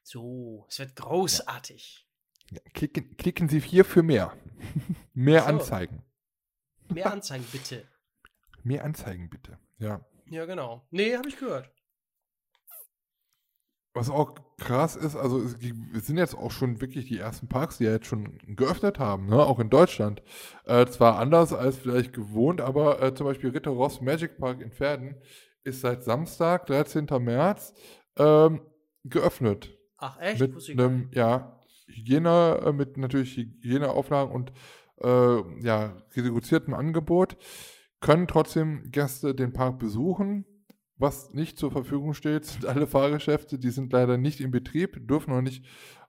[0.03, 2.07] So, es wird großartig.
[2.51, 4.37] Ja, klicken, klicken Sie hier für mehr.
[5.14, 5.47] mehr So.
[5.49, 6.03] Anzeigen.
[6.89, 7.89] Mehr Anzeigen bitte.
[8.62, 9.59] Mehr Anzeigen bitte.
[9.79, 10.05] Ja.
[10.27, 10.87] Ja, genau.
[10.91, 11.70] Nee, habe ich gehört.
[13.95, 17.84] Was auch krass ist, also es sind jetzt auch schon wirklich die ersten Parks, die
[17.84, 19.36] ja jetzt schon geöffnet haben, ne?
[19.36, 20.22] auch in Deutschland.
[20.64, 24.72] Äh, zwar anders als vielleicht gewohnt, aber äh, zum Beispiel Ritter Ross Magic Park in
[24.72, 25.16] Pferden
[25.64, 27.07] ist seit Samstag, 13.
[27.20, 27.74] März,
[28.16, 28.62] ähm,
[29.05, 29.76] geöffnet.
[29.99, 30.40] Ach, echt?
[30.40, 34.53] mit einem, ja, Hygiene, äh, mit natürlich Hygieneauflagen und
[35.03, 37.36] äh, ja, reduziertem Angebot,
[38.01, 40.45] können trotzdem Gäste den Park besuchen.
[41.03, 45.35] Was nicht zur Verfügung steht, sind alle Fahrgeschäfte, die sind leider nicht in Betrieb, dürfen
[45.35, 45.65] noch nicht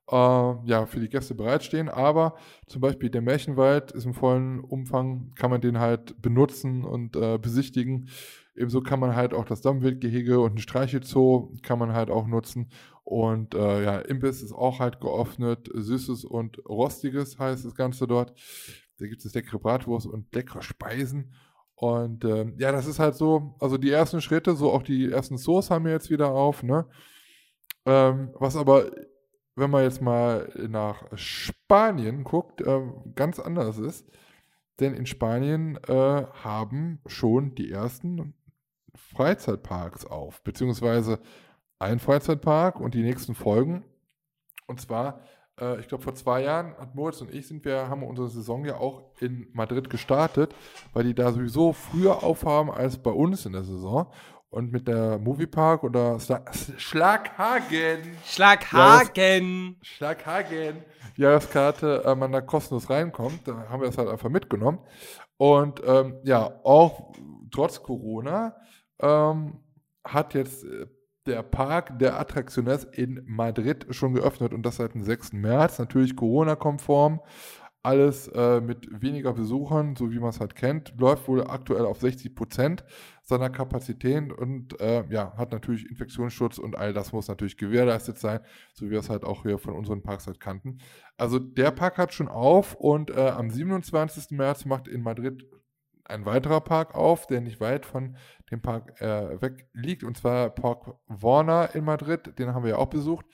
[0.08, 2.36] äh, ja, für die Gäste bereitstehen, aber
[2.68, 7.39] zum Beispiel der Märchenwald ist im vollen Umfang, kann man den halt benutzen und äh,
[7.39, 8.08] besichtigen.
[8.56, 12.70] Ebenso kann man halt auch das Dammwildgehege und ein Streichelzoo kann man halt auch nutzen.
[13.04, 15.72] Und äh, ja, Imbiss ist auch halt geöffnet.
[15.74, 18.39] Süßes und Rostiges heißt das Ganze dort.
[19.00, 21.34] Da gibt es leckere Bratwurst und leckere Speisen.
[21.84, 25.38] Und ähm, ja, das ist halt so, also die ersten Schritte, so auch die ersten
[25.38, 26.88] Zoos haben wir jetzt wieder auf, ne?
[27.86, 28.89] Ähm, was aber,
[29.57, 34.09] wenn man jetzt mal nach Spanien guckt, ähm, ganz anders ist.
[34.79, 38.34] Denn in Spanien äh, haben schon die ersten
[38.95, 41.19] Freizeitparks auf, beziehungsweise
[41.79, 43.84] ein Freizeitpark und die nächsten Folgen.
[44.67, 45.19] Und zwar,
[45.60, 48.66] äh, ich glaube, vor zwei Jahren hat Moritz und ich sind wir, haben unsere Saison
[48.66, 50.54] ja auch in Madrid gestartet,
[50.93, 54.12] weil die da sowieso früher aufhaben als bei uns in der Saison.
[54.49, 56.43] Und mit der Moviepark oder Schla
[56.78, 59.78] Schlaghagen, Schlaghagen.
[59.82, 60.84] Schlaghagen,
[61.16, 64.78] Jahreskarte, äh, man da kostenlos reinkommt, da haben wir das halt einfach mitgenommen.
[65.38, 67.14] Und ähm, ja, auch
[67.49, 68.56] trotz Corona
[68.99, 69.60] ähm,
[70.04, 70.86] hat jetzt äh,
[71.26, 75.34] der Park der Attracciones in Madrid schon geöffnet und das seit dem 6.
[75.34, 75.80] März.
[75.80, 77.21] Natürlich Corona-konform.
[77.86, 80.93] Alles äh, mit weniger Besuchern, so wie man es halt kennt.
[80.97, 82.86] Läuft wohl aktuell auf 60 Prozent
[83.24, 88.39] seiner Kapazität und äh, ja, hat natürlich Infektionsschutz und all das muss natürlich gewährleistet sein,
[88.74, 90.78] so wie wir es halt auch hier von unseren Parks halt kannten.
[91.17, 94.32] Also der Park hat schon auf und äh, am 27.
[94.32, 95.45] März macht in Madrid
[96.06, 98.18] ein weiterer Park auf, der nicht weit von
[98.51, 102.78] dem Park äh, weg liegt, und zwar Park Warner in Madrid, den haben wir ja
[102.78, 103.26] auch besucht,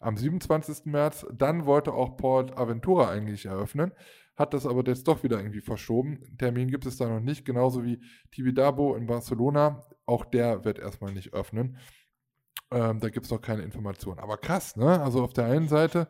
[0.00, 0.86] am 27.
[0.86, 1.26] März.
[1.32, 3.92] Dann wollte auch Port Aventura eigentlich eröffnen,
[4.36, 6.36] hat das aber jetzt doch wieder irgendwie verschoben.
[6.38, 8.00] Termin gibt es da noch nicht, genauso wie
[8.32, 9.82] Tibidabo in Barcelona.
[10.04, 11.78] Auch der wird erstmal nicht öffnen.
[12.70, 14.18] Ähm, da gibt es noch keine Informationen.
[14.18, 15.00] Aber krass, ne?
[15.00, 16.08] Also auf der einen Seite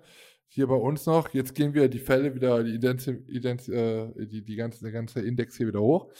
[0.48, 4.44] hier bei uns noch, jetzt gehen wir die Fälle wieder, die, Ident Ident äh, die,
[4.44, 6.10] die ganze, der ganze Index hier wieder hoch.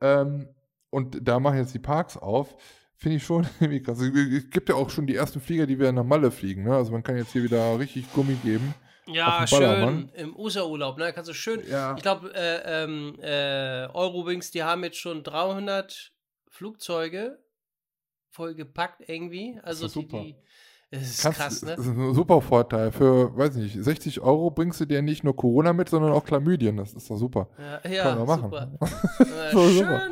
[0.00, 0.48] Ähm,
[0.90, 2.56] und da machen jetzt die Parks auf.
[2.96, 4.00] Finde ich schon irgendwie krass.
[4.00, 6.64] Es gibt ja auch schon die ersten Flieger, die wieder nach Malle fliegen.
[6.64, 6.74] Ne?
[6.74, 8.74] Also man kann jetzt hier wieder richtig Gummi geben.
[9.06, 11.12] Ja, schön im USA-Urlaub, ne?
[11.12, 11.60] Kannst du schön.
[11.68, 11.96] Ja.
[11.96, 16.12] Ich glaube, äh, ähm, äh, Eurowings, die haben jetzt schon 300
[16.48, 17.42] Flugzeuge
[18.30, 19.58] vollgepackt irgendwie.
[19.62, 20.22] Also die, super.
[20.22, 20.36] die.
[20.94, 21.74] Es ist Kannst, krass, ne?
[21.76, 22.92] Das ist ein super Vorteil.
[22.92, 26.76] Für, weiß nicht, 60 Euro bringst du dir nicht nur Corona mit, sondern auch Chlamydien.
[26.76, 27.48] Das ist doch super.
[27.58, 28.42] Ja, ja Kann man machen.
[28.42, 28.78] super.
[29.20, 29.78] Äh, So, schön.
[29.78, 30.10] super.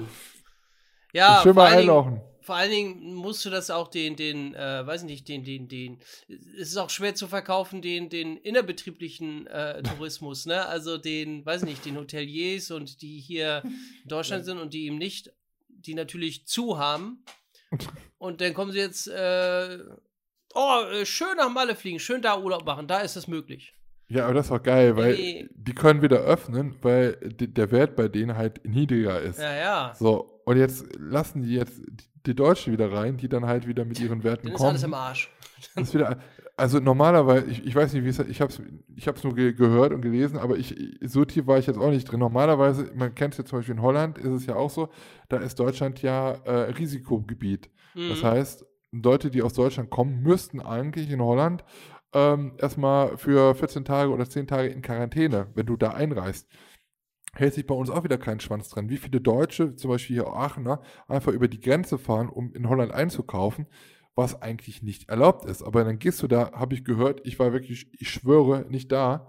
[1.12, 2.20] Ja, Schön vor mal allen, Dingen, einlaufen.
[2.40, 5.98] vor allen Dingen musst du das auch den, den, äh, weiß nicht, den, den, den,
[6.28, 10.64] es ist auch schwer zu verkaufen, den, den innerbetrieblichen äh, Tourismus, ne?
[10.66, 14.96] Also den, weiß nicht, den Hoteliers und die hier in Deutschland sind und die eben
[14.98, 15.30] nicht,
[15.68, 17.22] die natürlich zu haben.
[18.18, 19.78] Und dann kommen sie jetzt, äh,
[20.54, 23.74] oh, äh, schön nach Malle fliegen, schön da Urlaub machen, da ist es möglich.
[24.08, 25.48] Ja, aber das ist doch geil, weil Nee.
[25.54, 29.38] die können wieder öffnen, weil der Wert bei denen halt niedriger ist.
[29.38, 29.92] Ja, ja.
[29.96, 33.84] So, und jetzt lassen die jetzt die, die Deutsche wieder rein, die dann halt wieder
[33.84, 34.70] mit ihren Werten Dann ist kommen.
[34.70, 35.30] alles im Arsch.
[35.76, 36.18] Das ist wieder,
[36.56, 38.60] also normalerweise, ich, ich weiß nicht, wie es ich habe es
[38.96, 41.90] ich hab's nur ge gehört und gelesen, aber ich, so tief war ich jetzt auch
[41.90, 42.18] nicht drin.
[42.18, 44.88] Normalerweise, man kennt es ja zum Beispiel in Holland, ist es ja auch so,
[45.28, 47.70] da ist Deutschland ja äh, Risikogebiet.
[47.94, 48.26] Das Mhm.
[48.26, 51.64] heißt, Leute, die aus Deutschland kommen, müssten eigentlich in Holland
[52.12, 56.48] ähm, erstmal für 14 Tage oder 10 Tage in Quarantäne, wenn du da einreist.
[57.32, 58.88] Hält sich bei uns auch wieder kein Schwanz dran.
[58.88, 62.90] Wie viele Deutsche, zum Beispiel hier Aachener, einfach über die Grenze fahren, um in Holland
[62.92, 63.66] einzukaufen,
[64.16, 65.62] was eigentlich nicht erlaubt ist.
[65.62, 69.28] Aber dann gehst du da, habe ich gehört, ich war wirklich, ich schwöre, nicht da,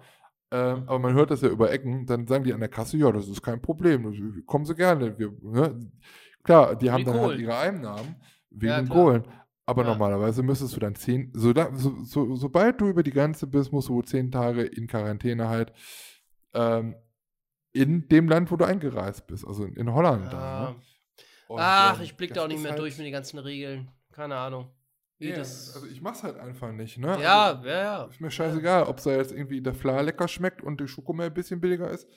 [0.51, 3.11] ähm, aber man hört das ja über Ecken, dann sagen die an der Kasse, ja,
[3.11, 5.17] das ist kein Problem, kommen sie gerne.
[5.17, 5.91] Wir, ne?
[6.43, 7.39] Klar, die haben die dann halt Kohlen.
[7.39, 8.15] ihre Einnahmen
[8.49, 8.83] wegen Ja.
[8.85, 9.23] Kohlen.
[9.71, 9.89] Aber Ja.
[9.89, 13.87] normalerweise müsstest du dann zehn, so, so, so, sobald du über die Grenze bist, musst
[13.87, 15.71] du zehn Tage in Quarantäne halt
[16.53, 16.93] ähm,
[17.71, 20.31] in dem Land, wo du eingereist bist, also in, in Holland.
[20.33, 20.69] Da, Ja.
[20.71, 20.75] ne?
[21.47, 23.89] Und, Ach, ähm, ich blick da auch nicht mehr halt, durch mit den ganzen Regeln.
[24.11, 24.69] Keine Ahnung.
[25.19, 27.17] Das, also ich mach's halt einfach nicht, ne?
[27.21, 28.03] ja, Also, ja, ja.
[28.05, 31.33] ist mir scheißegal, ob da jetzt irgendwie der Fla lecker schmeckt und die Schokomel ein
[31.33, 32.07] bisschen billiger ist,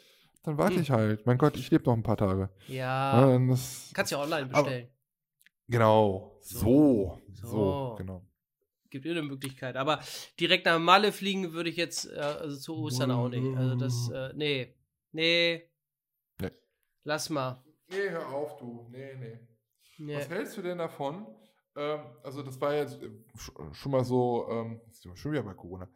[0.42, 0.82] dann warte Hm.
[0.82, 1.24] ich halt.
[1.26, 2.48] Mein Gott, ich lebe noch ein paar Tage.
[2.66, 3.30] Ja.
[3.36, 4.88] Ja, ist, Kannst ja online bestellen.
[5.68, 7.94] Genau, so, so, So.
[7.98, 8.26] genau.
[8.90, 9.76] Gibt eine Möglichkeit.
[9.76, 10.00] Aber
[10.38, 13.56] direkt nach Malle fliegen würde ich jetzt, äh, also zu Ostern auch nicht.
[13.56, 14.74] Also das, äh, nee.
[15.10, 15.68] Nee.
[16.40, 16.50] Nee.
[17.02, 17.64] Lass mal.
[17.88, 18.86] Nee, hör auf, du.
[18.90, 19.38] Nee, nee.
[19.98, 20.16] Nee.
[20.16, 21.26] Was hältst du denn davon?
[21.76, 25.32] Ähm, also, das war jetzt äh, sch- schon mal so, ähm, jetzt sind wir schon
[25.32, 25.88] wieder bei Corona.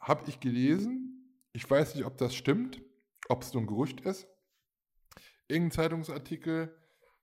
[0.00, 2.80] Habe ich gelesen, ich weiß nicht, ob das stimmt,
[3.28, 4.28] ob es nur ein Gerücht ist.
[5.48, 6.72] Irgendein Zeitungsartikel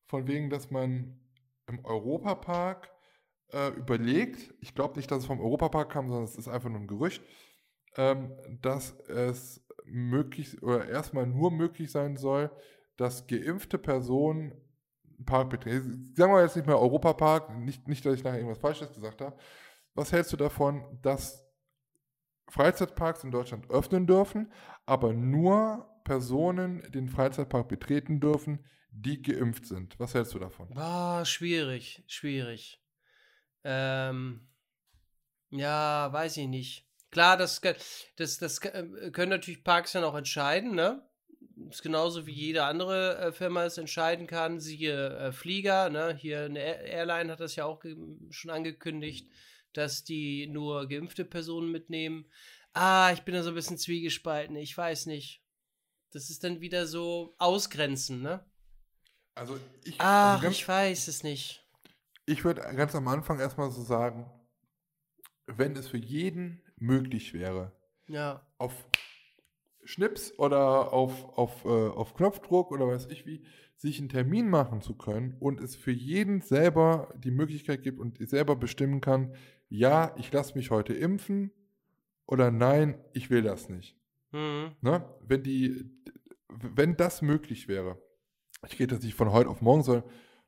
[0.07, 1.21] von wegen, dass man
[1.68, 2.91] im Europapark
[3.51, 6.80] äh, überlegt, ich glaube nicht, dass es vom Europapark kam, sondern es ist einfach nur
[6.80, 7.24] ein Gerücht,
[7.97, 12.51] ähm, dass es möglich oder erstmal nur möglich sein soll,
[12.97, 14.53] dass geimpfte Personen
[15.26, 16.13] Park betreten.
[16.16, 19.38] Sagen wir jetzt nicht mehr Europapark, nicht, nicht, dass ich nachher irgendwas Falsches gesagt habe.
[19.93, 21.45] Was hältst du davon, dass
[22.49, 24.51] Freizeitparks in Deutschland öffnen dürfen,
[24.86, 28.66] aber nur Personen den Freizeitpark betreten dürfen,
[28.96, 30.00] die geimpft sind?
[30.00, 30.76] Was hältst du davon?
[30.78, 32.82] Ah, schwierig, schwierig.
[33.64, 34.48] Ähm,
[35.50, 36.88] ja, weiß ich nicht.
[37.12, 37.62] Klar, das,
[38.16, 41.08] das, das äh, können natürlich Parks dann auch entscheiden, ne?
[41.70, 44.60] Ist genauso wie jede andere äh, Firma es entscheiden kann.
[44.60, 46.16] Siehe äh, Flieger, ne?
[46.16, 47.84] Hier eine Air Airline hat das ja auch
[48.30, 49.30] schon angekündigt,
[49.74, 52.26] dass die nur geimpfte Personen mitnehmen.
[52.74, 54.56] Ah, ich bin da so ein bisschen zwiegespalten.
[54.58, 55.41] Ich weiß nicht.
[56.12, 58.46] Das ist dann wieder so ausgrenzen, ne?
[59.36, 61.63] Also ich, Ach, also ganz, ich weiß es nicht.
[62.25, 64.29] ich würde ganz am Anfang erstmal so sagen,
[65.47, 67.71] wenn es für jeden möglich wäre,
[68.07, 68.45] Ja.
[68.57, 68.73] auf
[69.83, 73.45] Schnips oder auf, auf, äh, auf Knopfdruck oder weiß ich wie,
[73.77, 78.17] sich einen Termin machen zu können und es für jeden selber die Möglichkeit gibt und
[78.27, 79.36] selber bestimmen kann,
[79.69, 81.51] ja, ich lasse mich heute impfen
[82.25, 83.95] oder nein, ich will das nicht.
[84.31, 84.75] Mhm.
[84.81, 85.07] Ne?
[85.21, 85.86] Wenn, die,
[86.47, 88.01] wenn das möglich wäre,
[88.68, 90.03] ich rede jetzt nicht von heute auf morgen, sondern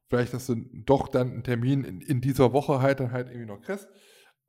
[0.07, 3.47] vielleicht, dass du doch dann einen Termin in, in dieser Woche halt dann halt irgendwie
[3.47, 3.87] noch kriegst.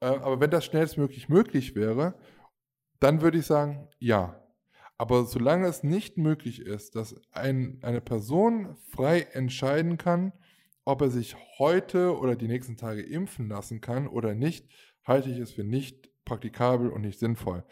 [0.01, 2.15] Äh, aber wenn das schnellstmöglich möglich wäre,
[3.01, 4.43] dann würde ich sagen, ja.
[4.97, 10.33] Aber solange es nicht möglich ist, dass ein, eine Person frei entscheiden kann,
[10.85, 14.67] ob er sich heute oder die nächsten Tage impfen lassen kann oder nicht,
[15.05, 17.65] halte ich es für nicht praktikabel und nicht sinnvoll.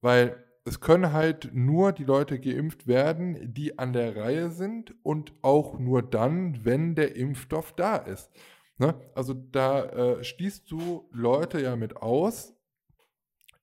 [0.00, 5.32] Weil es können halt nur die Leute geimpft werden, die an der Reihe sind und
[5.42, 8.30] auch nur dann, wenn der Impfstoff da ist.
[8.76, 8.94] Ne?
[9.14, 12.54] Also da äh, schließt du Leute ja mit aus,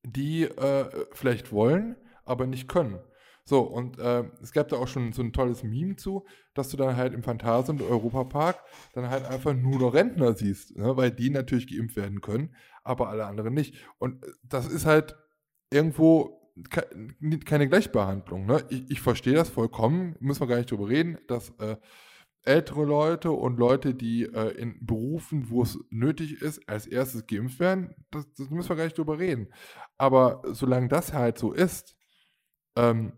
[0.04, 1.96] die äh, vielleicht wollen,
[2.26, 3.00] aber nicht können.
[3.48, 6.26] So, und äh, es gab da auch schon so ein tolles Meme zu,
[6.56, 8.60] dass du dann halt im Phantasien und Europapark
[8.94, 10.98] dann halt einfach nur noch Rentner siehst, ne?
[10.98, 13.76] weil die natürlich geimpft werden können, aber alle anderen nicht.
[14.00, 15.16] Und äh, das ist halt
[15.70, 18.46] irgendwo keine Gleichbehandlung.
[18.46, 18.66] Ne?
[18.70, 21.76] Ich, ich verstehe das vollkommen, müssen wir gar nicht drüber reden, dass äh,
[22.44, 27.60] ältere Leute und Leute, die äh, in Berufen, wo es nötig ist, als erstes geimpft
[27.60, 29.48] werden, das, das müssen wir gar nicht drüber reden.
[29.98, 31.96] Aber solange das halt so ist,
[32.78, 33.14] ähm,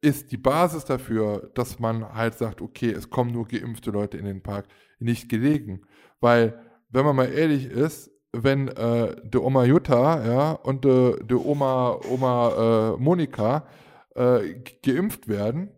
[0.00, 4.24] ist die Basis dafür, dass man halt sagt, okay, es kommen nur geimpfte Leute in
[4.24, 4.68] den Park,
[5.00, 5.82] nicht gelegen.
[6.20, 11.36] Weil, wenn man mal ehrlich ist, wenn äh, der Oma Jutta ja, und der de
[11.36, 13.66] Oma, Oma äh, Monika
[14.14, 15.70] äh, geimpft werden,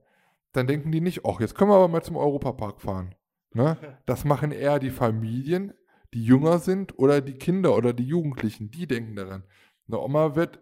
[0.53, 3.15] dann denken die nicht, ach, jetzt können wir aber mal zum Europapark fahren.
[3.53, 3.77] Ne?
[4.07, 5.73] Das machen eher die Familien,
[6.13, 9.45] die jünger sind oder die Kinder oder die Jugendlichen, die denken daran.
[9.87, 10.61] Eine Oma wird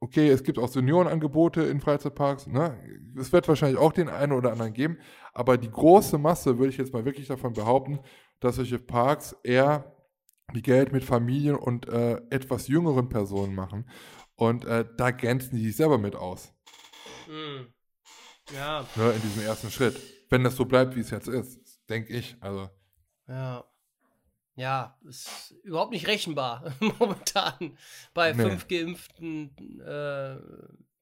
[0.00, 2.76] okay, es gibt auch Seniorenangebote in Freizeitparks, ne?
[3.18, 4.98] Es wird wahrscheinlich auch den einen oder anderen geben,
[5.32, 7.98] aber die große Masse würde ich jetzt mal wirklich davon behaupten,
[8.40, 9.95] dass solche Parks eher
[10.56, 13.88] die Geld mit Familien und äh, etwas jüngeren Personen machen.
[14.34, 16.52] Und äh, da grenzen die sich selber mit aus,
[17.26, 17.72] Hm.
[18.54, 20.00] Ja, ne, in diesem ersten Schritt.
[20.30, 22.36] Wenn das so bleibt, wie es jetzt ist, denke ich.
[22.40, 22.68] Also,
[23.28, 23.64] ja.
[24.58, 27.76] Ja, ist überhaupt nicht rechenbar momentan
[28.14, 28.42] bei Nee.
[28.42, 30.36] fünf geimpften äh,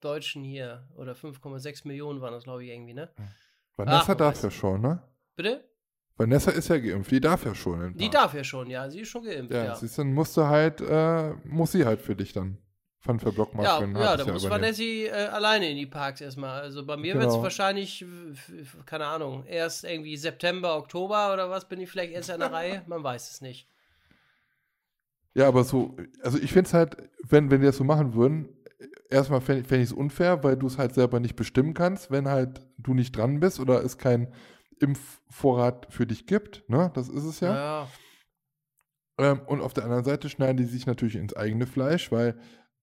[0.00, 0.88] Deutschen hier.
[0.96, 3.10] Oder 5,6 Millionen waren das, glaube ich, irgendwie, ne?
[3.76, 4.56] Darf weiß ja ich.
[4.56, 5.02] schon, ne?
[5.36, 5.64] Bitte?
[6.16, 7.96] Vanessa ist ja geimpft, die darf ja schon.
[7.96, 8.88] Die darf ja schon, ja.
[8.88, 9.74] Sie ist schon geimpft, Ja, ja.
[9.74, 12.58] siehst du, dann musst du halt, äh, muss sie halt für dich dann
[13.00, 14.48] Fun für Blockmarkt Ja, ja, da Jahr muss.
[14.48, 16.62] Vanessi äh, alleine in die Parks erstmal.
[16.62, 17.24] Also bei mir Genau.
[17.26, 18.04] wird es wahrscheinlich,
[18.86, 22.82] keine Ahnung, erst irgendwie September, Oktober oder was, bin ich vielleicht erst an der Reihe?
[22.86, 23.68] Man weiß es nicht.
[25.34, 26.96] Ja, aber so, also ich finde es halt,
[27.28, 28.48] wenn, wenn die das so machen würden,
[29.10, 32.28] erstmal fände fänd ich es unfair, weil du es halt selber nicht bestimmen kannst, wenn
[32.28, 34.28] halt du nicht dran bist oder es keinen
[34.84, 36.90] Impfvorrat für dich gibt, ne?
[36.94, 37.54] Das ist es ja.
[37.54, 37.88] Ja,
[39.18, 42.36] Ähm, und auf der anderen Seite schneiden die sich natürlich ins eigene Fleisch, weil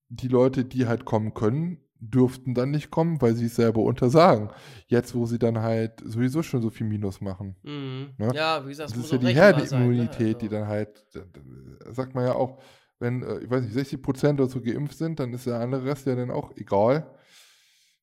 [0.10, 4.50] die Leute, die halt kommen können, dürften dann nicht kommen, weil sie es selber untersagen.
[4.88, 7.56] Jetzt, wo sie dann halt sowieso schon so viel Minus machen.
[7.64, 8.14] mhm.
[8.18, 8.32] Ne?
[8.34, 9.42] ja wie gesagt, Das ist ja die sein, ne?
[9.42, 12.62] Herdenimmunität, die Also, dann halt, da- sagt man ja auch,
[13.00, 15.84] wenn, äh, ich weiß nicht, 60 Prozent oder so geimpft sind, dann ist der andere
[15.86, 17.14] Rest ja dann auch egal.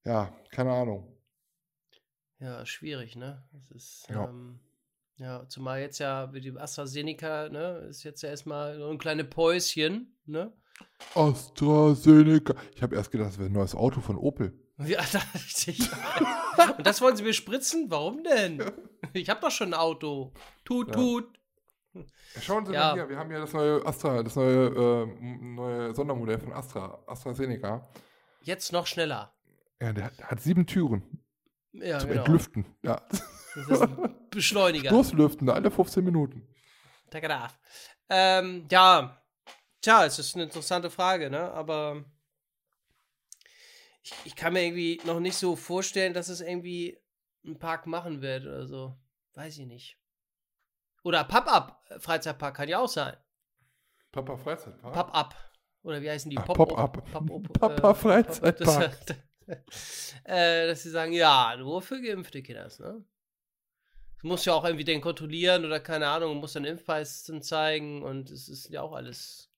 [0.04, 1.12] Ja, keine Ahnung.
[2.40, 3.42] Ja, schwierig, ne?
[3.52, 4.24] Das ist, Ja.
[4.28, 4.60] ähm,
[5.16, 9.28] ja, zumal jetzt ja wie die AstraZeneca, ne, ist jetzt ja erstmal so ein kleines
[9.28, 10.52] Päuschen, ne?
[11.14, 12.54] AstraZeneca.
[12.74, 14.52] Ich habe erst gedacht, das wäre ein neues Auto von Opel.
[14.86, 15.80] Ja, da richtig.
[16.76, 17.86] Und das wollen sie mir spritzen?
[17.90, 18.62] Warum denn?
[19.12, 20.32] Ich habe doch schon ein Auto.
[20.64, 20.94] Tut, Ja.
[20.94, 21.40] tut.
[22.40, 22.90] Schauen Sie Ja.
[22.90, 25.06] mal hier, wir haben ja das neue Astra, das neue, äh,
[25.42, 27.88] neue Sondermodell von Astra, AstraZeneca.
[28.42, 29.34] Jetzt noch schneller.
[29.80, 31.02] Ja, der hat, hat sieben Türen
[31.72, 32.22] Ja, zum genau.
[32.24, 32.66] Entlüften.
[32.82, 33.02] Ja.
[33.54, 34.90] Das ist ein Beschleuniger.
[34.90, 36.46] Loslüften, alle 15 Minuten.
[37.10, 37.58] Tagadaf.
[38.08, 39.22] Ähm, ja.
[39.80, 41.52] Tja, es ist eine interessante Frage, ne?
[41.52, 42.04] Aber
[44.02, 46.98] ich, ich kann mir irgendwie noch nicht so vorstellen, dass es irgendwie
[47.44, 48.96] ein Park machen wird oder so.
[49.34, 49.98] Weiß ich nicht.
[51.04, 53.16] Oder Pop-Up Freizeitpark kann ja auch sein.
[54.10, 54.94] Papa Freizeitpark.
[54.94, 55.34] Pop-Up.
[55.82, 56.38] Oder wie heißen die?
[56.38, 57.04] Ah, Pop- Pop-Up.
[57.12, 58.98] Pop-Up, Papa äh, Freizeitpark.
[60.24, 63.04] äh, dass sie sagen, ja, nur für geimpfte Kinder, ne?
[64.20, 68.30] Du musst ja auch irgendwie den kontrollieren oder keine Ahnung, musst dann Impfpreis zeigen und
[68.30, 69.52] es ist ja auch alles.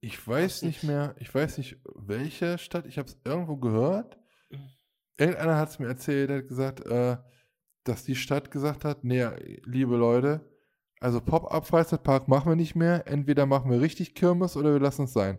[0.00, 4.18] Ich weiß nicht mehr, ich weiß nicht, welche Stadt, ich habe es irgendwo gehört.
[5.16, 7.16] Irgendeiner hat es mir erzählt, der hat gesagt, äh,
[7.84, 9.24] dass die Stadt gesagt hat, nee,
[9.64, 10.48] liebe Leute,
[11.00, 15.04] also Pop-Up Freizeitpark machen wir nicht mehr, entweder machen wir richtig Kirmes oder wir lassen
[15.04, 15.38] es sein.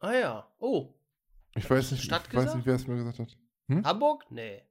[0.00, 0.54] Ah ja.
[0.58, 0.93] Oh,
[1.56, 3.36] Ich weiß nicht, Stadt ich weiß nicht, wer es mir gesagt hat.
[3.84, 4.24] Hamburg?
[4.30, 4.62] Nee.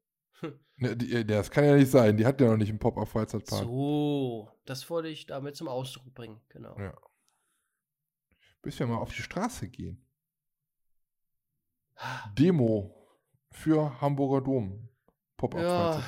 [0.76, 3.08] Ne, die, äh, das kann ja nicht sein, die hat ja noch nicht einen Pop-Up
[3.08, 3.64] Freizeitpark.
[3.64, 6.78] So, das wollte ich damit zum Ausdruck bringen, genau.
[6.80, 6.94] Ja.
[8.64, 10.04] Bis wir mal auf die Straße gehen.
[12.38, 13.08] Demo
[13.52, 14.90] für Hamburger Dom.
[15.38, 16.04] Pop-Up Ja.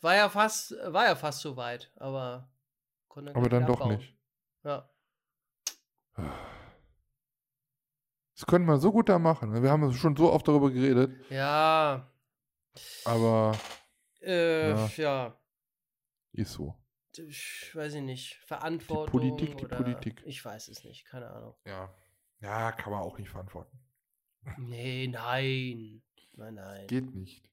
[0.00, 2.48] War ja fast, war ja fast so weit, aber
[3.08, 3.96] konnte Aber dann gleich doch abbauen.
[3.98, 4.16] nicht.
[4.62, 4.88] Ja.
[8.34, 9.62] Das könnte man so gut da machen.
[9.62, 12.10] Wir haben schon so oft darüber geredet, Ja,
[13.04, 13.56] aber
[14.20, 14.88] äh, Ja.
[14.96, 15.38] ja.
[16.32, 16.74] ist so.
[17.16, 19.10] ich weiß ich nicht, Verantwortung.
[19.20, 20.22] Politik, die oder, Politik.
[20.26, 21.54] Ich weiß es nicht, keine Ahnung.
[21.64, 21.94] Ja.
[22.40, 23.78] Ja, kann man auch nicht verantworten.
[24.58, 26.02] Nee, nein.
[26.36, 26.86] Nein, nein.
[26.88, 27.48] Geht nicht.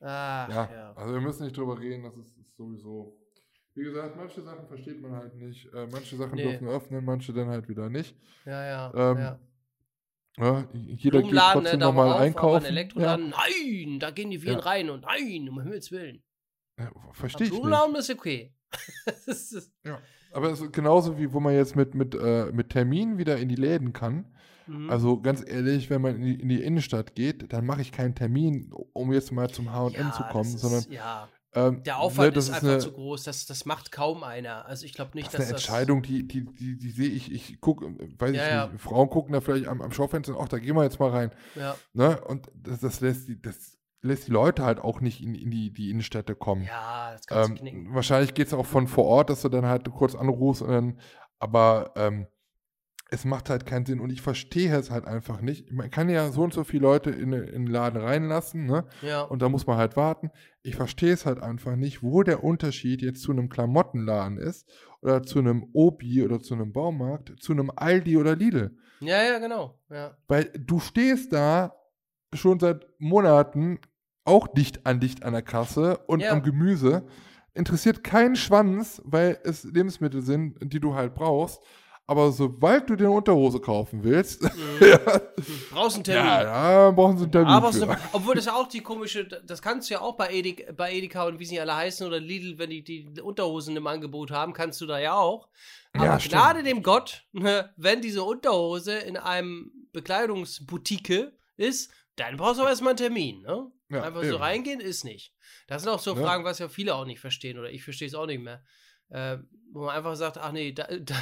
[0.00, 0.92] Ach, Ja, ja.
[0.94, 3.16] also wir müssen nicht drüber reden, das ist, ist sowieso.
[3.74, 5.72] Wie gesagt, manche Sachen versteht man halt nicht.
[5.72, 6.42] Äh, manche Sachen Nee.
[6.42, 8.14] dürfen öffnen, manche dann halt wieder nicht.
[8.44, 8.92] Ja, ja.
[9.12, 9.38] Ähm, ja.
[10.36, 12.64] Ja, jeder geht Blumenladen, trotzdem ne, nochmal einkaufen.
[12.66, 14.64] Elektroladen, nein, da gehen die Viren Ja.
[14.64, 16.22] rein und nein, um Himmels Willen.
[16.78, 17.60] Ja, ja, verstehe ich nicht.
[17.60, 18.52] Blumenladen ist okay.
[19.26, 19.72] ist,
[20.32, 23.48] Aber es ist genauso wie wo man jetzt mit, mit, äh, mit Termin wieder in
[23.48, 24.34] die Läden kann.
[24.66, 24.90] mhm.
[24.90, 28.16] Also ganz ehrlich, wenn man in die, in die Innenstadt geht, dann mache ich keinen
[28.16, 31.98] Termin, um jetzt mal zum H&M ja, zu kommen, das sondern Ist, ja, ähm, der
[31.98, 33.22] Aufwand ne, das ist ist einfach eine, zu groß.
[33.24, 34.66] Das, das macht kaum einer.
[34.66, 37.32] Also ich glaube nicht, das ist dass eine Entscheidung, die, die, die, die sehe ich,
[37.32, 37.86] ich gucke,
[38.18, 38.66] weiß Ja, ich ja.
[38.68, 41.30] nicht, Frauen gucken da vielleicht am, am Schaufenster, ach, da gehen wir jetzt mal rein.
[41.54, 41.62] das.
[41.62, 42.20] Ja, Ne?
[42.24, 45.72] Und das, das, lässt die, das lässt die Leute halt auch nicht in, in die,
[45.72, 46.64] die Innenstädte kommen.
[46.64, 47.94] ja, das kannst Ähm, du knicken.
[47.94, 51.00] wahrscheinlich geht es auch von vor Ort, dass du dann halt kurz anrufst und dann,
[51.38, 52.26] aber ähm,
[53.14, 55.70] es macht halt keinen Sinn und ich verstehe es halt einfach nicht.
[55.72, 58.84] Man kann ja so und so viele Leute in, in den Laden reinlassen, ne?
[59.02, 59.22] Ja.
[59.22, 60.30] Und da muss man halt warten.
[60.62, 64.68] Ich verstehe es halt einfach nicht, wo der Unterschied jetzt zu einem Klamottenladen ist
[65.00, 68.76] oder zu einem Obi oder zu einem Baumarkt, zu einem Aldi oder Lidl.
[69.00, 69.78] ja, ja, genau.
[69.90, 70.16] Ja.
[70.28, 71.74] Weil du stehst da
[72.32, 73.78] schon seit Monaten
[74.24, 76.30] auch dicht an dicht an der Kasse und Ja.
[76.32, 77.06] am Gemüse.
[77.52, 81.62] Interessiert keinen Schwanz, weil es Lebensmittel sind, die du halt brauchst.
[82.06, 84.42] Aber sobald du dir eine Unterhose kaufen willst,
[84.80, 84.98] ja,
[85.70, 86.26] Brauchst einen Termin.
[86.26, 87.78] ja, da brauchen sie einen Termin Aber für.
[87.78, 91.24] so, obwohl das auch die komische, das kannst du ja auch bei, Edeka, bei Edeka
[91.26, 94.80] und wie sie alle heißen oder Lidl, wenn die die Unterhosen im Angebot haben, kannst
[94.82, 95.48] du da ja auch.
[95.94, 96.16] Aber Ja.
[96.18, 102.70] Gnade dem Gott, ne, wenn diese Unterhose in einem Bekleidungsboutique ist, dann brauchst du aber
[102.70, 103.42] erstmal einen Termin.
[103.42, 103.70] Ne?
[103.90, 104.36] Ja, Einfach so eben.
[104.36, 105.32] reingehen ist nicht.
[105.68, 106.22] Das sind auch so Ja.
[106.22, 108.62] Fragen, was ja viele auch nicht verstehen oder ich verstehe es auch nicht mehr.
[109.14, 109.38] Äh,
[109.72, 111.14] wo man einfach sagt, ach nee, da, da,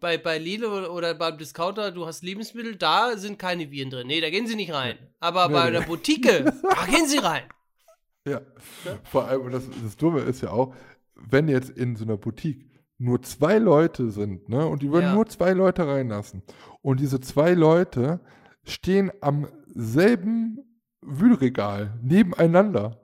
[0.00, 4.06] bei, bei Lidl oder- beim Discounter, du hast Lebensmittel, da sind keine Viren drin.
[4.06, 4.98] Nee, da gehen sie nicht rein.
[5.18, 5.76] Aber Nee, bei nee.
[5.76, 7.44] einer Boutique, da gehen sie rein.
[8.26, 8.42] Ja.
[8.84, 8.98] Ja.
[9.04, 10.74] Vor allem, und das, das Dumme ist ja auch,
[11.14, 12.66] wenn jetzt in so einer Boutique
[12.98, 15.14] nur zwei Leute sind, ne, und die würden Ja.
[15.14, 16.42] nur zwei Leute reinlassen,
[16.82, 18.20] und diese zwei Leute
[18.64, 20.58] stehen am selben
[21.00, 23.00] Wühlregal nebeneinander.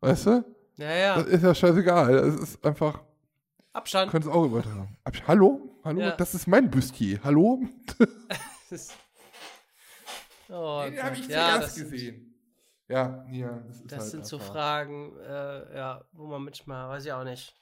[0.00, 0.53] Weißt du?
[0.76, 1.14] Ja, ja.
[1.22, 2.14] Das ist ja scheißegal.
[2.14, 3.00] Es ist einfach,
[3.72, 4.10] Abstand.
[4.10, 4.96] können es auch übertragen.
[5.04, 5.70] Ab- Hallo?
[5.84, 6.00] Hallo?
[6.00, 6.12] Ja.
[6.16, 7.20] Das ist mein Bustier.
[7.22, 7.62] Hallo?
[8.70, 8.96] Ist-
[10.50, 12.34] Oh, Den habe ich ja, zuerst das sind, gesehen.
[12.86, 13.62] Ja, ja.
[13.66, 17.24] Das, das halt sind so einfach- Fragen, äh, ja, wo man manchmal, weiß ich auch
[17.24, 17.54] nicht.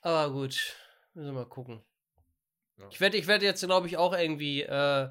[0.00, 0.74] Aber gut,
[1.14, 1.80] müssen wir mal gucken.
[2.76, 2.86] Ja.
[2.90, 5.08] Ich werde ich werd jetzt, glaube ich, auch irgendwie äh,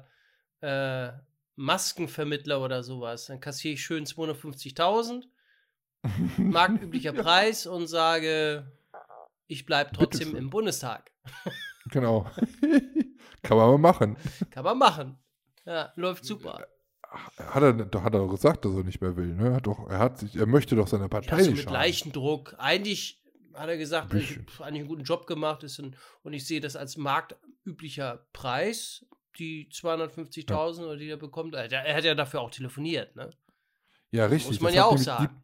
[0.60, 1.12] äh,
[1.56, 3.26] Maskenvermittler oder sowas.
[3.26, 5.24] Dann kassiere ich schön 250.000,
[6.36, 8.70] marktüblicher Preis und sage,
[9.46, 11.10] ich bleibe trotzdem im Bundestag.
[11.90, 12.26] Genau.
[13.42, 14.16] Kann man mal machen.
[14.50, 15.18] Kann man machen.
[15.64, 16.66] Ja, läuft super.
[17.36, 19.34] Hat er, doch hat er gesagt, dass er nicht mehr will.
[19.34, 19.48] Ne?
[19.48, 21.64] Er, hat doch, er, hat sich, er möchte doch seiner Partei Ja, so nicht mit
[21.64, 21.74] schaden.
[21.74, 22.54] Leichendruck.
[22.58, 23.22] Eigentlich
[23.54, 26.60] hat er gesagt, ich habe eigentlich einen guten Job gemacht ist und, und ich sehe
[26.60, 29.04] das als marktüblicher Preis,
[29.38, 31.54] die 250.000 oder die er bekommt.
[31.54, 33.30] Also, Er hat ja dafür auch telefoniert, ne?
[34.10, 34.52] Ja, richtig.
[34.52, 35.42] Muss man Das ja auch sagen.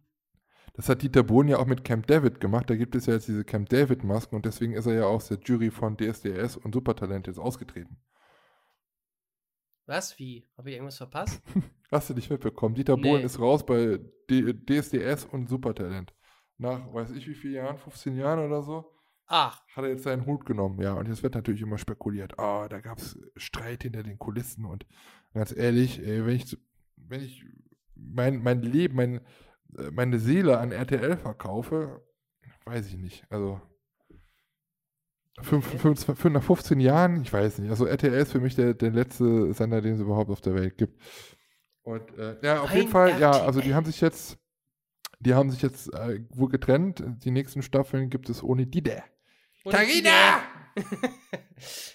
[0.79, 2.71] Das hat Dieter Bohlen ja auch mit Camp David gemacht.
[2.71, 5.41] Da gibt es ja jetzt diese Camp David-Masken und deswegen ist er ja aus der
[5.45, 7.97] Jury von DSDS und Supertalent jetzt ausgetreten.
[9.87, 10.17] Was?
[10.21, 10.47] Wie?
[10.57, 11.43] Habe ich irgendwas verpasst?
[11.91, 12.77] Hast du nicht mitbekommen?
[12.77, 13.03] Dieter Nee.
[13.03, 13.99] Bohlen ist raus bei
[14.31, 16.15] D DSDS und Supertalent.
[16.59, 18.89] Nach, weiß ich wie vielen Jahren, 15 Jahren oder so,
[19.27, 20.81] Ach, hat er jetzt seinen Hut genommen.
[20.81, 22.39] Ja, und jetzt wird natürlich immer spekuliert.
[22.39, 24.87] Ah, da gab es Streit hinter den Kulissen und
[25.35, 26.57] ganz ehrlich, ey, wenn ich,
[26.95, 27.45] wenn ich
[27.97, 29.21] mein, mein Leben, mein,
[29.69, 32.03] meine Seele an RTL verkaufe,
[32.65, 33.25] weiß ich nicht.
[33.31, 33.61] Also,
[35.43, 37.71] fünf, fünf, fünf, nach 15 Jahren, ich weiß nicht.
[37.71, 40.77] Also, RTL ist für mich der, der letzte Sender, den es überhaupt auf der Welt
[40.79, 41.01] gibt.
[41.83, 43.75] Und äh, ja, auf jeden Ein Fall, ja, also die RTL.
[43.75, 44.39] haben sich jetzt,
[45.21, 47.03] die haben sich jetzt äh, wohl getrennt.
[47.25, 49.05] Die nächsten Staffeln gibt es ohne Dieter.
[49.65, 50.43] Und Carina!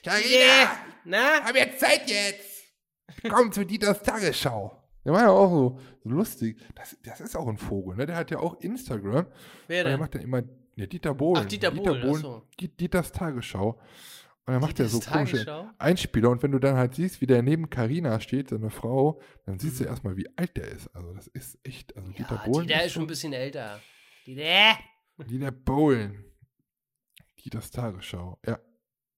[0.04, 0.72] Carina!
[1.06, 1.44] Na?
[1.44, 2.54] Hab jetzt Zeit jetzt!
[3.30, 4.83] Komm zu Dieters Tagesschau.
[5.06, 6.60] Der war ja auch so, so lustig.
[6.76, 8.06] Das, das ist auch ein Vogel, ne?
[8.06, 9.28] Der hat ja auch Instagram.
[9.68, 10.00] Wer Und er denn?
[10.00, 10.44] macht dann immer,
[10.76, 11.44] ja, Dieter Bohlen.
[11.44, 12.48] Ach, Dieter Bohlen, ach so.
[12.60, 13.80] Die- Dieters Tagesschau.
[14.46, 15.72] Und dann macht er so komische?
[15.78, 16.30] Einspieler.
[16.30, 19.80] Und wenn du dann halt siehst, wie der neben Carina steht, seine Frau, dann siehst
[19.80, 20.94] du erstmal, wie alt der ist.
[20.94, 22.40] Also, das ist echt, also Dieter Mhm.
[22.40, 22.68] Ja, Bohlen.
[22.68, 23.80] Dieter ist schon ein bisschen älter.
[24.28, 24.78] Dieter!
[25.30, 26.26] Dieter Bohlen.
[27.40, 28.40] Dieters Tagesschau.
[28.46, 28.60] Ja.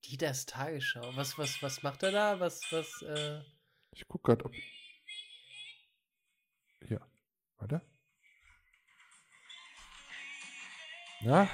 [0.06, 1.12] Dieters Tagesschau.
[1.16, 2.40] Was, was, was macht er da?
[2.40, 3.40] Was, was, äh.
[3.92, 4.52] Ich guck grad, ob.
[7.58, 7.82] Warte.
[11.22, 11.46] Ja?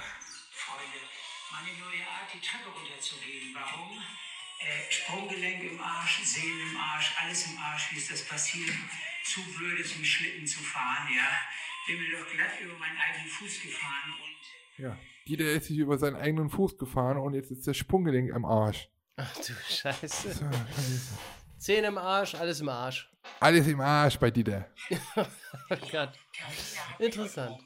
[0.51, 0.97] Freunde,
[1.51, 3.53] meine neue Art, die Treppe runterzugehen.
[3.53, 3.97] Warum?
[4.59, 7.91] Äh, Sprunggelenk im Arsch, Sehnen im Arsch, alles im Arsch.
[7.91, 8.69] Wie ist das passiert?
[9.23, 11.39] Zu blöd ist, mit Schlitten zu fahren, ja.
[11.87, 14.97] Bin mir doch glatt über meinen eigenen Fuß gefahren und Ja.
[15.27, 18.89] Dieter ist sich über seinen eigenen Fuß gefahren und jetzt ist der Sprunggelenk am Arsch.
[19.17, 20.33] Ach du Scheiße.
[20.33, 21.17] So, scheiße.
[21.61, 23.07] Zähne im Arsch, alles im Arsch.
[23.39, 24.65] Alles im Arsch bei Dieter.
[25.69, 26.09] Oh Gott.
[26.97, 27.57] Interessant.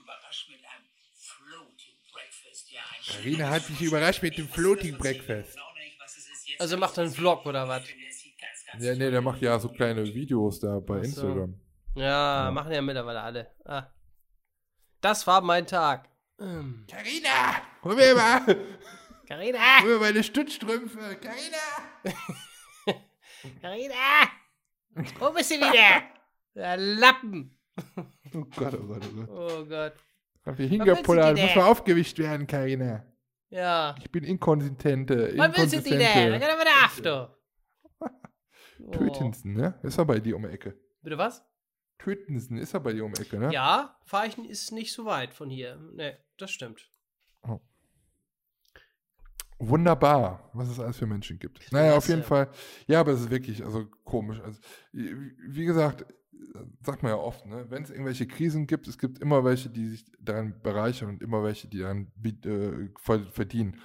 [2.69, 5.57] Ja, Carina hat dich überrascht mit dem Floating Breakfast.
[6.59, 7.84] Also macht er einen Vlog oder was?
[8.80, 11.03] Ja, nee, der macht ja so kleine Videos da bei so.
[11.03, 11.59] Instagram.
[11.95, 13.55] Ja, machen ja mittlerweile alle.
[13.63, 13.88] Ah.
[14.99, 16.09] Das war mein Tag.
[16.39, 16.85] Ähm.
[16.89, 17.61] Carina!
[17.84, 18.41] Hol mir mal!
[19.27, 19.81] Carina!
[19.81, 21.17] Hol mir meine Stützstrümpfe!
[21.17, 22.03] Carina!
[23.61, 24.30] Carina!
[25.19, 26.03] Wo bist du wieder?
[26.55, 27.57] Der Lappen!
[28.34, 29.30] Oh Gott, oh Gott, oh Gott.
[29.30, 29.93] Oh Gott.
[30.45, 33.05] Hab du hingepullert, muss mal aufgewischt werden, Carina.
[33.49, 33.95] Ja.
[33.99, 35.34] Ich bin inkonsistente.
[35.38, 35.99] Was willst du denn?
[36.31, 37.38] Dann geht er wieder after.
[38.91, 39.80] Tötensen, ne?
[39.84, 40.77] Ist er bei dir um die Ecke.
[41.01, 41.43] Bitte was?
[41.97, 43.51] Tötensen ist er bei dir um die Ecke, ne?
[43.51, 45.77] Ja, Feichen ist nicht so weit von hier.
[45.93, 46.89] Ne, das stimmt.
[49.57, 51.72] Wunderbar, was es alles für Menschen gibt.
[51.72, 52.23] Naja, auf jeden.
[52.23, 52.49] Fall.
[52.88, 54.40] Ja, aber es ist wirklich also komisch.
[54.41, 54.60] Also,
[54.91, 56.06] wie gesagt,
[56.82, 57.65] sagt man ja oft, ne?
[57.69, 61.44] wenn es irgendwelche Krisen gibt, es gibt immer welche, die sich daran bereichern und immer
[61.44, 63.82] welche, die daran wie- äh, ver- verdienen.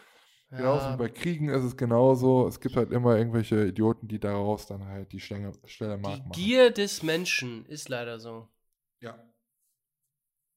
[0.51, 2.49] Genauso wie bei Kriegen ist es genauso.
[2.49, 6.33] Es gibt halt immer irgendwelche Idioten, die daraus dann halt die Stelle, Stelle Die machen.
[6.33, 8.49] Gier des Menschen ist leider so.
[9.01, 9.17] Ja,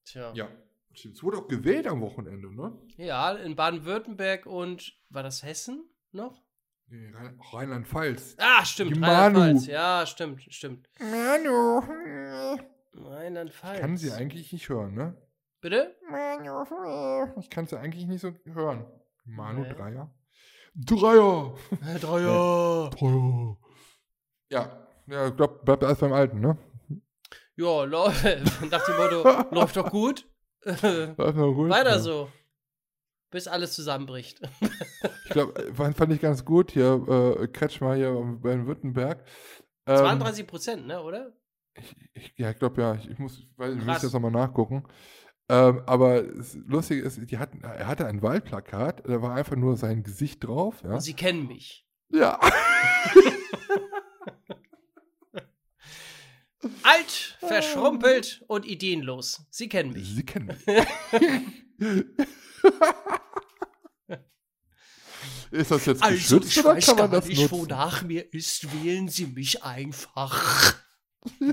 [0.06, 0.34] Tja.
[0.34, 0.50] ja.
[0.94, 2.78] Es wurde auch gewählt am Wochenende, ne?
[2.98, 6.42] Ja, in Baden-Württemberg und war das Hessen noch?
[6.88, 8.36] Nee, Rhein- Rheinland-Pfalz.
[8.38, 9.02] Ah, stimmt.
[9.02, 9.66] Rheinland-Pfalz.
[9.68, 10.88] Ja, stimmt, stimmt.
[11.00, 11.82] Manu.
[12.94, 13.76] Rheinland-Pfalz.
[13.76, 15.18] Ich kann sie eigentlich nicht hören, ne?
[15.62, 15.96] Bitte?
[17.40, 18.86] Ich kann sie eigentlich nicht so hören.
[19.26, 19.70] Manu Nee.
[19.70, 20.14] Dreier.
[20.76, 21.56] Dreier.
[22.02, 22.90] Dreier.
[22.90, 23.58] Dreier.
[24.50, 26.58] Ja, ja, ich glaube, bleibt alles beim Alten, ne?
[27.56, 28.24] Ja, läuft.
[28.70, 30.28] Nach dem Motto, läuft doch gut.
[31.18, 31.70] Gut.
[31.70, 32.00] Weiter ja.
[32.00, 32.30] so.
[33.32, 34.42] Bis alles zusammenbricht.
[35.26, 39.26] Ich glaube, fand, fand ich ganz gut hier, äh, Kretschmer hier bei Württemberg.
[39.88, 41.34] Ähm, 32 Prozent, ne, oder?
[42.14, 44.84] Ich, ja, ich glaube ja, ich, ich muss, weiß, ich muss jetzt nochmal nachgucken.
[45.50, 49.78] Ähm, aber das Lustige ist, die hatten, er hatte ein Wahlplakat, da war einfach nur
[49.78, 50.84] sein Gesicht drauf.
[50.84, 51.00] Ja.
[51.00, 51.88] Sie kennen mich.
[52.10, 52.40] ja.
[56.84, 59.42] Alt, verschrumpelt und ideenlos.
[59.50, 60.16] Sie kennen mich.
[60.16, 60.66] Sie kennen mich.
[65.52, 67.52] ist das jetzt Also, geschützt ich oder weiß kann man gar das nicht, nutzen?
[67.52, 70.76] wonach mir ist, wählen Sie mich einfach.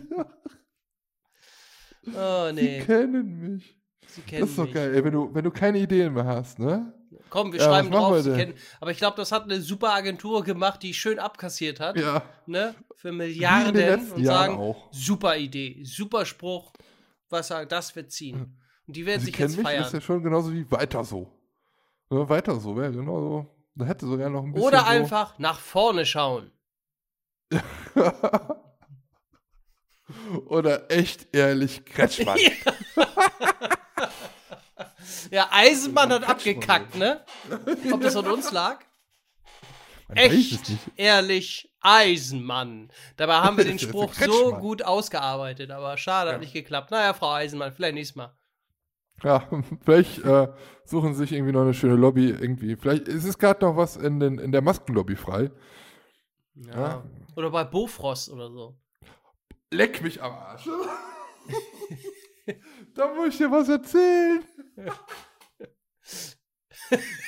[2.15, 2.81] oh, Sie nee.
[2.85, 3.77] kennen mich.
[4.07, 4.75] Sie kennen Das ist doch mich.
[4.75, 6.93] geil, ey, wenn du, wenn du keine Ideen mehr hast, ne?
[7.29, 8.55] Komm, wir Ja, schreiben drauf, Sie kennen.
[8.81, 11.97] Aber ich glaube, das hat eine super Agentur gemacht, die schön abkassiert hat.
[11.99, 12.23] Ja.
[12.47, 12.75] Ne?
[12.95, 14.89] Für Milliarden und sagen, auch.
[14.93, 16.73] super Idee, super Spruch.
[17.29, 18.57] Was das wird ziehen.
[18.87, 19.85] Und die werden Sie sich kennen jetzt mich, feiern.
[19.85, 21.31] ist ja schon genauso wie weiter so.
[22.11, 23.47] Ja, weiter so, wäre genau so.
[23.77, 24.67] Da hätte sogar noch ein bisschen.
[24.67, 26.51] Oder so einfach nach vorne schauen.
[30.47, 32.39] Oder echt ehrlich Kretschmann.
[32.97, 34.09] Ja,
[35.51, 36.37] Eisenmann hat Kretschmann.
[36.37, 37.25] abgekackt, ne?
[37.93, 38.81] Ob das an uns lag?
[40.09, 42.91] Man Echt, ehrlich, Eisenmann.
[43.17, 46.41] Dabei haben wir den Spruch so gut ausgearbeitet, aber schade, hat Ja.
[46.41, 46.91] nicht geklappt.
[46.91, 48.37] Naja, Frau Eisenmann, vielleicht nächstes Mal.
[49.23, 49.49] Ja,
[49.85, 50.49] vielleicht äh,
[50.85, 52.77] suchen sie sich irgendwie noch eine schöne Lobby irgendwie.
[52.77, 55.51] Vielleicht ist es gerade noch was in, den, in der Maskenlobby frei.
[56.55, 56.75] Ja.
[56.75, 57.05] Ja.
[57.37, 58.77] Oder bei Bofrost oder so.
[59.71, 60.65] Leck mich am Arsch.
[62.95, 64.43] da muss ich dir was erzählen.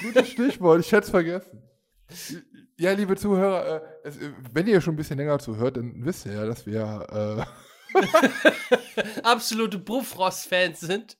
[0.02, 1.62] Gutes Stichwort, ich hätte es vergessen.
[2.78, 6.26] Ja, liebe Zuhörer, äh, es, äh, wenn ihr schon ein bisschen länger zuhört, dann wisst
[6.26, 7.46] ihr ja, dass wir
[7.94, 7.98] äh,
[9.22, 11.16] Absolute Bofrost-Fans sind.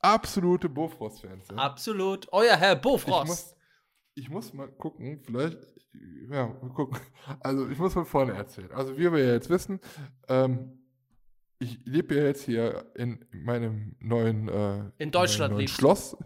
[0.00, 1.58] absolute Bofrost-Fans sind.
[1.58, 2.28] Absolut.
[2.32, 3.26] Euer Herr Ich Bofrost.
[3.26, 3.56] muss,
[4.14, 5.58] ich muss mal gucken, vielleicht,
[6.30, 6.98] ja, mal gucken.
[7.40, 8.70] Also ich muss von vorne erzählen.
[8.72, 9.80] Also wie wir ja jetzt wissen,
[10.28, 10.81] ähm,
[11.62, 15.68] ich lebe ja jetzt hier in meinem neuen, äh, In Deutschland meinem neuen.
[15.68, 16.16] Schloss,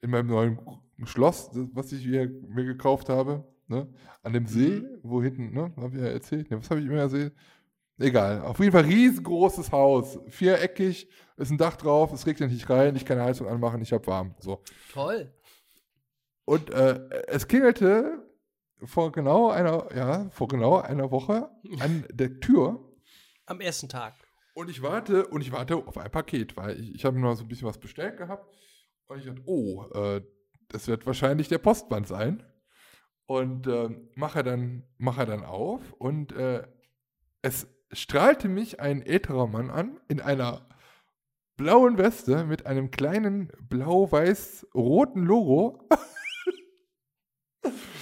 [0.00, 0.58] in meinem neuen
[1.04, 3.88] Schloss, das, was ich hier, mir gekauft habe, ne?
[4.22, 4.98] an dem See, Mhm.
[5.02, 7.32] wo hinten, ne, habe ich ja erzählt, ne, was habe ich immer erzählt?
[7.98, 12.96] Egal, auf jeden Fall riesengroßes Haus, viereckig, ist ein Dach drauf, es regnet nicht rein,
[12.96, 14.62] ich kann eine Heizung anmachen, ich habe warm, so.
[14.92, 15.32] Toll.
[16.44, 18.22] Und äh, es klingelte
[18.84, 21.48] vor genau einer, ja, vor genau einer Woche
[21.78, 22.80] an der Tür
[23.46, 24.14] Am ersten Tag.
[24.54, 27.44] Und ich warte und ich warte auf ein Paket, weil ich, ich habe noch so
[27.44, 28.54] ein bisschen was bestellt gehabt.
[29.06, 30.22] Und ich dachte, oh, äh,
[30.68, 32.42] das wird wahrscheinlich der Postmann sein.
[33.26, 35.92] Und äh, mache dann mache dann auf.
[35.92, 36.66] Und äh,
[37.42, 40.68] es strahlte mich ein älterer Mann an in einer
[41.56, 45.88] blauen Weste mit einem kleinen blau-weiß-roten Logo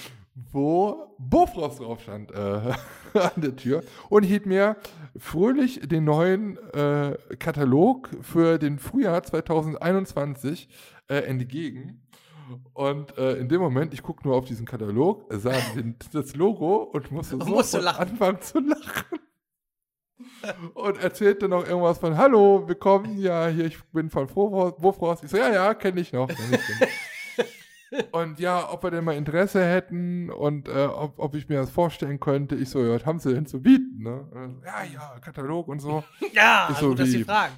[0.51, 2.35] wo Bofrost drauf stand äh,
[3.13, 4.77] an der Tür und hielt mir
[5.17, 10.69] fröhlich den neuen äh, Katalog für den Frühjahr 2021
[11.07, 12.01] äh, entgegen.
[12.73, 16.83] Und äh, in dem Moment, ich gucke nur auf diesen Katalog, sah den, das Logo
[16.83, 19.19] und musste so anfangen zu lachen.
[20.73, 24.77] Und erzählte noch irgendwas von, hallo, willkommen, ja, hier, ich bin von Bofrost.
[24.77, 25.23] Bofrost.
[25.23, 26.27] Ich so, ja, ja, kenne ich noch.
[26.27, 26.89] Kenn ich, kenn ich.
[28.11, 31.69] Und ja, ob wir denn mal Interesse hätten und äh, ob, ob ich mir das
[31.69, 32.55] vorstellen könnte.
[32.55, 34.01] Ich so, ja, was haben sie denn zu bieten?
[34.03, 34.61] Ne?
[34.65, 36.03] Ja, ja, Katalog und so.
[36.33, 37.53] Ja, Ist so gut, dass Sie wie- fragen.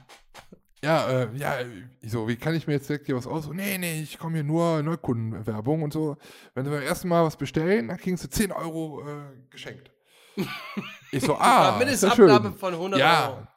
[0.83, 1.57] ja, äh, ja,
[2.01, 3.47] ich so, wie kann ich mir jetzt direkt hier was aus?
[3.51, 6.17] Nee, nee, ich komme hier nur Neukundenwerbung und so.
[6.55, 9.91] Wenn Sie beim ersten Mal was bestellen, dann kriegen Sie 10 Euro äh, geschenkt.
[11.11, 12.57] Ich so, ah, Mindestabgabe schön.
[12.57, 13.47] von 100 ja, Euro.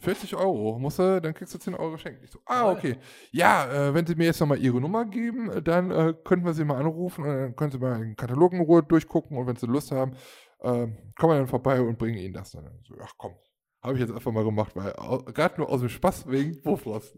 [0.00, 2.22] 40 Euro musst du, dann kriegst du 10 Euro geschenkt.
[2.24, 2.96] Ich so, ah, okay.
[3.30, 6.54] Ja, äh, wenn Sie mir jetzt nochmal Ihre Nummer geben, äh, dann äh, könnten wir
[6.54, 9.56] Sie mal anrufen und dann können Sie mal den Katalog in Ruhe durchgucken und wenn
[9.56, 10.12] Sie Lust haben,
[10.60, 12.68] äh, kommen wir dann vorbei und bringen Ihnen das dann.
[12.86, 13.34] So, ach komm.
[13.80, 14.92] Habe ich jetzt einfach mal gemacht, weil
[15.32, 17.16] gerade nur aus dem Spaß wegen Bofrost.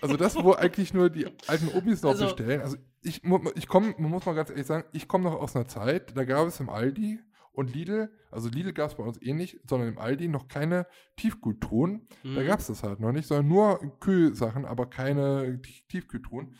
[0.00, 2.62] Also das, wo eigentlich nur die alten Obis noch Also- bestellen.
[2.62, 3.22] Also ich,
[3.56, 6.24] ich komme, man muss mal ganz ehrlich sagen, ich komme noch aus einer Zeit, da
[6.24, 7.20] gab es im Aldi
[7.60, 10.86] und Lidl, also Lidl gab es bei uns eh nicht, sondern im Aldi noch keine
[11.16, 12.08] Tiefkühltruhen.
[12.24, 12.46] Da Mhm.
[12.46, 16.56] gab es das halt noch nicht, sondern nur Kühlsachen, aber keine Tiefkühltruhen.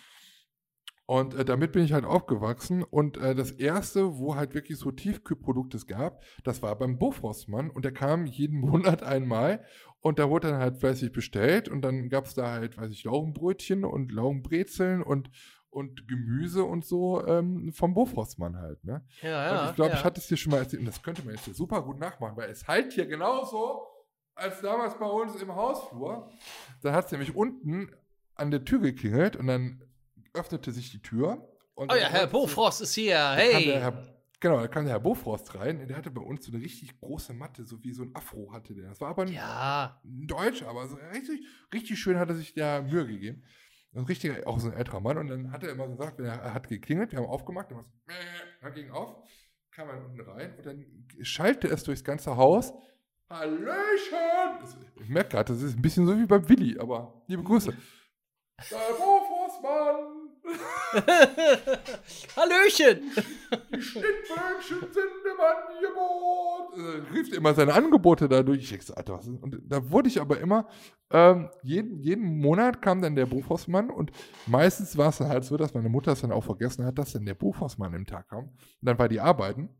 [1.07, 2.85] Und äh, damit bin ich halt aufgewachsen.
[2.85, 7.69] Und äh, das erste, wo halt wirklich so Tiefkühlprodukte es gab, das war beim Bofrostmann.
[7.71, 9.65] Und der kam jeden Monat einmal.
[10.01, 11.69] Und da wurde dann halt fleißig bestellt.
[11.69, 15.31] Und dann gab es da halt, weiß ich, Laugenbrötchen und Laugenbrezeln und,
[15.71, 18.83] und Gemüse und so ähm, vom Bofrostmann halt.
[18.85, 19.05] Ne?
[19.23, 19.63] Ja, ja.
[19.63, 19.97] und ich glaube, ja.
[19.99, 20.81] ich hatte es dir schon mal erzählt.
[20.81, 23.87] Und das könnte man jetzt hier super gut nachmachen, weil es halt hier genauso
[24.35, 26.31] als damals bei uns im Hausflur.
[26.83, 27.91] Da hat es nämlich unten
[28.35, 29.83] an der Tür geklingelt und dann
[30.35, 31.47] öffnete sich die Tür.
[31.75, 33.15] Und Oh ja, Herr Bofrost ist hier.
[33.15, 33.65] der Hey.
[33.65, 34.07] Herr,
[34.41, 35.87] genau, da kam der Herr Bofrost rein.
[35.87, 38.75] Der hatte bei uns so eine richtig große Matte, so wie so ein Afro hatte
[38.75, 38.89] der.
[38.89, 40.01] Das war aber ein Ja.
[40.05, 43.45] ein Deutsch, aber so richtig, richtig schön hat er sich da Mühe gegeben.
[43.93, 45.19] Ein richtiger, auch so ein älterer Mann.
[45.19, 47.91] Und dann hat er immer gesagt, er, hat geklingelt, wir haben aufgemacht, dann, war so,
[48.63, 49.17] dann ging auf,
[49.73, 52.73] kam er unten rein und dann schallte es durchs ganze Haus.
[53.29, 53.79] Hallöchen!
[55.01, 57.73] Ich merke gerade, das ist ein bisschen so wie beim Willi, aber liebe Grüße.
[58.71, 60.20] Der Bofrossmann!
[62.37, 63.01] Hallöchen.
[63.75, 66.77] Die Schnittböhnchen sind im Angebot.
[66.77, 68.63] Äh, rief immer seine Angebote da durch.
[68.63, 69.43] Ich denk so, Alter, was ist?
[69.43, 70.69] Und da wurde ich aber immer,
[71.11, 74.13] ähm, jeden, jeden Monat kam dann der Buchhausmann und
[74.47, 77.13] meistens war es dann halt so, dass meine Mutter es dann auch vergessen hat, dass
[77.13, 78.45] dann der Buchhausmann im Tag kam.
[78.45, 79.71] Und dann war die arbeiten.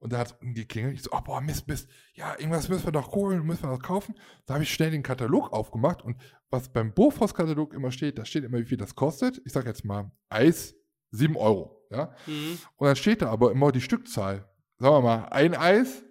[0.00, 0.94] Und da hat es geklingelt.
[0.94, 1.88] Ich so, oh, boah, Mist, Mist.
[2.14, 4.14] Ja, irgendwas müssen wir doch holen, müssen wir noch kaufen.
[4.46, 6.02] Da habe ich schnell den Katalog aufgemacht.
[6.02, 6.16] Und
[6.50, 9.40] was beim Bofors-Katalog immer steht, da steht immer, wie viel das kostet.
[9.44, 10.74] Ich sage jetzt mal, Eis
[11.10, 11.86] 7 Euro.
[11.90, 12.14] Ja?
[12.26, 12.58] Mhm.
[12.76, 14.48] Und dann steht da aber immer die Stückzahl.
[14.78, 16.04] Sagen wir mal, ein Eis,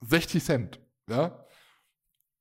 [0.00, 0.80] 60 Cent.
[1.08, 1.44] Ja?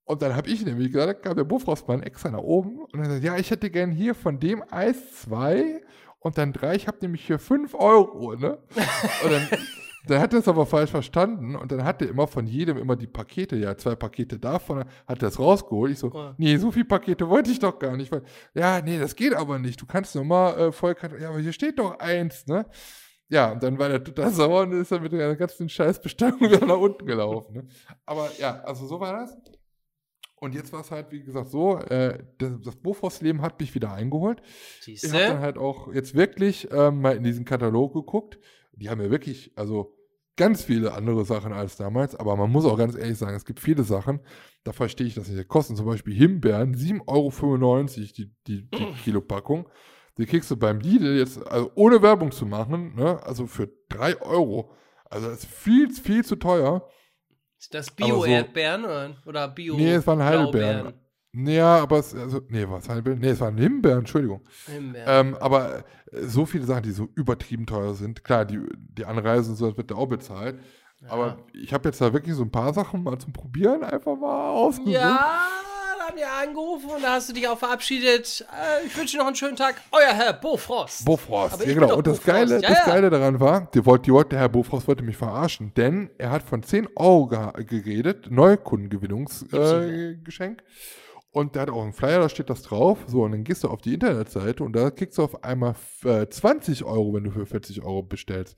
[0.03, 3.09] Und dann habe ich nämlich gesagt, da kam der Bofrostmann extra nach oben und dann
[3.11, 5.81] sagt, ja, ich hätte gern hier von dem Eis zwei
[6.19, 8.35] und dann drei, ich habe nämlich hier 5 Euro.
[8.35, 8.57] Ne?
[9.23, 9.49] Und dann,
[10.09, 12.95] dann hat er es aber falsch verstanden und dann hat er immer von jedem immer
[12.95, 15.91] die Pakete, ja, zwei Pakete davon, hat er es rausgeholt.
[15.91, 16.35] Ich so, Ja.
[16.37, 18.11] nee, so viele Pakete wollte ich doch gar nicht.
[18.11, 18.23] Weil,
[18.53, 19.81] ja, nee, das geht aber nicht.
[19.81, 22.65] Du kannst nochmal äh, voll, ja, aber hier steht doch eins, ne?
[23.29, 26.65] Ja, und dann war der total sauer und ist dann mit der ganzen Scheißbestellung wieder
[26.65, 27.53] nach unten gelaufen.
[27.55, 27.67] Ne?
[28.05, 29.37] Aber ja, also so war das.
[30.39, 33.91] Und jetzt war es halt, wie gesagt, so, äh, das, das Bofors-Leben hat mich wieder
[33.91, 34.41] eingeholt.
[34.85, 35.39] Ich habe dann Siehste?
[35.39, 38.37] halt auch jetzt wirklich ähm, mal in diesen Katalog geguckt.
[38.73, 39.96] Die haben ja wirklich, also
[40.37, 43.59] ganz viele andere Sachen als damals, aber man muss auch ganz ehrlich sagen, es gibt
[43.59, 44.21] viele Sachen,
[44.63, 45.39] da verstehe ich das nicht.
[45.39, 49.67] Die kosten zum Beispiel Himbeeren 7,95 Euro die, die, die Kilopackung.
[50.17, 54.21] Die kriegst du beim Lidl jetzt, also ohne Werbung zu machen, ne, also für 3
[54.21, 54.71] Euro.
[55.09, 56.87] Also das ist viel, viel zu teuer.
[57.59, 59.75] Ist das so- Bio-Erdbeeren oder, oder Bio?
[59.75, 60.93] Nee, es waren Heidelbeeren.
[61.45, 63.19] Ja, aber es, also, nee, was Heidelbeeren?
[63.19, 64.41] Nee, es waren Himbeeren, Entschuldigung.
[64.65, 65.27] Himbeeren.
[65.27, 68.23] Ähm, aber äh, so viele Sachen, die so übertrieben teuer sind.
[68.23, 70.59] Klar, die, die Anreise und so, das wird da auch bezahlt.
[71.09, 74.49] Aber ich habe jetzt da wirklich so ein paar Sachen mal zum Probieren einfach mal
[74.49, 74.95] ausgesucht.
[74.95, 75.47] Ja,
[75.99, 78.45] da haben wir angerufen und da hast du dich auch verabschiedet.
[78.51, 79.75] Äh, ich wünsche dir noch einen schönen Tag.
[79.91, 81.05] Euer Herr Bofrost.
[81.05, 81.97] Bofrost, ja genau.
[81.97, 82.25] Und das Bofrost.
[82.25, 82.85] Geile, Ja, das ja.
[82.85, 86.31] Geile daran war, die wollte, die wollte, der Herr Bofrost wollte mich verarschen, denn er
[86.31, 90.61] hat von 10 Euro ge geredet, Neukundengewinnungsgeschenk.
[90.61, 90.63] Äh.
[91.37, 92.99] Und der hat auch einen Flyer, da steht das drauf.
[93.07, 96.27] So, und dann gehst du auf die Internetseite und da kriegst du auf einmal äh,
[96.27, 98.57] 20 Euro, wenn du für 40 Euro bestellst.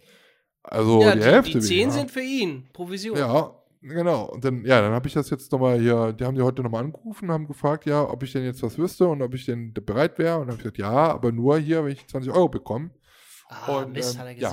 [0.64, 1.52] Also ja, die, die, Hälfte.
[1.52, 1.92] die 10 weniger.
[1.92, 2.70] sind für ihn.
[2.72, 3.18] Provision.
[3.18, 4.26] Ja, genau.
[4.26, 6.84] Und dann, ja, dann habe ich das jetzt nochmal hier, die haben die heute nochmal
[6.84, 10.18] angerufen, haben gefragt, ja, ob ich denn jetzt was wüsste und ob ich denn bereit
[10.18, 10.36] wäre.
[10.36, 12.92] Und dann habe ich gesagt, ja, aber nur hier, wenn ich 20 Euro bekomme.
[13.50, 14.52] Ah, Und, Mist, ähm, hat er ja.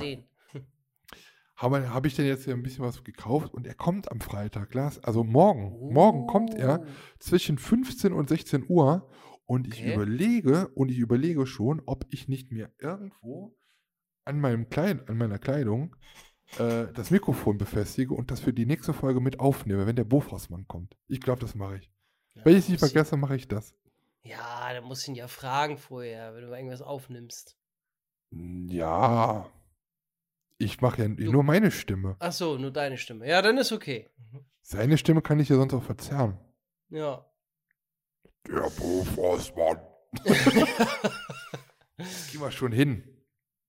[1.57, 4.73] Habe hab ich denn jetzt hier ein bisschen was gekauft und er kommt am Freitag,
[4.73, 5.03] Lars.
[5.03, 5.91] Also morgen.
[5.91, 6.85] Morgen kommt er
[7.19, 9.09] zwischen 15 und 16 Uhr
[9.47, 9.93] und ich Okay.
[9.95, 13.55] überlege und ich überlege schon, ob ich nicht mir irgendwo
[14.23, 15.95] an meinem Kleid, an meiner Kleidung
[16.59, 20.67] äh, das Mikrofon befestige und das für die nächste Folge mit aufnehme, wenn der Bofrostmann
[20.67, 20.95] kommt.
[21.07, 21.91] Ich glaube, das mache ich.
[22.35, 23.73] Ja, Wenn ich es nicht muss vergesse, mache ich das.
[24.21, 27.57] Ja, da musst du ihn ja fragen vorher, wenn du irgendwas aufnimmst.
[28.31, 29.49] Ja.
[30.57, 32.15] Ich mache ja nur meine Stimme.
[32.19, 33.27] Ach so, nur deine Stimme.
[33.27, 34.09] Ja, dann ist okay.
[34.61, 36.37] Seine Stimme kann ich ja sonst auch verzerren.
[36.89, 37.25] Ja.
[38.47, 39.77] Der Bofrostmann.
[42.31, 43.03] Geh mal schon hin.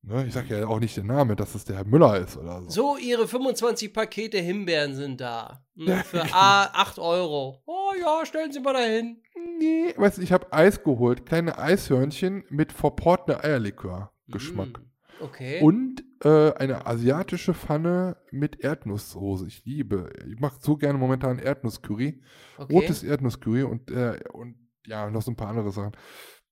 [0.03, 0.27] Ne?
[0.27, 2.71] Ich sag ja auch nicht den Namen, dass es der Herr Müller ist oder so.
[2.71, 5.65] So, ihre 25 Pakete Himbeeren sind da.
[5.75, 7.63] Ne, Für A 8 Euro.
[7.67, 9.23] Oh ja, stellen Sie mal dahin.
[9.59, 14.13] Nee, weißt du, ich habe Eis geholt, kleine Eishörnchen mit verportner Eierlikör.
[14.29, 14.79] Geschmack.
[14.79, 14.91] Mm,
[15.21, 15.61] Okay.
[15.63, 19.47] Und äh, eine asiatische Pfanne mit Erdnusssoße.
[19.47, 22.23] Ich liebe, ich mache so gerne momentan Erdnusscurry.
[22.57, 22.73] okay.
[22.73, 25.93] Rotes Erdnusscurry und, äh, und ja, noch so ein paar andere Sachen.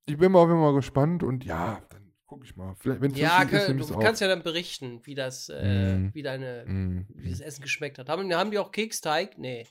[0.07, 2.75] Ich bin mal auf jeden Fall gespannt und ja, dann gucke ich mal.
[2.77, 4.29] Vielleicht, wenn Ja, kann, du es kannst auf.
[4.29, 6.11] ja dann berichten, wie das, äh, Mm.
[6.15, 8.09] wie deine, Mm, wie das Essen geschmeckt hat.
[8.09, 9.39] Haben, haben die auch Keksteig?
[9.39, 9.67] Nee.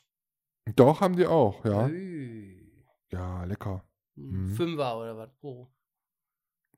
[0.75, 1.85] Doch, haben die auch, ja.
[1.85, 2.71] Ui.
[3.11, 3.83] Ja, lecker.
[4.15, 4.55] Hm, Mhm.
[4.55, 5.29] Fünfer oder was?
[5.39, 5.69] Pro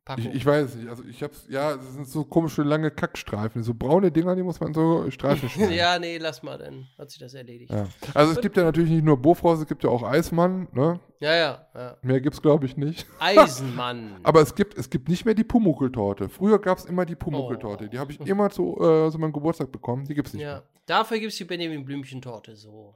[0.08, 0.26] Packung.
[0.28, 3.74] Ich, ich weiß nicht, also ich hab's, ja, es sind so komische lange Kackstreifen, so
[3.74, 5.74] braune Dinger, die muss man so Streifen schneiden.
[5.76, 7.72] ja, nee, lass mal, dann hat sich das erledigt.
[7.72, 7.88] Ja, Ja.
[8.14, 11.02] Also es gibt ja natürlich nicht nur Bofrost, es gibt ja auch Eismann, ne?
[11.20, 11.36] ja.
[11.36, 13.06] ja, Mehr gibt's glaube ich nicht.
[13.20, 14.16] Eisenmann.
[14.24, 16.30] Aber es gibt, es gibt nicht mehr die Pumuckeltorte.
[16.30, 17.90] Früher gab's immer die Pumuckeltorte.
[17.90, 20.06] Die habe ich immer zu äh, so meinem Geburtstag bekommen.
[20.06, 20.54] Die gibt's nicht ja.
[20.54, 20.64] mehr.
[20.86, 22.96] Dafür gibt es die Benjamin Blümchen-Torte, so.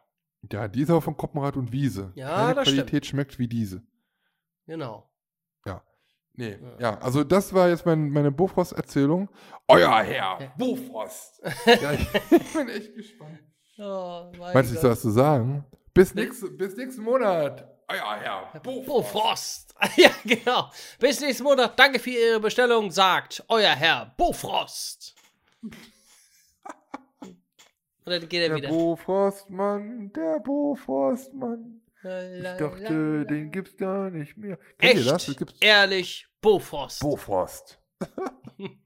[0.49, 2.13] Ja, die ist aber von Koppenrad und Wiese.
[2.15, 3.83] Ja, Keine das Qualität schmeckt wie diese.
[4.65, 5.11] Genau.
[6.33, 6.97] Nee, Ja.
[6.99, 9.29] also das war jetzt mein, meine Bofrost-Erzählung.
[9.67, 10.03] Euer Herr,
[10.39, 10.53] Ja.
[10.57, 11.41] Bofrost.
[11.65, 13.39] ja, ich, ich bin echt gespannt.
[13.77, 15.65] Oh, mein Meinst du, ich soll das so sagen?
[15.93, 17.67] Bis, nächste, bis nächsten Monat.
[17.89, 18.85] Euer Herr, Bofrost.
[18.87, 19.75] Bofrost.
[19.97, 20.69] ja, genau.
[20.99, 21.77] Bis nächsten Monat.
[21.77, 25.15] Danke für Ihre Bestellung, sagt euer Herr Bofrost.
[27.21, 27.35] Und
[28.05, 28.69] dann geht er Der wieder.
[28.69, 31.80] Bofrostmann, der Bofrostmann.
[32.03, 34.57] Ich dachte, den gibt's gar nicht mehr.
[34.77, 35.25] Kennt Echt, ihr das?
[35.25, 36.99] das gibt's ehrlich, Bofrost.
[37.01, 37.79] Bofrost.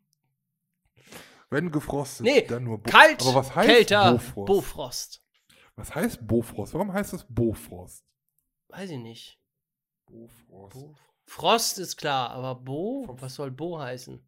[1.50, 4.48] Wenn gefrostet, Nee, dann nur Bo Kalt, Aber was heißt kälter, Bofrost?
[4.48, 5.24] Bofrost.
[5.76, 6.74] Was heißt Bofrost?
[6.74, 8.04] Warum heißt das Bofrost?
[8.70, 9.40] Weiß ich nicht.
[10.06, 10.74] Bofrost.
[10.74, 10.96] Bo
[11.28, 14.28] Frost ist klar, aber Bo, Vom- was soll Bo heißen?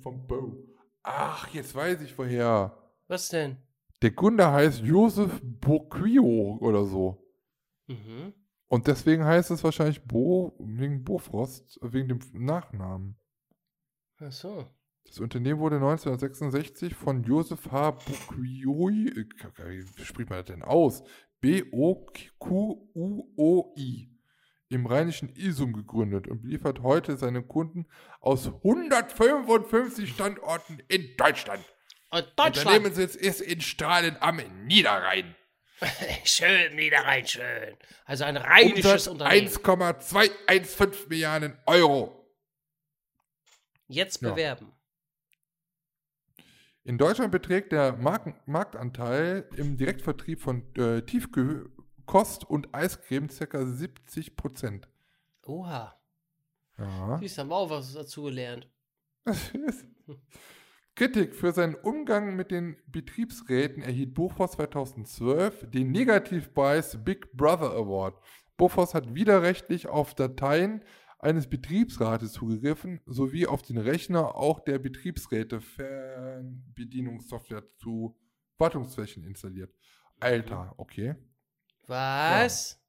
[0.00, 0.56] Vom Bo.
[1.02, 2.76] Ach, jetzt weiß ich woher.
[3.08, 3.56] Was denn?
[4.02, 7.21] Der Gründer heißt Josef Boquio oder so.
[7.92, 8.34] Mhm.
[8.68, 13.18] Und deswegen heißt es wahrscheinlich Bo, wegen Bofrost, wegen dem Nachnamen.
[14.18, 14.66] Ach so.
[15.04, 17.90] Das Unternehmen wurde 1966 von Josef H.
[17.90, 19.26] Boquioi, äh,
[19.96, 21.02] wie spricht man das denn aus?
[21.40, 22.38] B-O-Q-U-O-I
[24.68, 27.86] im rheinischen Isum gegründet und liefert heute seine Kunden
[28.20, 31.62] aus 155 Standorten in Deutschland.
[32.10, 32.56] Und Deutschland.
[32.56, 35.34] Unternehmenssitz ist in Strahlen am Niederrhein.
[36.24, 37.76] schön, Niederrhein, schön.
[38.04, 39.48] Also ein rheinisches Unternehmen.
[39.48, 42.26] 1,215 Milliarden Euro.
[43.88, 44.30] Jetzt Ja.
[44.30, 44.72] bewerben.
[46.84, 53.64] In Deutschland beträgt der Marken Marktanteil im Direktvertrieb von äh, Tiefkost und Eiscreme ca.
[53.64, 54.88] 70 Prozent.
[55.46, 55.96] Oha.
[56.78, 57.18] Ja.
[57.18, 58.68] Siehst haben wir auch was dazu gelernt.
[60.94, 68.22] Kritik für seinen Umgang mit den Betriebsräten erhielt Bofors 2012 den Negativpreis Big Brother Award.
[68.58, 70.84] Bofors hat widerrechtlich auf Dateien
[71.18, 78.14] eines Betriebsrates zugegriffen, sowie auf den Rechner auch der Betriebsräte Fernbedienungssoftware zu
[78.58, 79.72] Wartungszwecken installiert.
[80.20, 81.14] Alter, okay.
[81.86, 82.81] Was?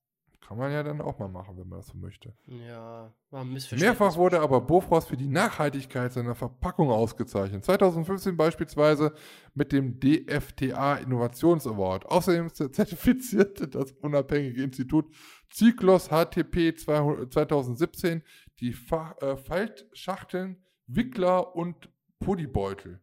[0.47, 2.33] Kann man ja dann auch mal machen, wenn man das so möchte.
[2.47, 3.99] Ja, war ein Missverständnis.
[3.99, 7.63] Mehrfach wurde aber Bofrost für die Nachhaltigkeit seiner Verpackung ausgezeichnet.
[7.63, 9.13] 2015 beispielsweise
[9.53, 12.05] mit dem DFTA Innovations Award.
[12.07, 15.05] Außerdem zertifizierte das unabhängige Institut
[15.51, 18.23] Cyclos HTP 200 2017
[18.59, 21.89] die Fa äh, Faltschachteln, Wickler und
[22.19, 22.99] Puddybeutel.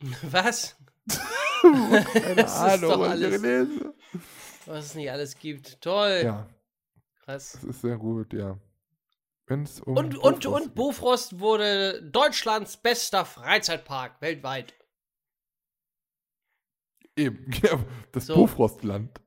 [0.30, 0.76] Was?
[2.12, 3.92] Keine Ahnung, was ich gelesen
[4.66, 5.80] Was es nicht alles gibt.
[5.80, 6.20] Toll.
[6.22, 6.46] Ja,
[7.28, 7.52] Krass.
[7.52, 8.58] das ist sehr gut, ja.
[9.48, 10.74] Wenn's um Und, und, Bofrost und geht.
[10.74, 14.72] Bofrost wurde Deutschlands bester Freizeitpark weltweit.
[17.16, 18.34] Eben, ja, das So.
[18.34, 19.20] Bofrostland.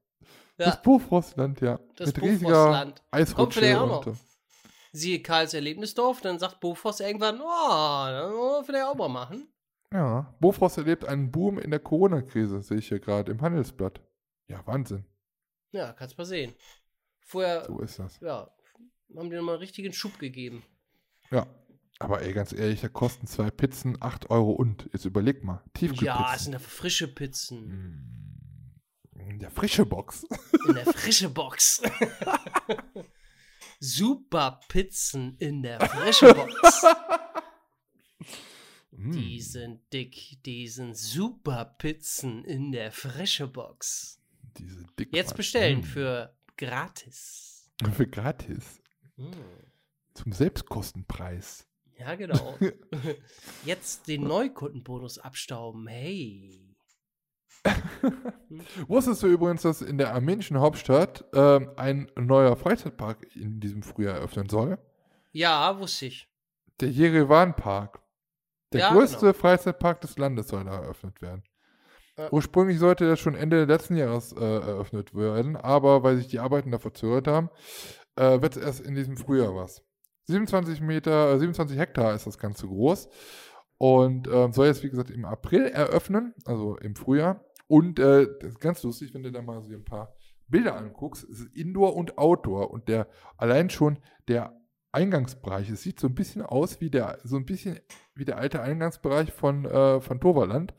[0.58, 1.80] Ja, Das Bofrostland, ja.
[1.96, 2.96] Das Mit Bofrostland.
[2.96, 3.60] Kommt Eisrutsche.
[3.60, 4.08] vielleicht auch noch.
[4.08, 4.18] und,
[4.94, 9.48] siehe Karls Erlebnisdorf, dann sagt Bofrost irgendwann, oh, wollen wir vielleicht auch mal machen.
[9.94, 14.02] Ja, Bofrost erlebt einen Boom in der Corona-Krise, sehe ich hier gerade im Handelsblatt.
[14.48, 15.06] Ja, Wahnsinn.
[15.72, 16.56] Ja, kannst mal sehen.
[17.32, 18.20] Vorher, So ist das.
[18.20, 18.50] ja,
[19.16, 20.64] haben die nochmal einen richtigen Schub gegeben.
[21.32, 21.48] Ja.
[22.00, 24.90] Aber ey, ganz ehrlich, da kosten zwei Pizzen 8 Euro und.
[24.92, 25.64] Jetzt überleg mal.
[25.74, 26.06] Tiefkühlpizzen.
[26.08, 28.28] Ja, es sind ja frische Pizzen.
[29.14, 30.26] In der frische Box.
[30.68, 31.82] In der frische Box.
[33.80, 36.84] Super Pizzen in der frische Box.
[38.92, 39.12] Mm.
[39.14, 44.20] Die sind dick, die sind super Pizzen in der frische Box.
[44.58, 45.18] Diese Dickmann.
[45.18, 45.84] Jetzt bestellen Mm.
[45.84, 47.72] für gratis.
[47.94, 48.82] Für gratis.
[49.16, 49.32] Hm.
[50.14, 51.68] Zum Selbstkostenpreis.
[51.98, 52.56] Ja, genau.
[53.66, 55.88] Jetzt den Neukundenbonus abstauben.
[55.88, 56.76] Hey.
[58.88, 64.18] Wusstest du übrigens, dass in der armenischen Hauptstadt ähm, ein neuer Freizeitpark in diesem Frühjahr
[64.18, 64.78] eröffnen soll?
[65.32, 66.28] Ja, wusste ich.
[66.80, 68.02] Der Jerewan Park.
[68.74, 69.34] Der Ja, größte genau.
[69.34, 71.44] Freizeitpark des Landes soll da eröffnet werden.
[72.18, 72.32] Ja.
[72.32, 76.72] Ursprünglich sollte das schon Ende letzten Jahres äh, eröffnet werden, aber weil sich die Arbeiten
[76.72, 77.50] da verzögert haben,
[78.16, 79.84] äh, wird es erst in diesem Frühjahr was.
[80.28, 83.10] 27 Meter, äh, 27 Hektar ist das Ganze groß
[83.78, 87.44] und ähm, soll jetzt, wie gesagt, im April eröffnen, also im Frühjahr.
[87.68, 90.14] Und äh, das ist ganz lustig, wenn du da mal so ein paar
[90.48, 91.24] Bilder anguckst.
[91.24, 93.08] Es ist Indoor und Outdoor und der
[93.38, 93.98] allein schon
[94.28, 94.62] der
[94.92, 97.80] Eingangsbereich, es sieht so ein bisschen aus wie der, so ein bisschen
[98.14, 100.74] wie der alte Eingangsbereich von, äh, von Toverland.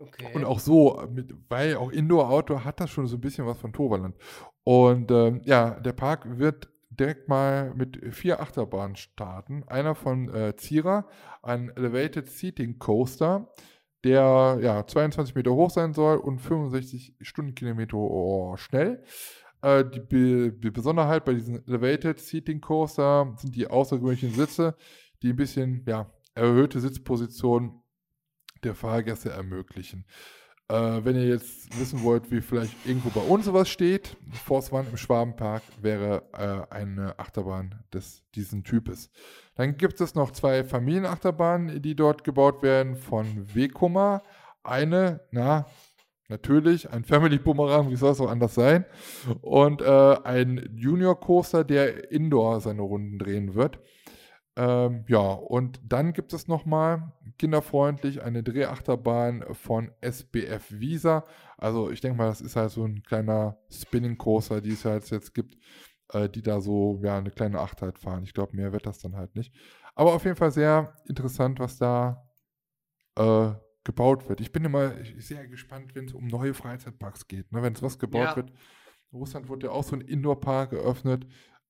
[0.00, 0.30] Okay.
[0.32, 3.58] Und auch so, mit, weil auch Indoor, Outdoor hat das schon so ein bisschen was
[3.58, 4.16] von Toverland.
[4.64, 9.62] Und ähm, ja, der Park wird direkt mal mit vier Achterbahnen starten.
[9.66, 11.06] Einer von äh, Zira,
[11.42, 13.52] ein Elevated Seating Coaster,
[14.02, 19.04] der ja 22 Meter hoch sein soll und 65 Stundenkilometer oh, schnell.
[19.60, 24.76] Äh, die, Be die Besonderheit bei diesem Elevated Seating Coaster sind die außergewöhnlichen Sitze,
[25.22, 27.82] die ein bisschen ja, erhöhte Sitzposition
[28.64, 30.04] der Fahrgäste ermöglichen.
[30.70, 34.16] Äh, wenn ihr jetzt wissen wollt, wie vielleicht irgendwo bei uns sowas steht,
[34.48, 39.10] One im Schwabenpark wäre äh, eine Achterbahn des, diesen Types.
[39.56, 44.22] Dann gibt es noch zwei Familienachterbahnen, die dort gebaut werden von Wekoma.
[44.62, 45.66] Eine, na,
[46.28, 48.84] natürlich, ein Family Boomerang, wie soll es auch anders sein?
[49.40, 53.80] Und äh, ein Junior Coaster, der indoor seine Runden drehen wird.
[54.56, 61.24] Ähm, ja, und dann gibt es nochmal kinderfreundlich eine Drehachterbahn von SBF Visa.
[61.56, 65.08] Also ich denke mal, das ist halt so ein kleiner Spinning Coaster, die es halt
[65.10, 65.56] jetzt gibt,
[66.12, 68.24] äh, die da so ja eine kleine Achtheit fahren.
[68.24, 69.54] Ich glaube, mehr wird das dann halt nicht.
[69.94, 72.26] Aber auf jeden Fall sehr interessant, was da
[73.16, 73.52] äh,
[73.84, 74.40] gebaut wird.
[74.40, 77.50] Ich bin immer sehr gespannt, wenn es um neue Freizeitparks geht.
[77.52, 77.62] Ne?
[77.62, 78.36] Wenn es was gebaut Ja.
[78.36, 78.50] wird.
[79.12, 81.26] In Russland wurde ja auch so ein Indoor-Park eröffnet.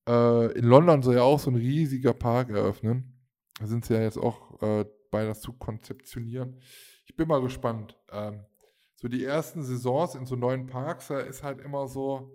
[0.08, 3.20] Äh, in London soll ja auch so ein riesiger Park eröffnen.
[3.58, 6.60] Da sind sie ja jetzt auch äh, bei, das zu konzeptionieren.
[7.06, 7.98] Ich bin mal gespannt.
[8.10, 8.44] Ähm,
[8.96, 12.32] so die ersten Saisons in so neuen Parks, da ist halt immer so,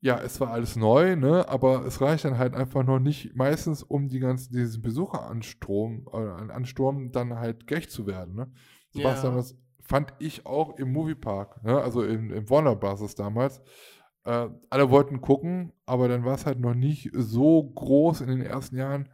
[0.00, 1.48] ja, es war alles neu, ne?
[1.48, 6.52] aber es reicht dann halt einfach noch nicht meistens, um die ganzen, diesen Besucheransturm, äh,
[6.52, 8.34] Ansturm dann halt gerecht zu werden.
[8.34, 8.52] Ne?
[8.90, 9.38] Sebastian, Ja.
[9.38, 11.80] das fand ich auch im Moviepark, ne?
[11.80, 13.14] also im, im Warner Bros.
[13.14, 13.62] damals.
[14.26, 18.42] Äh, alle wollten gucken, aber dann war es halt noch nicht so groß in den
[18.42, 19.08] ersten Jahren,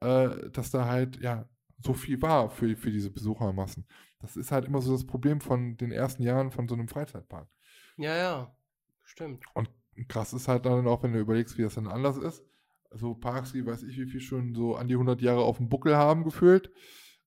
[0.00, 1.48] äh, dass da halt, ja,
[1.78, 3.86] so viel war für, für diese Besuchermassen.
[4.18, 7.48] Das ist halt immer so das Problem von den ersten Jahren von so einem Freizeitpark.
[7.96, 8.54] Ja, ja.
[9.04, 9.44] Stimmt.
[9.54, 9.70] Und
[10.08, 12.44] krass ist halt dann auch, wenn du überlegst, wie das dann anders ist.
[12.90, 15.68] So Parks, die weiß ich, wie viel schon so an die 100 Jahre auf dem
[15.68, 16.72] Buckel haben gefühlt.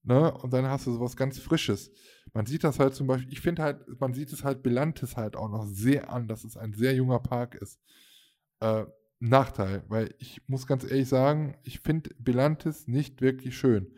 [0.04, 0.34] Ne?
[0.34, 1.90] Und dann hast du sowas ganz Frisches.
[2.34, 5.36] Man sieht das halt zum Beispiel, ich finde halt, man sieht es halt Belantes halt
[5.36, 7.80] auch noch sehr an, dass es ein sehr junger Park ist.
[8.60, 8.86] Äh,
[9.20, 13.96] Nachteil, weil ich muss ganz ehrlich sagen, ich finde Belantes nicht wirklich schön.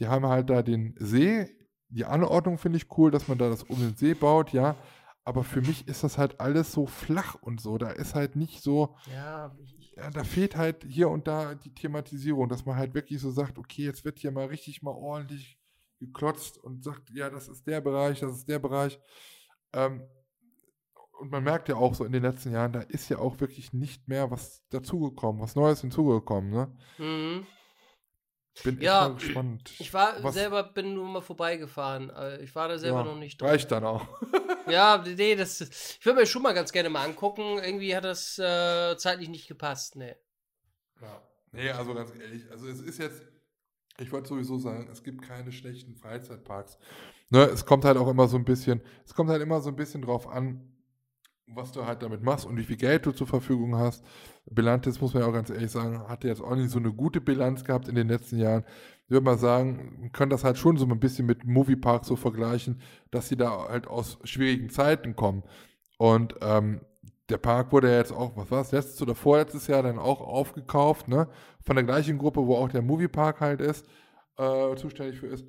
[0.00, 1.48] Die haben halt da den See,
[1.88, 4.76] die Anordnung finde ich cool, dass man da das um den See baut, ja.
[5.24, 7.78] Aber für mich ist das halt alles so flach und so.
[7.78, 9.54] Da ist halt nicht so, Ja,
[9.96, 13.58] ja, da fehlt halt hier und da die Thematisierung, dass man halt wirklich so sagt,
[13.58, 15.57] okay, jetzt wird hier mal richtig mal ordentlich
[16.00, 18.98] geklotzt und sagt, ja, das ist der Bereich, das ist der Bereich.
[19.72, 20.06] Ähm,
[21.20, 23.72] und man merkt ja auch so in den letzten Jahren, da ist ja auch wirklich
[23.72, 26.76] nicht mehr was dazugekommen, was Neues hinzugekommen, ne?
[26.98, 27.46] mhm.
[28.64, 29.72] Bin Ja, gespannt.
[29.78, 32.10] ich war was- selber, bin nur mal vorbeigefahren.
[32.10, 33.50] Äh, Ich war da selber ja, noch nicht drin.
[33.50, 34.06] Reicht dann auch.
[34.68, 37.56] Ja, nee, das ich würde mir schon mal ganz gerne mal angucken.
[37.58, 40.14] Irgendwie hat das äh, zeitlich nicht gepasst, nee.
[41.00, 41.22] Ja.
[41.52, 43.22] Nee, also ganz ehrlich, also es ist jetzt,
[44.00, 46.78] ich wollte sowieso sagen, es gibt keine schlechten Freizeitparks.
[47.30, 49.76] Ne, es kommt halt auch immer so ein bisschen, es kommt halt immer so ein
[49.76, 50.60] bisschen drauf an,
[51.46, 54.04] was du halt damit machst und wie viel Geld du zur Verfügung hast.
[54.46, 57.20] Bilantis, muss man ja auch ganz ehrlich sagen, hatte jetzt auch nicht so eine gute
[57.20, 58.64] Bilanz gehabt in den letzten Jahren.
[59.04, 62.16] Ich würde mal sagen, wir können das halt schon so ein bisschen mit Moviepark so
[62.16, 62.80] vergleichen,
[63.10, 65.42] dass sie da halt aus schwierigen Zeiten kommen.
[65.96, 66.82] Und ähm,
[67.28, 70.20] der Park wurde ja jetzt auch, was war es, letztes oder vorletztes Jahr dann auch
[70.20, 71.28] aufgekauft, ne?
[71.62, 73.86] Von der gleichen Gruppe, wo auch der Moviepark halt ist,
[74.36, 75.44] äh, zuständig für ist.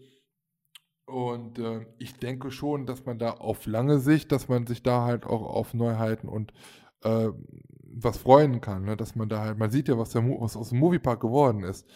[1.05, 5.05] Und äh, ich denke schon, dass man da auf lange Sicht, dass man sich da
[5.05, 6.53] halt auch auf Neuheiten und
[7.03, 7.29] äh,
[7.91, 8.95] was freuen kann, ne?
[8.95, 11.87] dass man da halt, man sieht ja, was, der, was aus dem Moviepark geworden ist.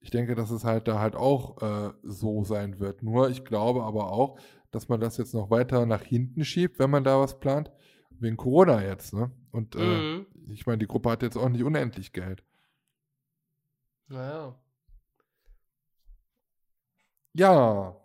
[0.00, 3.02] Ich denke, dass es halt da halt auch äh, so sein wird.
[3.02, 4.38] Nur ich glaube aber auch,
[4.70, 7.72] dass man das jetzt noch weiter nach hinten schiebt, wenn man da was plant,
[8.20, 9.12] wegen Corona jetzt.
[9.14, 9.30] Ne?
[9.52, 10.26] Und äh, Mhm.
[10.50, 12.44] ich meine, die Gruppe hat jetzt auch nicht unendlich Geld.
[14.08, 14.58] Naja.
[17.34, 17.96] Ja,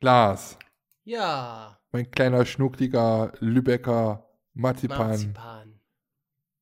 [0.00, 0.58] Lars,
[1.04, 5.80] Ja, mein kleiner schnuckliger Lübecker Marzipan, Marzipan.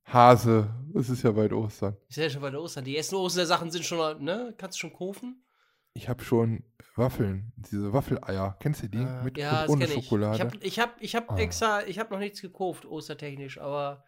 [0.04, 0.74] Hase.
[0.94, 1.96] Es ist ja bald Ostern.
[2.08, 2.84] Ist ja schon der Ostern.
[2.84, 4.54] Die ersten Ostersachen sind schon, ne?
[4.58, 5.44] Kannst du schon kaufen?
[5.94, 6.64] Ich habe schon
[6.96, 8.56] Waffeln, diese Waffeleier.
[8.60, 8.98] Kennst du die?
[8.98, 9.92] Äh, Mit ja, und ohne ich.
[9.92, 10.36] Schokolade.
[10.36, 11.36] Ich habe ich hab, ich hab Ah.
[11.38, 14.04] extra, ich habe noch nichts gekauft, ostertechnisch, aber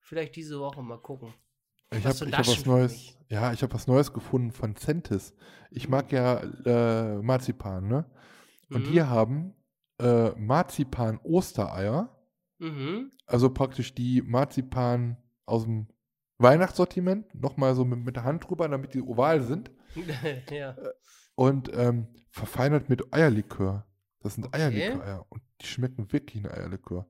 [0.00, 1.32] vielleicht diese Woche mal gucken.
[1.94, 3.16] Ich habe hab was Neues.
[3.28, 5.34] Ja, ich habe was Neues gefunden von Centis.
[5.70, 8.04] Ich mag ja äh, Marzipan, ne?
[8.70, 8.92] Und Mhm.
[8.92, 9.54] die haben
[10.00, 12.08] äh, Marzipan-Ostereier.
[12.58, 13.12] Mhm.
[13.26, 15.86] Also praktisch die Marzipan aus dem
[16.38, 17.34] Weihnachtssortiment.
[17.34, 19.70] Nochmal so mit, mit der Hand drüber, damit die oval sind.
[20.50, 20.76] ja.
[21.42, 23.84] Und ähm, verfeinert mit Eierlikör.
[24.20, 24.62] Das sind Okay.
[24.62, 25.26] Eierlikör-Eier.
[25.28, 27.08] Und die schmecken wirklich nach Eierlikör.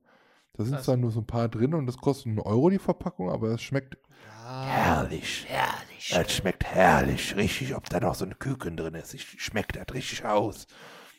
[0.53, 3.29] Da sind zwar nur so ein paar drin und das kostet einen Euro die Verpackung,
[3.29, 3.95] aber es schmeckt
[4.25, 4.65] ja.
[4.65, 5.45] Herrlich.
[5.47, 6.09] Herrlich.
[6.09, 7.35] Das schmeckt herrlich.
[7.35, 9.13] Richtig, ob da noch so ein Küken drin ist.
[9.13, 10.65] Ich, schmeckt das richtig aus.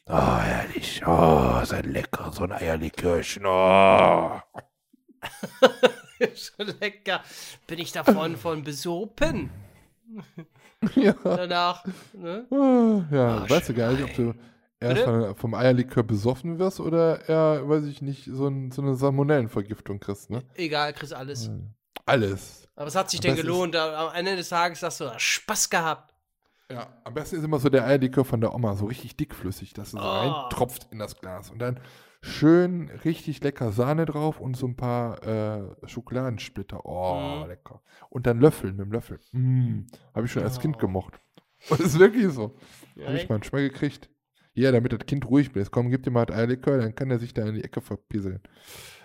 [0.06, 1.06] Oh, herrlich.
[1.06, 2.32] Oh, ist das lecker.
[2.32, 3.46] So ein Eierlikörchen.
[3.46, 4.40] Oh.
[6.34, 7.22] schon lecker.
[7.68, 9.50] Bin ich davon von besopen.
[10.96, 11.14] ja.
[11.24, 12.46] Danach, ne?
[12.50, 14.34] Ah, Ja, Ah, weißt du gar nicht, ob du
[14.80, 20.00] erst vom Eierlikör besoffen wirst oder eher, weiß ich nicht, so, ein, so eine Salmonellenvergiftung
[20.00, 20.42] kriegst, ne?
[20.54, 21.50] Egal, kriegst alles.
[22.06, 22.68] Alles.
[22.76, 23.76] Aber es hat sich Aber denn gelohnt.
[23.76, 26.12] Am Ende des Tages hast du Spaß gehabt.
[26.70, 29.88] Ja, am besten ist immer so der Eierlikör von der Oma, so richtig dickflüssig, dass
[29.88, 30.02] es so Oh.
[30.02, 31.50] reintropft in das Glas.
[31.50, 31.78] Und dann
[32.24, 36.84] schön richtig lecker Sahne drauf und so ein paar äh, Schokoladensplitter.
[36.86, 37.48] Oh, Mhm.
[37.48, 37.82] lecker.
[38.10, 39.20] Und dann löffeln mit dem Löffel.
[39.32, 39.82] Mm,
[40.14, 40.80] Habe ich schon als Kind Oh.
[40.80, 41.14] gemocht.
[41.70, 42.56] Das ist wirklich so.
[42.94, 44.10] Ja, Habe ich manchmal gekriegt.
[44.52, 45.70] Ja, damit das Kind ruhig bleibt.
[45.70, 48.40] Komm, gib dir mal das Eierlikör, dann kann er sich da in die Ecke verpisseln.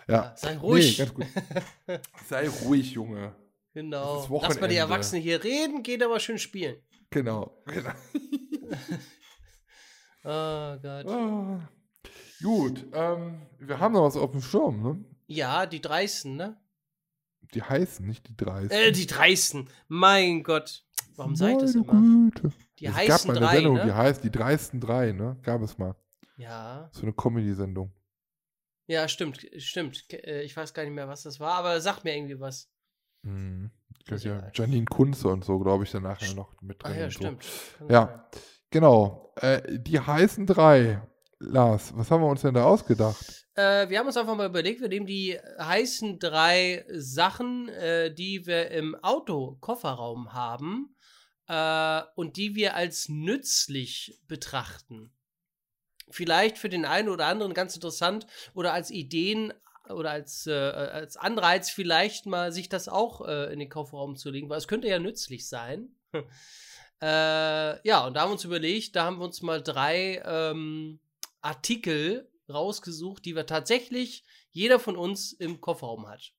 [0.07, 0.33] Ja.
[0.35, 0.97] Sei ruhig.
[0.99, 1.25] Nee, ganz gut.
[2.27, 3.33] Sei ruhig, Junge.
[3.73, 4.27] Genau.
[4.41, 4.75] Lass mal die.
[4.75, 6.75] Erwachsenen hier reden, geht aber schön spielen.
[7.09, 7.61] Genau.
[7.65, 7.91] genau.
[10.23, 11.07] Oh Gott.
[11.07, 11.69] Ah.
[12.41, 15.03] Gut, ähm, wir haben noch was auf dem Schirm, ne?
[15.27, 16.57] Ja, die Dreisten, ne?
[17.53, 18.71] Die heißen, nicht die Dreisten.
[18.71, 19.69] Äh, die Dreisten.
[19.87, 20.85] Mein Gott.
[21.15, 21.91] Warum sag ich das immer?
[21.93, 22.51] Güte.
[22.79, 23.85] Die es heißen gab mal eine drei, Sendung, ne?
[23.85, 25.37] die heißt Die Dreisten Drei, ne?
[25.43, 25.95] Gab es mal.
[26.37, 26.89] Ja.
[26.93, 27.91] So eine Comedy-Sendung.
[28.87, 30.05] Ja, stimmt, stimmt.
[30.13, 32.69] Äh, Ich weiß gar nicht mehr, was das war, aber sag mir irgendwie was.
[33.23, 33.71] Mhm.
[34.07, 34.49] Ja.
[34.53, 36.91] Janine Kunze und so, glaube ich, danach ja noch mit drin.
[36.93, 37.11] Ach ja, so.
[37.11, 37.45] stimmt.
[37.77, 38.29] Kann Ja.
[38.71, 39.33] Genau.
[39.35, 41.01] Äh, die heißen drei.
[41.39, 43.47] Lars, was haben wir uns denn da ausgedacht?
[43.55, 48.45] Äh, wir haben uns einfach mal überlegt, wir nehmen die heißen drei Sachen, äh, die
[48.45, 50.95] wir im Auto-Kofferraum haben
[51.47, 55.13] äh, und die wir als nützlich betrachten.
[56.09, 59.53] Vielleicht für den einen oder anderen ganz interessant oder als Ideen
[59.89, 64.29] oder als, äh, als Anreiz vielleicht mal sich das auch äh, in den Kofferraum zu
[64.29, 65.95] legen, weil es könnte ja nützlich sein.
[67.01, 70.99] äh, ja, und da haben wir uns überlegt, da haben wir uns mal drei ähm,
[71.41, 76.33] Artikel rausgesucht, die wir tatsächlich jeder von uns im Kofferraum hat.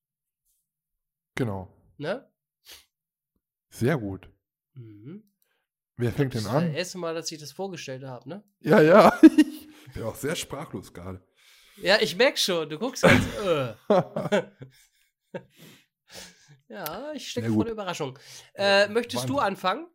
[1.37, 1.73] Genau.
[1.97, 2.29] Ne?
[3.69, 4.29] Sehr gut.
[4.75, 5.31] Mhm.
[5.97, 6.75] Wer fängt denn Das ist das an?
[6.75, 8.45] erste Mal, dass ich das vorgestellt habe, ne?
[8.61, 9.19] Ja, ja.
[9.87, 11.21] Ich bin auch sehr sprachlos gerade.
[11.79, 13.25] Ja, ich merk schon, du guckst ganz.
[13.45, 13.75] äh.
[16.69, 18.17] ja, ich stecke vor der Überraschung.
[18.55, 19.47] Äh, möchtest du Wahnsinn.
[19.47, 19.87] anfangen?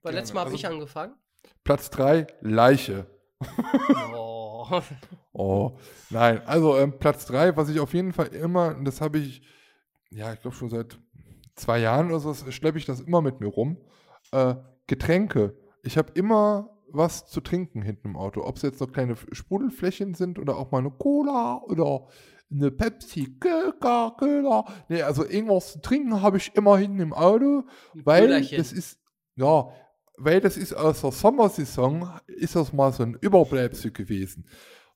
[0.00, 0.18] Weil Gerne.
[0.20, 1.14] letztes Mal habe Also- ich angefangen.
[1.62, 3.06] Platz drei, Leiche.
[4.14, 4.33] Oh.
[5.32, 5.76] Oh,
[6.10, 6.42] nein.
[6.46, 9.42] Also ähm, Platz 3, was ich auf jeden Fall immer, und das habe ich,
[10.10, 10.96] ja, ich glaube schon seit
[11.56, 13.78] zwei Jahren oder so, schleppe ich das immer mit mir rum.
[14.30, 14.54] Äh,
[14.86, 15.56] Getränke.
[15.82, 18.42] Ich habe immer was zu trinken hinten im Auto.
[18.44, 22.06] Ob es jetzt noch kleine Sprudelflächen sind oder auch mal eine Cola oder
[22.50, 24.64] eine Pepsi, Coca, Cola.
[24.88, 27.64] Nee, also irgendwas zu trinken habe ich immer hinten im Auto,
[27.94, 28.58] weil Köderchen.
[28.58, 29.00] das ist,
[29.34, 29.68] ja,
[30.16, 34.46] weil das ist aus der Sommersaison, ist das mal so ein Überbleibsel gewesen.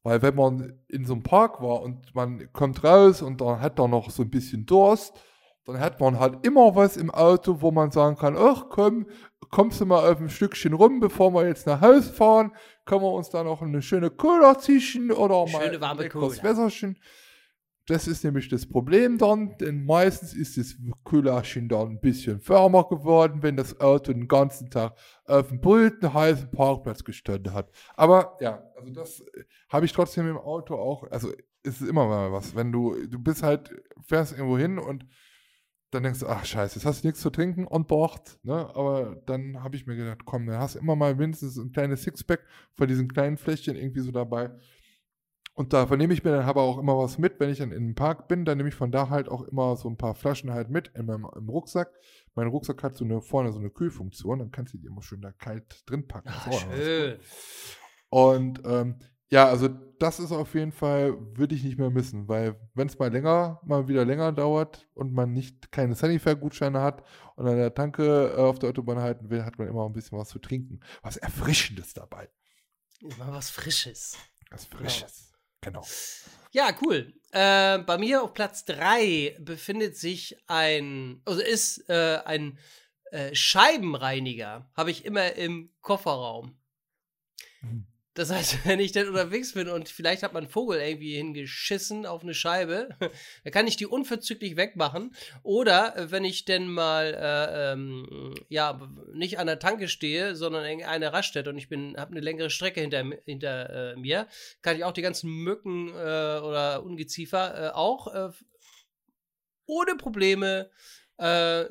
[0.03, 3.79] Weil wenn man in so einem Park war und man kommt raus und dann hat
[3.79, 5.13] er noch so ein bisschen Durst,
[5.65, 9.07] dann hat man halt immer was im Auto, wo man sagen kann, ach komm,
[9.51, 12.53] kommst du mal auf ein Stückchen rum, bevor wir jetzt nach Hause fahren,
[12.87, 16.39] können wir uns da noch eine schöne Cola zischen oder mal Schöne warme ein leckeres
[16.39, 16.51] Cola.
[16.51, 16.99] Wässerchen.
[17.89, 22.87] Das ist nämlich das Problem dann, denn meistens ist das Kühlerchen dann ein bisschen wärmer
[22.87, 24.95] geworden, wenn das Auto den ganzen Tag
[25.25, 27.71] auf dem brütenden heißen Parkplatz gestanden hat.
[27.97, 31.33] Aber ja, also das äh, habe ich trotzdem im Auto auch, also
[31.63, 33.75] es ist immer mal was, wenn du, du bist halt,
[34.07, 35.07] fährst irgendwo hin und
[35.91, 38.69] dann denkst du, ach scheiße, jetzt hast du nichts zu trinken on Bord, ne?
[38.75, 42.03] Aber dann habe ich mir gedacht, komm, dann hast du immer mal mindestens ein kleines
[42.03, 42.45] Sixpack
[42.75, 44.51] von diesen kleinen Fläschchen irgendwie so dabei.
[45.59, 47.89] Und da nehme ich mir dann aber auch immer was mit, wenn ich dann in
[47.89, 50.53] den Park bin, dann nehme ich von da halt auch immer so ein paar Flaschen
[50.53, 51.93] halt mit in meinem im Rucksack.
[52.37, 55.21] Mein Rucksack hat so eine vorne so eine Kühlfunktion, dann kannst du die immer schön
[55.21, 56.29] da kalt drin packen.
[56.47, 57.19] Was schön.
[58.09, 62.55] und ähm, ja, also das ist auf jeden Fall, würde ich nicht mehr missen, weil
[62.75, 67.03] wenn es mal länger, mal wieder länger dauert und man nicht keine Sunnyfair-Gutscheine hat
[67.35, 70.17] und an der Tanke äh, auf der Autobahn halten will, hat man immer ein bisschen
[70.17, 70.79] was zu trinken.
[71.03, 72.29] Was Erfrischendes dabei.
[73.19, 74.17] Mal was Frisches.
[74.51, 75.28] Was Frisches.
[75.61, 75.85] Genau.
[76.53, 77.13] Ja, cool.
[77.31, 82.59] Äh, bei mir auf Platz 3 befindet sich ein, also ist äh, ein
[83.11, 86.59] äh, Scheibenreiniger, habe ich immer im Kofferraum.
[87.61, 87.87] Mhm.
[88.19, 92.05] Das heißt, wenn ich dann unterwegs bin und vielleicht hat man einen Vogel irgendwie hingeschissen
[92.05, 92.89] auf eine Scheibe,
[93.45, 95.15] dann kann ich die unverzüglich wegmachen.
[95.45, 98.81] Oder äh, wenn ich denn mal äh, ähm, ja
[99.13, 102.51] nicht an der Tanke stehe, sondern in einer Raststätte und ich bin habe eine längere
[102.51, 104.27] Strecke hinter, hinter äh, mir,
[104.63, 108.31] kann ich auch die ganzen Mücken äh, oder Ungeziefer äh, auch äh,
[109.67, 110.71] ohne Probleme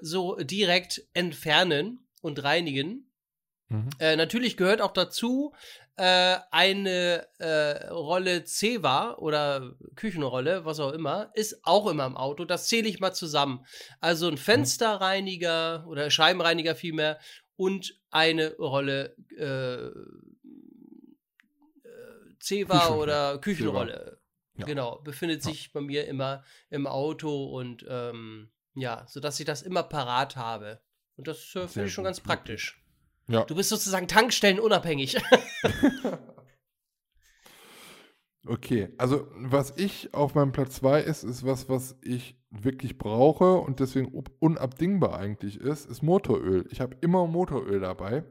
[0.01, 3.07] so direkt entfernen und reinigen.
[3.69, 3.89] Mhm.
[3.99, 5.53] Äh, natürlich gehört auch dazu
[5.97, 12.45] äh, eine äh, Rolle Zewa oder Küchenrolle, was auch immer, ist auch immer im Auto.
[12.45, 13.65] Das zähle ich mal zusammen.
[13.99, 17.19] Also ein Fensterreiniger oder Scheibenreiniger vielmehr
[17.55, 19.87] und eine Rolle äh,
[21.87, 21.91] äh,
[22.39, 24.19] Zewa Küchen- oder Küchenrolle.
[24.57, 24.65] Ja.
[24.65, 25.51] Genau, befindet Ja.
[25.51, 30.79] sich bei mir immer im Auto und ähm, ja, sodass ich das immer parat habe.
[31.15, 32.83] Und das äh, finde ich schon gut, ganz praktisch.
[33.29, 33.43] Ja.
[33.43, 35.17] Du bist sozusagen tankstellenunabhängig.
[38.49, 43.55] Okay, also was ich auf meinem Platz 2 ist, ist was, was ich wirklich brauche
[43.55, 46.65] und deswegen un- unabdingbar eigentlich ist, ist Motoröl.
[46.71, 48.23] Ich habe immer Motoröl dabei.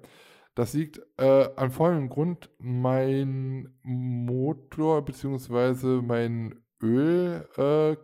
[0.54, 2.48] Das liegt äh, an folgendem Grund.
[2.58, 6.00] Mein Motor bzw.
[6.00, 7.96] mein Öl äh,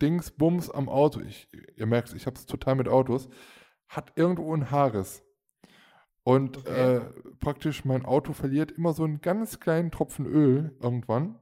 [0.00, 3.28] Dingsbums am Auto, ich, ihr merkt ich habe es total mit Autos,
[3.88, 5.22] hat irgendwo ein Haares.
[6.24, 6.96] Und Okay.
[6.96, 7.00] äh,
[7.40, 11.38] praktisch mein Auto verliert immer so einen ganz kleinen Tropfen Öl irgendwann.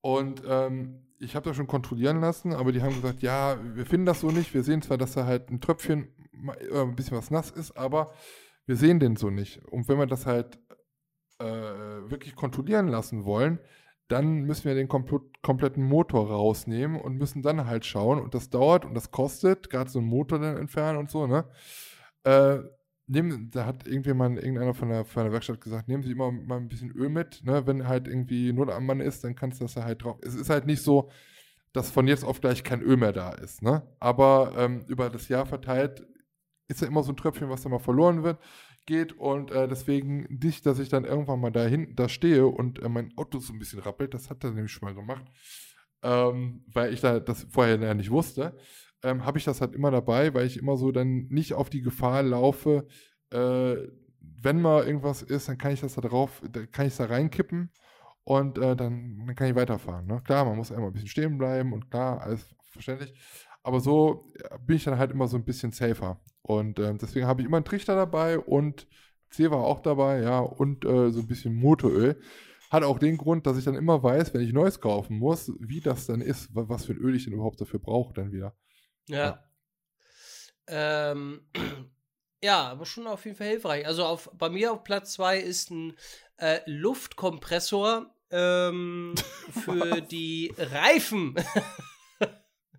[0.00, 4.06] Und ähm, ich habe das schon kontrollieren lassen, aber die haben gesagt, ja, wir finden
[4.06, 4.52] das so nicht.
[4.54, 6.08] Wir sehen zwar, dass da halt ein Tröpfchen,
[6.70, 8.12] äh, ein bisschen was nass ist, aber
[8.66, 9.64] wir sehen den so nicht.
[9.66, 10.58] Und wenn wir das halt
[11.38, 13.58] äh, wirklich kontrollieren lassen wollen,
[14.08, 18.20] dann müssen wir den kompl- kompletten Motor rausnehmen und müssen dann halt schauen.
[18.20, 21.46] Und das dauert und das kostet, gerade so einen Motor dann entfernen und so, ne?
[22.24, 22.58] Äh,
[23.06, 26.58] nehmen, da hat irgendjemand, irgendeiner von der, von der Werkstatt gesagt, nehmen Sie immer mal
[26.58, 27.66] ein bisschen Öl mit, ne?
[27.66, 30.18] Wenn halt irgendwie Not am Mann ist, dann kannst du das da halt drauf.
[30.22, 31.10] Es ist halt nicht so,
[31.72, 33.82] dass von jetzt auf gleich kein Öl mehr da ist, ne?
[34.00, 36.06] Aber ähm, über das Jahr verteilt
[36.68, 38.38] ist ja immer so ein Tröpfchen, was da mal verloren wird,
[38.86, 42.82] geht und äh, deswegen nicht, dass ich dann irgendwann mal da hinten da stehe und
[42.82, 45.24] äh, mein Auto so ein bisschen rappelt, das hat er nämlich schon mal gemacht,
[46.02, 48.56] ähm, weil ich da das vorher ja nicht wusste,
[49.04, 51.82] ähm, habe ich das halt immer dabei, weil ich immer so dann nicht auf die
[51.82, 52.86] Gefahr laufe,
[53.30, 53.76] äh,
[54.20, 57.70] wenn mal irgendwas ist, dann kann ich das da drauf, da kann ich da reinkippen
[58.24, 60.06] und äh, dann, dann kann ich weiterfahren.
[60.06, 60.20] Ne?
[60.24, 63.14] Klar, man muss einmal ein bisschen stehen bleiben und klar, alles verständlich.
[63.62, 66.20] Aber so ja, bin ich dann halt immer so ein bisschen safer.
[66.42, 68.86] Und ähm, deswegen habe ich immer einen Trichter dabei und
[69.30, 72.20] C war auch dabei, ja, und äh, so ein bisschen Motoröl.
[72.70, 75.80] Hat auch den Grund, dass ich dann immer weiß, wenn ich Neues kaufen muss, wie
[75.80, 78.54] das dann ist, wa- was für ein Öl ich denn überhaupt dafür brauche dann wieder.
[79.08, 79.44] Ja.
[80.66, 81.46] Ähm,
[82.42, 83.86] ja, aber schon auf jeden Fall hilfreich.
[83.86, 85.96] Also auf, bei mir auf Platz 2 ist ein
[86.36, 89.14] äh, Luftkompressor ähm,
[89.64, 91.34] für die Reifen.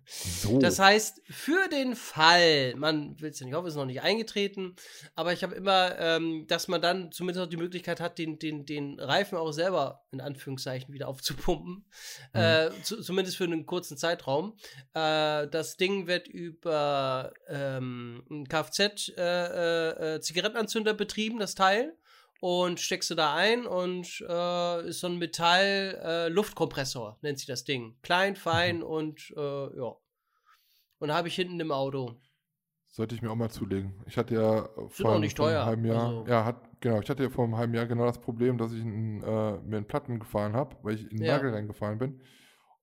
[0.06, 0.60] So.
[0.60, 4.76] Das heißt, für den Fall, man will es ja nicht hoffen, ist noch nicht eingetreten,
[5.16, 8.66] aber ich habe immer, ähm, dass man dann zumindest auch die Möglichkeit hat, den, den,
[8.66, 11.86] den Reifen auch selber in Anführungszeichen wieder aufzupumpen.
[12.32, 14.56] Äh, zu, zumindest für einen kurzen Zeitraum.
[14.94, 21.96] Äh, das Ding wird über ähm, einen Kfz-Zigarettenanzünder betrieben, das Teil.
[22.48, 27.96] Und steckst du da ein und äh, ist so ein Metall-Luftkompressor, nennt sich das Ding.
[28.02, 29.96] Klein, fein und äh, ja.
[31.00, 32.20] Und habe ich hinten im Auto.
[32.86, 34.00] Sollte ich mir auch mal zulegen.
[34.06, 37.24] Ich hatte ja auch nicht vor einem halben Jahr, also- ja, hat, genau, ich hatte
[37.24, 40.20] ja vor einem halben Jahr genau das Problem, dass ich einen, äh, mir einen Platten
[40.20, 41.38] gefahren habe, weil ich in den Ja.
[41.38, 42.20] Nagel reingefahren bin.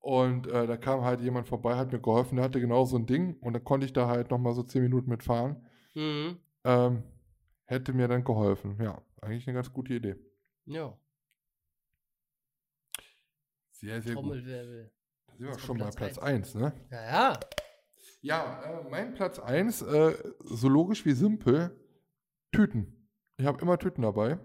[0.02, 3.06] Und äh, da kam halt jemand vorbei, hat mir geholfen, der hatte genau so ein
[3.06, 5.66] Ding und da konnte ich da halt nochmal so 10 Minuten mitfahren.
[5.94, 6.38] Mhm.
[6.66, 7.04] Ähm,
[7.74, 8.78] hätte mir dann geholfen.
[8.82, 10.16] Ja, eigentlich eine ganz gute Idee.
[10.66, 10.98] Ja,
[13.72, 14.36] Sehr, sehr gut.
[14.36, 14.64] Da
[15.36, 16.74] sind wir schon bei Platz Platz 1, ne?
[16.90, 17.40] Ja, ja.
[18.22, 21.78] Ja, äh, mein Platz 1, äh, so logisch wie simpel,
[22.54, 23.10] Tüten.
[23.38, 24.40] Ich habe immer Tüten dabei.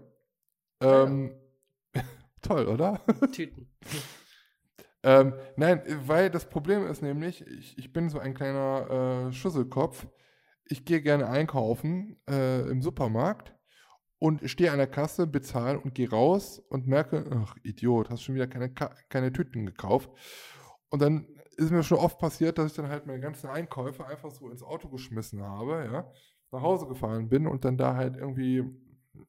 [0.81, 1.03] ja.
[1.05, 1.35] Ähm,
[2.41, 3.01] Toll, oder?
[3.31, 3.69] Tüten.
[5.03, 10.07] Ähm, nein, weil das Problem ist nämlich, ich, ich bin so ein kleiner äh, Schusselkopf.
[10.69, 13.55] Ich gehe gerne einkaufen äh, im Supermarkt
[14.19, 18.35] und stehe an der Kasse, bezahle und gehe raus und merke, ach Idiot, hast schon
[18.35, 18.71] wieder keine,
[19.09, 20.09] keine Tüten gekauft.
[20.89, 21.27] Und dann
[21.57, 24.63] ist mir schon oft passiert, dass ich dann halt meine ganzen Einkäufe einfach so ins
[24.63, 26.11] Auto geschmissen habe, ja,
[26.51, 28.63] nach Hause gefahren bin und dann da halt irgendwie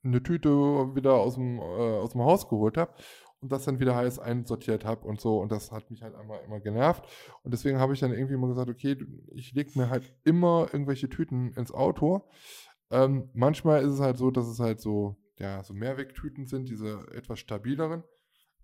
[0.05, 0.51] eine Tüte
[0.95, 2.95] wieder aus dem, äh, aus dem Haus geholt habe
[3.41, 5.39] und das dann wieder heiß einsortiert habe und so.
[5.41, 7.05] Und das hat mich halt einmal immer genervt.
[7.43, 8.97] Und deswegen habe ich dann irgendwie immer gesagt, okay,
[9.35, 12.29] ich lege mir halt immer irgendwelche Tüten ins Auto.
[12.91, 17.07] Ähm, manchmal ist es halt so, dass es halt so, ja, so Mehrwegtüten sind, diese
[17.13, 18.05] etwas stabileren.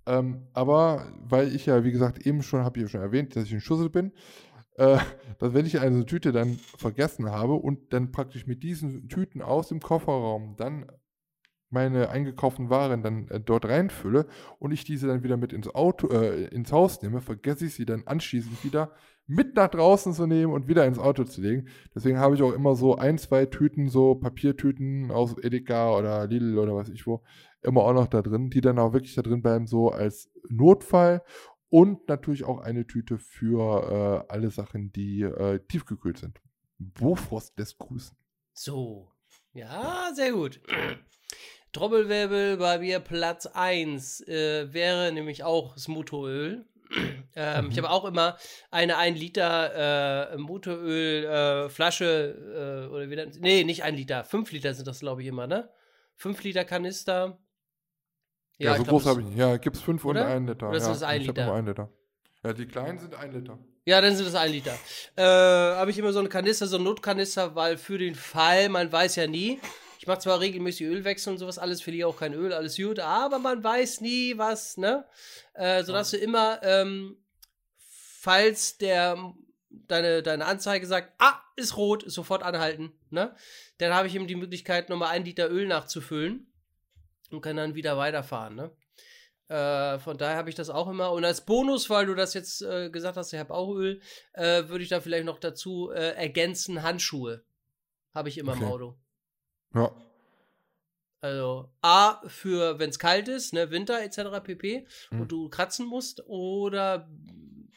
[0.07, 3.45] Ähm, aber weil ich ja, wie gesagt, eben schon, habe ich ja schon erwähnt, dass
[3.45, 4.13] ich ein Schussel bin,
[4.77, 4.99] äh,
[5.39, 9.69] dass wenn ich eine Tüte dann vergessen habe und dann praktisch mit diesen Tüten aus
[9.69, 10.87] dem Kofferraum dann
[11.71, 14.27] meine eingekauften Waren dann äh, dort reinfülle
[14.59, 17.87] und ich diese dann wieder mit ins Auto, äh, ins Haus nehme, vergesse ich sie
[17.87, 18.93] dann anschließend wieder
[19.27, 21.69] mit nach draußen zu nehmen und wieder ins Auto zu legen.
[21.95, 26.59] Deswegen habe ich auch immer so ein, zwei Tüten, so Papiertüten aus Edeka oder Lidl
[26.59, 27.23] oder was ich wo,
[27.63, 31.23] immer auch noch da drin, die dann auch wirklich da drin bleiben, so als Notfall.
[31.69, 36.41] Und natürlich auch eine Tüte für äh, alle Sachen, die äh, tiefgekühlt sind.
[36.79, 38.17] Bofrost lässt grüßen.
[38.53, 39.11] So.
[39.53, 40.61] Ja, sehr gut.
[41.73, 46.65] Trommelwirbel bei mir Platz 1 äh, wäre nämlich auch das Motoröl.
[47.37, 48.37] ähm, Ich habe auch immer
[48.71, 54.53] eine 1 Liter äh, Motoröl äh, äh, oder wie nennt Nee, nicht 1 Liter, 5
[54.53, 55.69] Liter sind das glaube ich immer, ne?
[56.17, 57.39] 5 Liter Kanister.
[58.59, 59.39] Ja, so ich glaub, groß das- habe ich nicht.
[59.39, 60.27] Ja, gibt es 5 und Oder?
[60.27, 60.69] 1 Liter.
[60.69, 61.47] Oder ist ja, das ein ich hab Liter?
[61.47, 61.91] nur 1 Liter.
[62.43, 63.59] Ja, die kleinen sind 1 Liter.
[63.85, 64.75] Ja, dann sind das ein Liter.
[65.17, 68.91] Äh, habe ich immer so einen Kanister, so einen Notkanister, weil für den Fall, man
[68.91, 69.61] weiß ja nie.
[70.07, 73.41] Ich mache zwar regelmäßig Ölwechsel und sowas, alles verliere auch kein Öl, alles gut, aber
[73.41, 75.05] man weiß nie, was, ne?
[75.53, 77.17] Äh, sodass du immer, ähm,
[77.77, 79.35] falls der
[79.69, 83.35] deine, deine Anzeige sagt, ah, ist rot, sofort anhalten, ne?
[83.79, 86.53] Dann habe ich eben die Möglichkeit, nochmal ein Liter Öl nachzufüllen
[87.33, 88.71] und kann dann wieder weiterfahren, ne?
[89.49, 91.11] Äh, von daher habe ich das auch immer.
[91.11, 94.01] Und als Bonus, weil du das jetzt äh, gesagt hast, ich habe auch Öl,
[94.35, 97.43] äh, würde ich da vielleicht noch dazu äh, ergänzen, Handschuhe.
[98.15, 98.71] Habe ich immer im Okay.
[98.71, 98.99] Auto.
[99.77, 99.93] Ja.
[101.21, 104.41] Also A für, wenn es kalt ist, ne, Winter etc.
[104.43, 104.87] pp.
[105.11, 105.21] Mhm.
[105.21, 106.27] Und du kratzen musst.
[106.27, 107.09] Oder,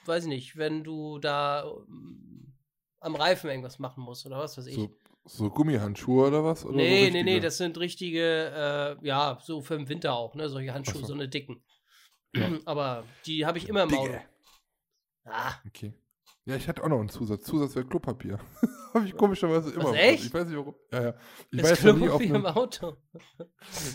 [0.05, 2.53] weiß ich nicht, wenn du da ähm,
[2.99, 4.75] am Reifen irgendwas machen musst oder was weiß ich.
[4.75, 4.95] So,
[5.25, 6.65] so Gummihandschuhe oder was?
[6.65, 10.35] Oder nee, so nee, nee, das sind richtige, äh, ja, so für den Winter auch,
[10.35, 11.07] ne, solche Handschuhe, so.
[11.07, 11.63] so eine dicken.
[12.35, 12.51] Ja.
[12.65, 14.11] Aber die habe ich immer im Auto.
[14.11, 14.25] Dicke.
[15.25, 15.93] Ah, Okay.
[16.45, 17.43] Ja, ich hatte auch noch einen Zusatz.
[17.43, 18.39] Zusatz wäre Klopapier.
[18.93, 19.93] Habe ich komischerweise immer.
[19.93, 20.25] echt?
[20.25, 20.75] Ich weiß nicht warum.
[20.91, 21.13] Ja, ja.
[21.51, 22.97] Ich das weiß nie auf Klopapier im einem, Auto.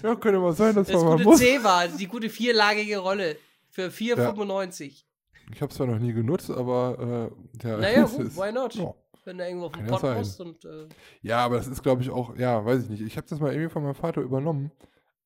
[0.03, 1.39] Ja, könnte mal sein, dass Das man mal gute muss.
[1.41, 3.37] C war, die gute vierlagige Rolle
[3.71, 5.05] für 4,95.
[5.53, 7.31] Ich habe es zwar noch nie genutzt, aber
[7.63, 8.75] äh, ja, Naja, gut, ist- why not?
[8.75, 8.95] Ja.
[9.27, 10.87] Wenn du irgendwo auf ja Pott musst und äh,
[11.23, 13.01] Ja, aber das ist, glaube ich, auch, ja, weiß ich nicht.
[13.03, 14.71] Ich habe das mal irgendwie von meinem Vater übernommen.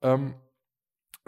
[0.03, 0.35] Ähm,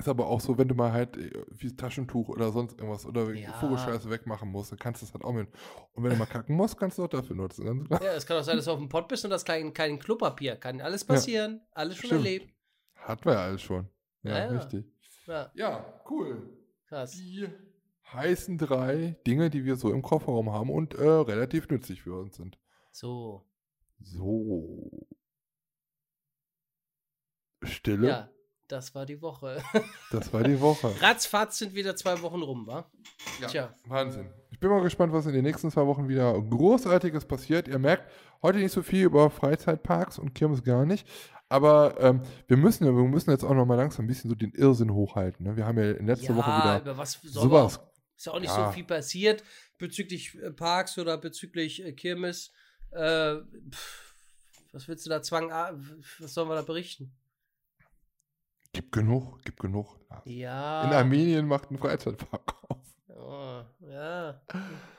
[0.01, 3.33] ist aber auch so, wenn du mal halt äh, wie Taschentuch oder sonst irgendwas oder
[3.33, 3.53] Ja.
[3.55, 5.49] Vogelscheiße wegmachen musst, dann kannst du das halt auch mit.
[5.93, 7.65] Und wenn du mal kacken musst, kannst du auch dafür nutzen.
[7.65, 8.03] Ganz klar.
[8.03, 9.99] ja, es kann auch sein, dass du auf dem Pott bist und das kein, kein
[9.99, 10.57] Klopapier.
[10.57, 11.61] Kann alles passieren.
[11.73, 12.25] Alles schon Stimmt.
[12.27, 12.55] erlebt.
[12.95, 13.89] Hatten wir ja alles schon.
[14.23, 14.59] Ja, Ja, ja.
[14.59, 14.85] richtig.
[15.27, 16.49] Ja, Ja, cool.
[16.87, 17.13] krass.
[17.13, 17.49] Die
[18.13, 22.37] heißen drei Dinge, die wir so im Kofferraum haben und äh, relativ nützlich für uns
[22.37, 22.59] sind.
[22.91, 23.47] So.
[24.01, 24.91] So.
[27.63, 28.09] Stille.
[28.09, 28.31] Ja,
[28.71, 29.63] das war die Woche.
[30.11, 30.93] Das war die Woche.
[31.01, 32.91] Ratzfatz sind wieder zwei Wochen rum, wa?
[33.41, 33.75] Ja, Tja.
[33.87, 34.29] Wahnsinn.
[34.51, 37.69] Ich bin mal gespannt, was in den nächsten zwei Wochen wieder Großartiges passiert.
[37.69, 38.11] Ihr merkt,
[38.43, 41.07] heute nicht so viel über Freizeitparks und Kirmes gar nicht.
[41.49, 44.37] Aber ähm, wir, müssen, ja- wir müssen jetzt auch noch mal langsam ein bisschen so
[44.37, 45.47] den Irrsinn hochhalten.
[45.47, 45.57] Ne?
[45.57, 47.79] Wir haben ja in letzter ja, Woche wieder über was soll sowas.
[47.79, 47.87] auch-
[48.17, 48.67] Ist ja auch nicht Ja.
[48.67, 49.43] so viel passiert
[49.79, 52.53] bezüglich äh, Parks oder bezüglich äh, Kirmes.
[52.93, 53.37] Äh,
[53.71, 54.15] pff,
[54.73, 55.51] was willst du da Zwang?
[55.51, 55.73] ah,
[56.21, 57.13] Was sollen wir da berichten?
[58.91, 59.87] Gibt genug, gibt genug.
[60.25, 60.83] Ja.
[60.83, 62.79] In Armenien macht ein Freizeitpark auf.
[63.09, 64.41] Oh, ja.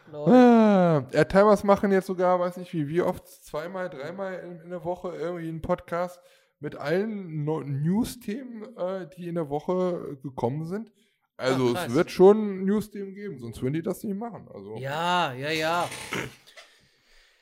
[0.09, 0.30] Lol.
[0.30, 4.85] Ah, Airtimers machen jetzt sogar, weiß nicht wie, wie oft, zweimal, dreimal in, in der
[4.85, 6.22] Woche irgendwie einen Podcast
[6.61, 10.89] mit allen no News-Themen, äh, die in der Woche gekommen sind.
[11.35, 11.88] Also krass.
[11.89, 14.47] es wird schon News-Themen geben, sonst würden die das nicht machen.
[14.53, 15.89] Also Ja, ja, ja.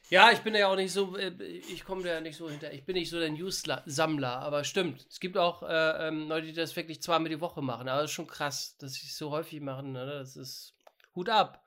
[0.10, 2.74] Ja, ich bin ja auch nicht so, äh, ich komme da ja nicht so hinter.
[2.74, 5.06] Ich bin nicht so der News-Sammler, aber stimmt.
[5.10, 7.88] Es gibt auch äh, ähm, Leute, die das wirklich zweimal die Woche machen.
[7.88, 9.92] Aber das ist schon krass, dass sie es so häufig machen.
[9.92, 10.06] Ne?
[10.06, 10.74] Das ist
[11.16, 11.64] Hut ab.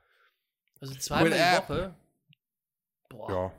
[0.81, 1.69] Also zweimal die ab.
[1.71, 1.95] Woche.
[3.09, 3.31] Boah.
[3.31, 3.53] ja.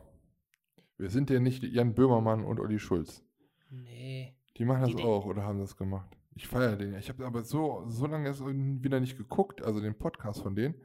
[0.97, 3.23] Wir sind ja nicht Jan Böhmermann und Olli Schulz.
[3.69, 4.35] Nee.
[4.57, 6.09] Die machen das Die- auch oder haben das gemacht.
[6.35, 6.93] Ich feiere den.
[6.93, 6.99] ja.
[6.99, 10.75] Ich habe aber so, so lange erst wieder nicht geguckt, also den Podcast von denen.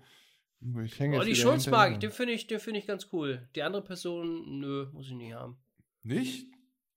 [0.85, 1.87] Ich hänge Olli wieder Schulz hinterher.
[1.87, 3.49] mag ich, den finde ich, den finde ich ganz cool.
[3.55, 5.57] Die andere Person, nö, muss ich nicht haben.
[6.03, 6.47] Nicht?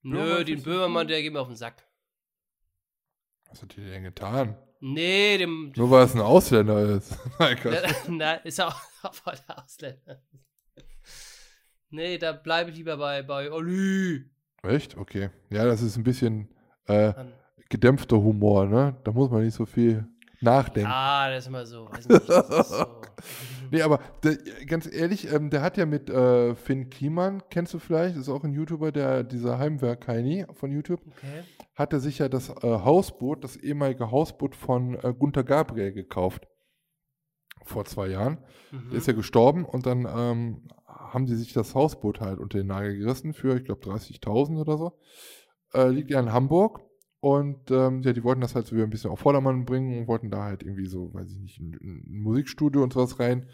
[0.02, 1.86] Nö, Böhmermann den Böhmermann, der geht mir auf den Sack.
[3.48, 4.56] Was hat der denn getan?
[4.80, 5.72] Nee, dem.
[5.76, 7.16] Nur weil es ein Ausländer ist.
[7.62, 7.82] Gott.
[8.08, 8.80] Na, ist auch
[9.12, 10.20] voll der Ausländer.
[11.90, 14.24] Nee, da bleibe ich lieber bei, bei Olli.
[14.62, 14.96] Echt?
[14.96, 15.30] Okay.
[15.50, 16.48] Ja, das ist ein bisschen
[16.86, 17.12] äh,
[17.68, 18.96] gedämpfter Humor, ne?
[19.04, 20.08] Da muss man nicht so viel
[20.42, 20.90] nachdenken.
[20.90, 21.88] Ah, das ist immer so.
[21.90, 22.86] Weiß nicht, das ist so.
[23.70, 24.36] Nee, aber der,
[24.66, 28.44] ganz ehrlich, ähm, der hat ja mit äh, Finn Kliman, kennst du vielleicht, ist auch
[28.44, 31.44] ein YouTuber, der dieser Heimwerk Heini von YouTube, Okay.
[31.74, 36.46] hat er sich ja das äh, Hausboot, das ehemalige Hausboot von äh, Gunther Gabriel gekauft.
[37.64, 38.38] Vor zwei Jahren.
[38.72, 38.90] Mhm.
[38.90, 42.66] Der ist ja gestorben und dann ähm, haben die sich das Hausboot halt unter den
[42.66, 44.98] Nagel gerissen für, ich glaube, 30.000 oder so.
[45.72, 46.82] Äh, liegt ja in Hamburg
[47.22, 50.08] und ähm, ja, die wollten das halt so wieder ein bisschen auf Vordermann bringen und
[50.08, 53.46] wollten da halt irgendwie so, weiß ich nicht, ein, ein Musikstudio und sowas rein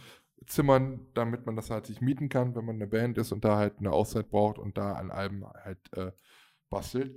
[0.47, 3.59] zimmern, damit man das halt sich mieten kann, wenn man eine Band ist und da
[3.59, 6.13] halt eine Auszeit braucht und da an Alben halt äh,
[6.71, 7.15] bastelt.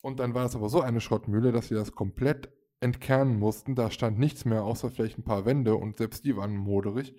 [0.00, 2.50] Und dann war es aber so eine Schrottmühle, dass sie das komplett
[2.80, 3.74] entkernen mussten.
[3.74, 7.14] Da stand nichts mehr, außer vielleicht ein paar Wände und selbst die waren moderig.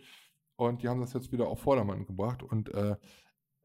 [0.55, 2.41] Und die haben das jetzt wieder auf Vordermann gebracht.
[2.41, 2.95] Und äh,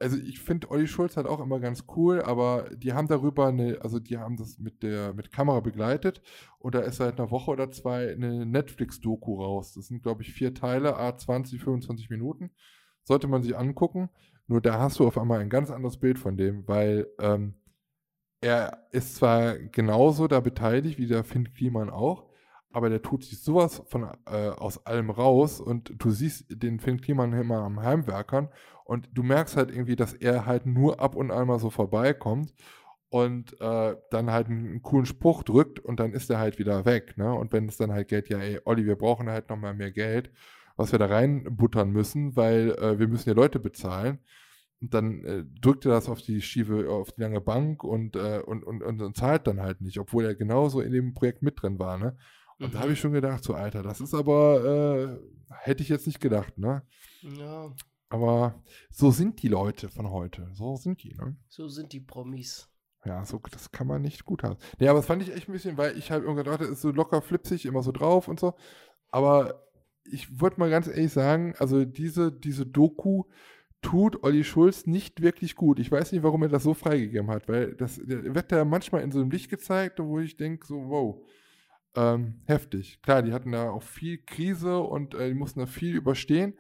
[0.01, 3.78] also ich finde Olli Schulz halt auch immer ganz cool, aber die haben darüber eine,
[3.82, 6.22] also die haben das mit der mit Kamera begleitet
[6.59, 9.74] und da ist seit einer Woche oder zwei eine Netflix-Doku raus.
[9.74, 12.51] Das sind, glaube ich, vier Teile, a 20, 25 Minuten.
[13.05, 14.09] Sollte man sich angucken.
[14.47, 17.55] Nur da hast du auf einmal ein ganz anderes Bild von dem, weil ähm,
[18.40, 22.27] er ist zwar genauso da beteiligt wie der Finn Kliman auch,
[22.72, 27.01] aber der tut sich sowas von äh, aus allem raus und du siehst den Finn
[27.01, 28.48] Kliman immer am Heimwerkern
[28.91, 32.53] und du merkst halt irgendwie, dass er halt nur ab und an mal so vorbeikommt
[33.09, 37.17] und äh, dann halt einen, coolen Spruch drückt und dann ist er halt wieder weg,
[37.17, 37.33] ne?
[37.33, 40.33] Und wenn es dann halt Geld, ja, ey, Olli, wir brauchen halt nochmal mehr Geld,
[40.77, 44.19] was wir da reinbuttern müssen, weil äh, wir müssen ja Leute bezahlen.
[44.81, 48.41] Und dann äh, drückt er das auf die schiefe, auf die lange Bank und, äh,
[48.45, 51.62] und, und, und, und zahlt dann halt nicht, obwohl er genauso in dem Projekt mit
[51.62, 52.17] drin war, ne?
[52.61, 52.83] Und da Mhm.
[52.83, 56.59] habe ich schon gedacht, so, Alter, das ist aber, äh, hätte ich jetzt nicht gedacht,
[56.59, 56.83] ne?
[57.23, 57.73] Ja,
[58.11, 58.61] Aber
[58.91, 60.49] so sind die Leute von heute.
[60.53, 61.37] So sind die, ne?
[61.49, 62.69] so sind die Promis.
[63.05, 64.59] Ja, so, das kann man nicht gut haben.
[64.78, 66.91] Nee, aber das fand ich echt ein bisschen, weil ich halt irgendwie dachte, ist so
[66.91, 68.55] locker flipsig, immer so drauf und so.
[69.09, 69.65] Aber
[70.05, 73.24] ich würde mal ganz ehrlich sagen, also diese, diese Doku
[73.81, 75.78] tut Olli Schulz nicht wirklich gut.
[75.78, 79.03] Ich weiß nicht, warum er das so freigegeben hat, weil das der wird da manchmal
[79.03, 81.24] in so einem Licht gezeigt, wo ich denke, so, wow,
[81.95, 83.01] ähm, heftig.
[83.03, 86.55] Klar, die hatten da auch viel Krise und äh, die mussten da viel überstehen.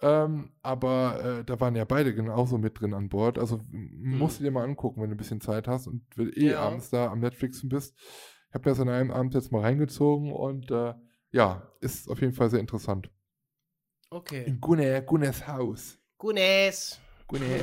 [0.00, 3.38] Ähm, aber äh, da waren ja beide genauso mit drin an Bord.
[3.38, 6.32] Also m- musst du dir mal angucken, wenn du ein bisschen Zeit hast und wenn
[6.34, 6.60] eh Ja.
[6.60, 7.94] abends da am Netflixen bist.
[8.48, 10.94] Ich habe mir das an einem Abend jetzt mal reingezogen und äh,
[11.30, 13.10] ja, ist auf jeden Fall sehr interessant.
[14.10, 14.44] Okay.
[14.44, 15.98] In Gunnar, Gunners Haus.
[16.18, 17.00] Gunes.
[17.28, 17.60] Gunnar,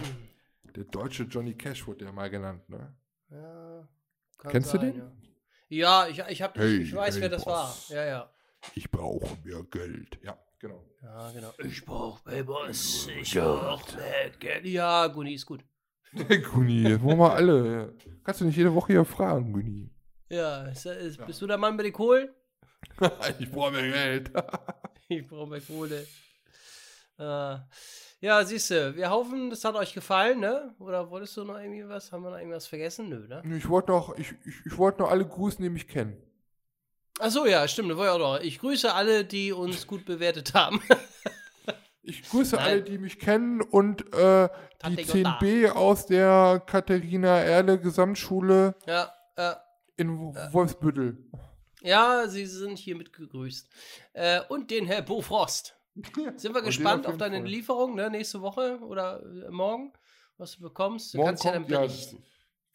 [0.76, 2.95] der deutsche Johnny Cash wurde ja mal genannt, ne?
[3.30, 3.88] Ja,
[4.49, 5.02] Kennst du sein, den?
[5.69, 7.89] Ja, ja ich, ich, hab, Hey, ich, ich weiß, hey, wer das Boss.
[7.89, 7.98] war.
[7.98, 8.31] Ja, ja.
[8.76, 10.19] Ich brauche mehr Geld.
[10.23, 10.84] Ja, genau.
[11.02, 11.54] Ja, genau.
[11.64, 13.08] Ich brauch Babys.
[13.20, 13.84] Ich brauch
[14.40, 14.66] Geld.
[14.66, 15.64] Ja, Guni ist gut.
[16.54, 17.94] Guni, jetzt wollen wir alle.
[18.24, 19.92] Kannst du nicht jede Woche hier fragen, Guni?
[20.30, 22.30] Ja, ist, ist, bist du der Mann mit den Kohlen?
[23.40, 24.32] ich brauche mehr Geld.
[25.10, 26.06] Ich brauche mehr Kohle.
[27.18, 27.58] Äh,
[28.20, 30.76] ja, siehst du, wir hoffen, das hat euch gefallen, ne?
[30.80, 32.12] Oder wolltest du noch irgendwie was?
[32.12, 33.08] Haben wir noch irgendwas vergessen?
[33.08, 33.42] Nö, ne?
[33.56, 36.22] ich wollte noch, ich, ich, ich wollte noch alle grüßen, die mich kennen.
[37.19, 38.39] Achso, ja, stimmt, das war ja auch noch.
[38.41, 40.81] Ich grüße alle, die uns gut bewertet haben.
[42.10, 42.65] Ich grüße Nein.
[42.65, 45.39] alle, die mich kennen und äh, die Tante Jutta.
[45.39, 49.56] 10b aus der Katharina Erle Gesamtschule ja, äh,
[49.98, 51.18] in Wo- Wolfsbüttel.
[51.81, 53.68] ja, sie sind hiermit gegrüßt.
[54.14, 55.76] Äh, und den Herr Bo Frost.
[56.38, 57.48] Sind wir Und gespannt auf auf deine Fall.
[57.48, 58.10] Lieferung, ne?
[58.10, 59.91] Nächste Woche oder äh, morgen,
[60.38, 61.14] was du bekommst.
[61.14, 62.23] Du Morgen kannst ja dann kommt, ja, berichten.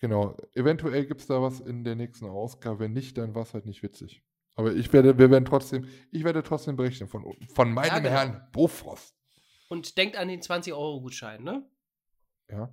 [0.00, 0.36] Genau.
[0.54, 2.80] Eventuell gibt es da was in der nächsten Ausgabe.
[2.80, 4.22] Wenn nicht, dann war es halt nicht witzig.
[4.54, 7.24] Aber ich werde, wir werden trotzdem, ich werde trotzdem berichten von,
[7.54, 8.14] von meinem genau.
[8.14, 9.14] Herrn Bofrost.
[9.68, 11.66] Und denkt an den 20-Euro-Gutschein, ne?
[12.50, 12.72] Ja.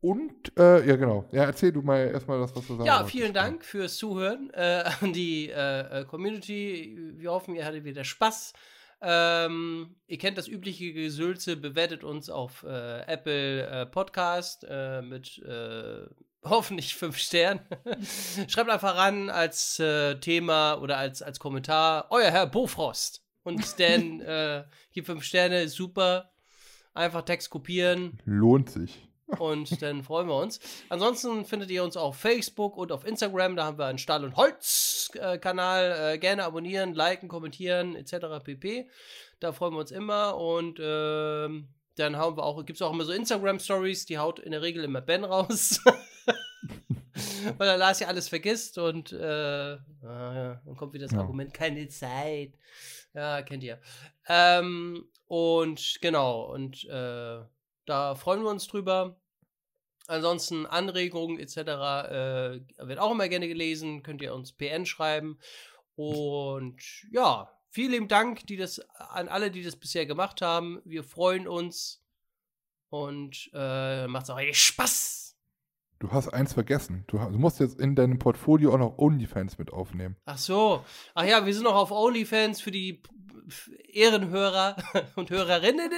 [0.00, 1.28] Und, äh, ja, genau.
[1.32, 4.84] Ja, erzähl du mal erstmal das, was du sagen Ja, vielen Dank fürs Zuhören äh,
[5.00, 6.96] an die äh, äh, Community.
[7.16, 8.52] Wir hoffen, ihr hattet wieder Spaß.
[9.00, 14.66] Ähm, ihr kennt das übliche Gesülze, bewertet uns auf äh, Apple äh, Podcast
[15.02, 15.40] mit
[16.44, 17.60] hoffentlich fünf Sternen.
[18.48, 23.22] Schreibt einfach ran als äh, Thema oder als, als Kommentar, euer Herr Bofrost.
[23.42, 26.30] Und dann äh, gibt fünf Sterne, ist super.
[26.94, 28.18] Einfach Text kopieren.
[28.24, 29.08] Lohnt sich.
[29.38, 30.58] Und dann freuen wir uns.
[30.88, 33.56] Ansonsten findet ihr uns auf Facebook und auf Instagram.
[33.56, 36.14] Da haben wir einen Stahl- und Holz-Kanal.
[36.14, 38.42] Äh, gerne abonnieren, liken, kommentieren, etc.
[38.42, 38.88] pp.
[39.38, 40.38] Da freuen wir uns immer.
[40.38, 44.52] Und ähm, dann haben wir auch, gibt es auch immer so Instagram-Stories, die haut in
[44.52, 45.82] der Regel immer Ben raus.
[47.58, 51.20] Weil er Lars ja alles vergisst und äh, ah, ja, dann kommt wieder das Ja.
[51.20, 52.54] Argument, keine Zeit.
[53.14, 53.80] Ja, kennt ihr.
[54.28, 57.40] Ähm, und genau, und äh,
[57.86, 59.20] da freuen wir uns drüber.
[60.06, 61.56] Ansonsten Anregungen etc.
[61.56, 64.02] Äh, wird auch immer gerne gelesen.
[64.02, 65.38] Könnt ihr uns PN schreiben.
[65.96, 66.82] Und
[67.12, 70.80] ja, vielen lieben Dank die das, an alle, die das bisher gemacht haben.
[70.84, 72.02] Wir freuen uns.
[72.88, 75.27] Und äh, macht's auch richtig Spaß.
[76.00, 77.04] Du hast eins vergessen.
[77.08, 80.16] Du, musst jetzt in deinem Portfolio auch noch OnlyFans mit aufnehmen.
[80.26, 80.84] Ach so.
[81.14, 83.02] Ach ja, wir sind noch auf OnlyFans für die
[83.88, 84.76] Ehrenhörer
[85.16, 85.90] und Hörerinnen.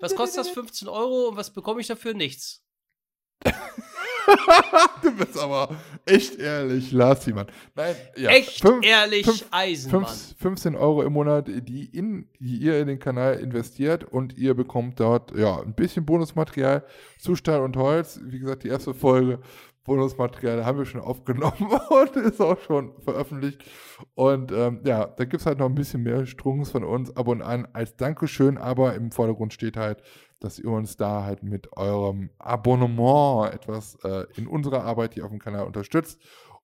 [0.00, 0.48] Was kostet das?
[0.50, 2.14] 15 Euro und was bekomme ich dafür?
[2.14, 2.64] Nichts.
[5.02, 5.70] du bist aber
[6.04, 7.46] echt ehrlich, Lars Siemann.
[7.74, 8.30] Nein, ja.
[8.30, 10.04] Echt fünf- ehrlich, fünf- Eisenmann.
[10.06, 14.54] fünf- 15 Euro im Monat, die, in, die ihr in den Kanal investiert und ihr
[14.54, 16.84] bekommt dort ja ein bisschen Bonusmaterial
[17.18, 18.20] zu Stahl und Holz.
[18.24, 19.40] Wie gesagt, die erste Folge
[19.84, 21.54] Bonusmaterial haben wir schon aufgenommen
[21.88, 23.64] und ist auch schon veröffentlicht.
[24.14, 27.26] Und ähm, ja, da gibt es halt noch ein bisschen mehr Strungs von uns ab
[27.28, 30.02] und an als Dankeschön, aber im Vordergrund steht halt,
[30.40, 35.30] dass ihr uns da halt mit eurem Abonnement etwas äh, in unserer Arbeit hier auf
[35.30, 36.20] dem Kanal unterstützt.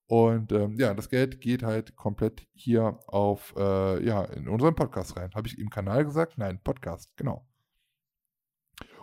[0.07, 5.17] Und ähm, ja, das Geld geht halt komplett hier auf, äh, ja, in unseren Podcast
[5.17, 5.31] rein.
[5.33, 6.37] Habe ich im Kanal gesagt?
[6.37, 7.47] Nein, Podcast, genau.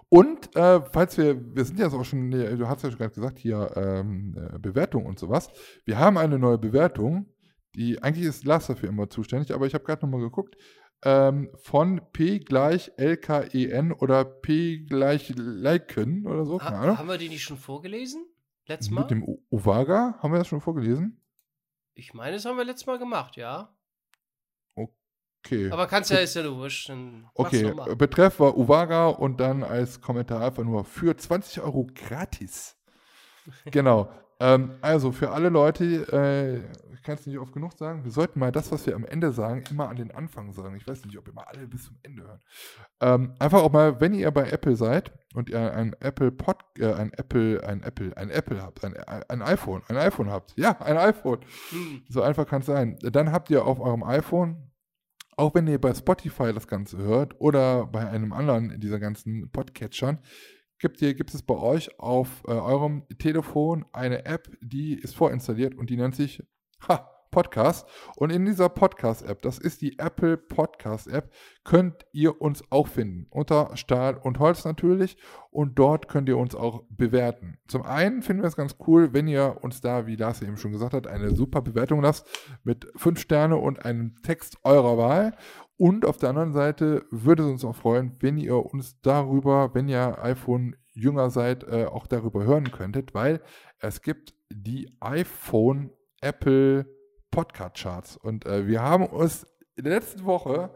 [0.09, 3.39] Und äh, falls wir, wir sind ja auch schon, du hast ja schon gerade gesagt,
[3.39, 5.51] hier ähm, äh, Bewertung und sowas.
[5.87, 7.27] Wir haben eine neue Bewertung,
[7.75, 10.57] die eigentlich ist Lars dafür immer zuständig, aber ich habe gerade nochmal geguckt,
[11.05, 16.61] ähm, von P gleich LKEN oder P gleich Liken oder so.
[16.61, 18.27] Ha haben wir die nicht schon vorgelesen?
[18.67, 19.03] Letztes Mal?
[19.03, 21.21] Mit dem O- Ovaga haben wir das schon vorgelesen?
[21.95, 23.75] Ich meine, das haben wir letztes Mal gemacht, ja.
[24.75, 25.71] Okay.
[25.71, 26.91] Aber kannst ja, ist ja nur wurscht.
[27.35, 27.75] Okay.
[27.97, 32.77] Betreff war Uvaga und dann als Kommentar einfach nur für 20 Euro gratis.
[33.73, 34.13] genau.
[34.43, 38.41] Ähm, also für alle Leute, äh, ich kann es nicht oft genug sagen, wir sollten
[38.41, 40.75] mal das, was wir am Ende sagen, immer an den Anfang sagen.
[40.77, 42.41] Ich weiß nicht, ob ihr mal alle bis zum Ende hören.
[43.01, 46.93] Ähm, einfach auch mal, wenn ihr bei Apple seid und ihr ein Apple Pod, äh,
[46.93, 50.97] ein Apple, ein Apple, ein Apple habt, ein, ein iPhone, ein iPhone habt, ja, ein
[50.97, 51.39] iPhone.
[51.71, 52.03] Hm.
[52.09, 52.99] So einfach kann es sein.
[53.01, 54.73] Dann habt ihr auf eurem iPhone,
[55.37, 60.19] auch wenn ihr bei Spotify das Ganze hört oder bei einem anderen dieser ganzen Podcatchern,
[60.83, 65.75] gibt, ihr, gibt es bei euch auf äh, eurem Telefon eine App, die ist vorinstalliert
[65.75, 66.43] und die nennt sich
[66.87, 67.89] ha, Podcast.
[68.15, 71.33] Und in dieser Podcast-App, das ist die Apple Podcast-App,
[71.65, 73.27] könnt ihr uns auch finden.
[73.31, 75.17] Unter Stahl und Holz natürlich.
[75.51, 77.59] Und dort könnt ihr uns auch bewerten.
[77.67, 80.73] Zum einen finden wir es ganz cool, wenn ihr uns da, wie Lars eben schon
[80.73, 82.27] gesagt hat, eine super Bewertung lasst
[82.63, 85.35] mit fünf Sterne und einem Text eurer Wahl.
[85.83, 89.89] Und auf der anderen Seite würde es uns auch freuen, wenn ihr uns darüber, wenn
[89.89, 93.41] ihr iPhone jünger seid, äh, auch darüber hören könntet, weil
[93.81, 95.91] es gibt die iPhone
[96.21, 96.87] Apple
[97.33, 98.17] Podcast Charts.
[98.17, 99.45] Und äh, wir haben uns
[99.75, 100.71] in der letzten Woche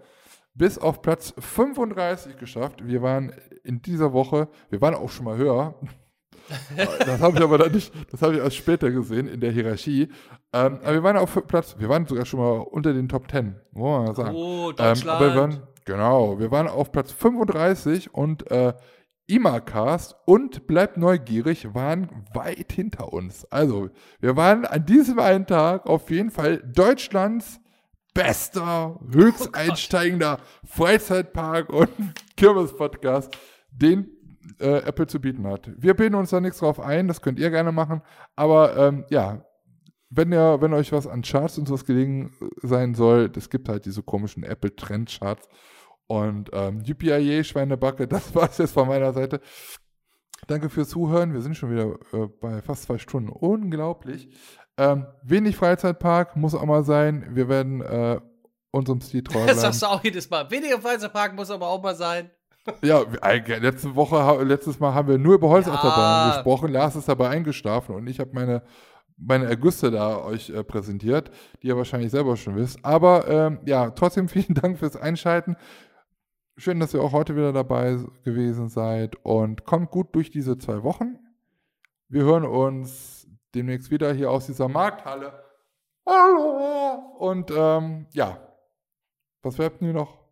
[0.54, 2.84] bis auf Platz 35 geschafft.
[2.84, 5.78] Wir waren in dieser Woche, wir waren auch schon mal höher.
[6.98, 10.08] Das habe ich aber dann nicht, das habe ich erst später gesehen in der Hierarchie.
[10.52, 13.56] Ähm, aber wir waren auf Platz, wir waren sogar schon mal unter den Top 10,
[13.72, 14.34] muss man mal sagen.
[14.36, 15.08] Oh, Ähm, Deutschland.
[15.08, 18.72] aber wir waren, genau, wir waren auf Platz 35 und äh,
[19.28, 23.44] Imacast und Bleibt neugierig waren weit hinter uns.
[23.50, 23.90] Also,
[24.20, 27.60] wir waren an diesem einen Tag auf jeden Fall Deutschlands
[28.14, 31.90] bester, höchst einsteigender Freizeitpark und
[32.36, 33.36] Kirmes-Podcast,
[33.70, 34.08] den
[34.60, 35.70] äh, Apple zu bieten hat.
[35.76, 38.02] Wir bilden uns da nichts drauf ein, das könnt ihr gerne machen,
[38.34, 39.44] aber ähm, ja,
[40.10, 42.32] wenn ihr, wenn euch was an Charts und sowas gelegen
[42.62, 45.48] sein soll, es gibt halt diese komischen Apple Trend Charts
[46.06, 49.40] und ähm, Yippie Schweinebacke, das war's jetzt von meiner Seite.
[50.46, 51.32] Danke fürs Zuhören.
[51.32, 53.30] Wir sind schon wieder äh, bei fast zwei Stunden.
[53.30, 54.28] Unglaublich.
[54.76, 57.26] Ähm, wenig Freizeitpark muss auch mal sein.
[57.30, 58.20] Wir werden äh,
[58.70, 59.60] unserem Stil treu Das bleiben.
[59.60, 60.50] sagst du auch jedes Mal.
[60.50, 62.30] Weniger Freizeitpark muss aber auch mal sein.
[62.82, 66.36] Ja, letzte Woche, letztes Mal haben wir nur über Holzachterbahnen Ja.
[66.36, 66.72] gesprochen.
[66.72, 68.62] Lars ist dabei eingeschlafen und ich habe meine,
[69.16, 71.30] meine Ergüsse da euch äh, präsentiert,
[71.62, 72.84] die ihr wahrscheinlich selber schon wisst.
[72.84, 75.56] Aber ähm, ja, trotzdem vielen Dank fürs Einschalten.
[76.56, 80.82] Schön, dass ihr auch heute wieder dabei gewesen seid und kommt gut durch diese zwei
[80.82, 81.18] Wochen.
[82.08, 85.32] Wir hören uns demnächst wieder hier aus dieser Markthalle.
[86.08, 87.16] Hallo!
[87.18, 88.38] Und ähm, ja,
[89.42, 90.25] was bleibt mir noch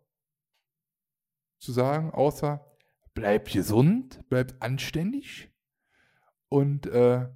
[1.65, 2.65] zu sagen, außer
[3.15, 5.51] bleibt gesund, bleibt anständig
[6.49, 7.27] und äh,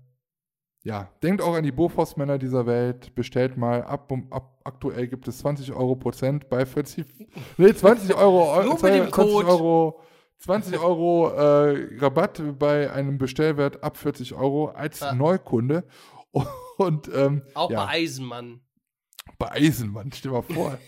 [0.85, 5.27] ja, denkt auch an die Bofors-Männer dieser Welt, bestellt mal ab, um, ab aktuell gibt
[5.29, 7.05] es 20 Euro Prozent bei 40,
[7.57, 9.49] nee, 20 Euro, Nur mit dem 20 Code.
[9.49, 10.01] Euro,
[10.39, 15.15] 20 Euro äh, Rabatt bei einem Bestellwert ab 40 Euro als Ja.
[15.15, 15.85] Neukunde
[16.79, 17.85] und ähm, Auch ja.
[17.87, 18.61] bei Eisenmann.
[19.39, 20.79] bei Eisenmann, stell mal vor.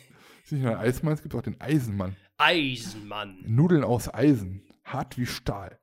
[0.44, 2.16] ist nicht nur ein es gibt auch den Eisenmann.
[2.40, 3.44] Eisenmann.
[3.46, 4.62] Nudeln aus Eisen.
[4.82, 5.78] Hart wie Stahl.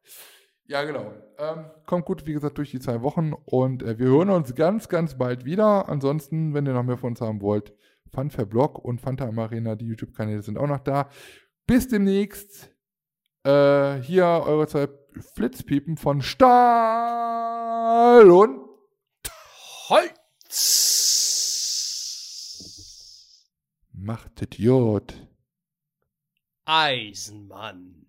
[0.65, 1.13] Ja, genau.
[1.37, 4.89] Ähm, kommt gut, wie gesagt, durch die zwei Wochen und äh, wir hören uns ganz,
[4.89, 5.87] ganz bald wieder.
[5.87, 7.73] Ansonsten, wenn ihr noch mehr von uns haben wollt,
[8.11, 11.09] Funfair Blog und Fanta Arena, die YouTube-Kanäle sind auch noch da.
[11.67, 12.73] Bis demnächst.
[13.43, 14.87] Äh, hier eure zwei
[15.35, 17.51] Flitzpiepen von Stahl
[18.31, 18.67] und
[19.89, 20.87] Holz.
[23.93, 25.26] macht Idiot.
[26.67, 28.06] Eisenmann.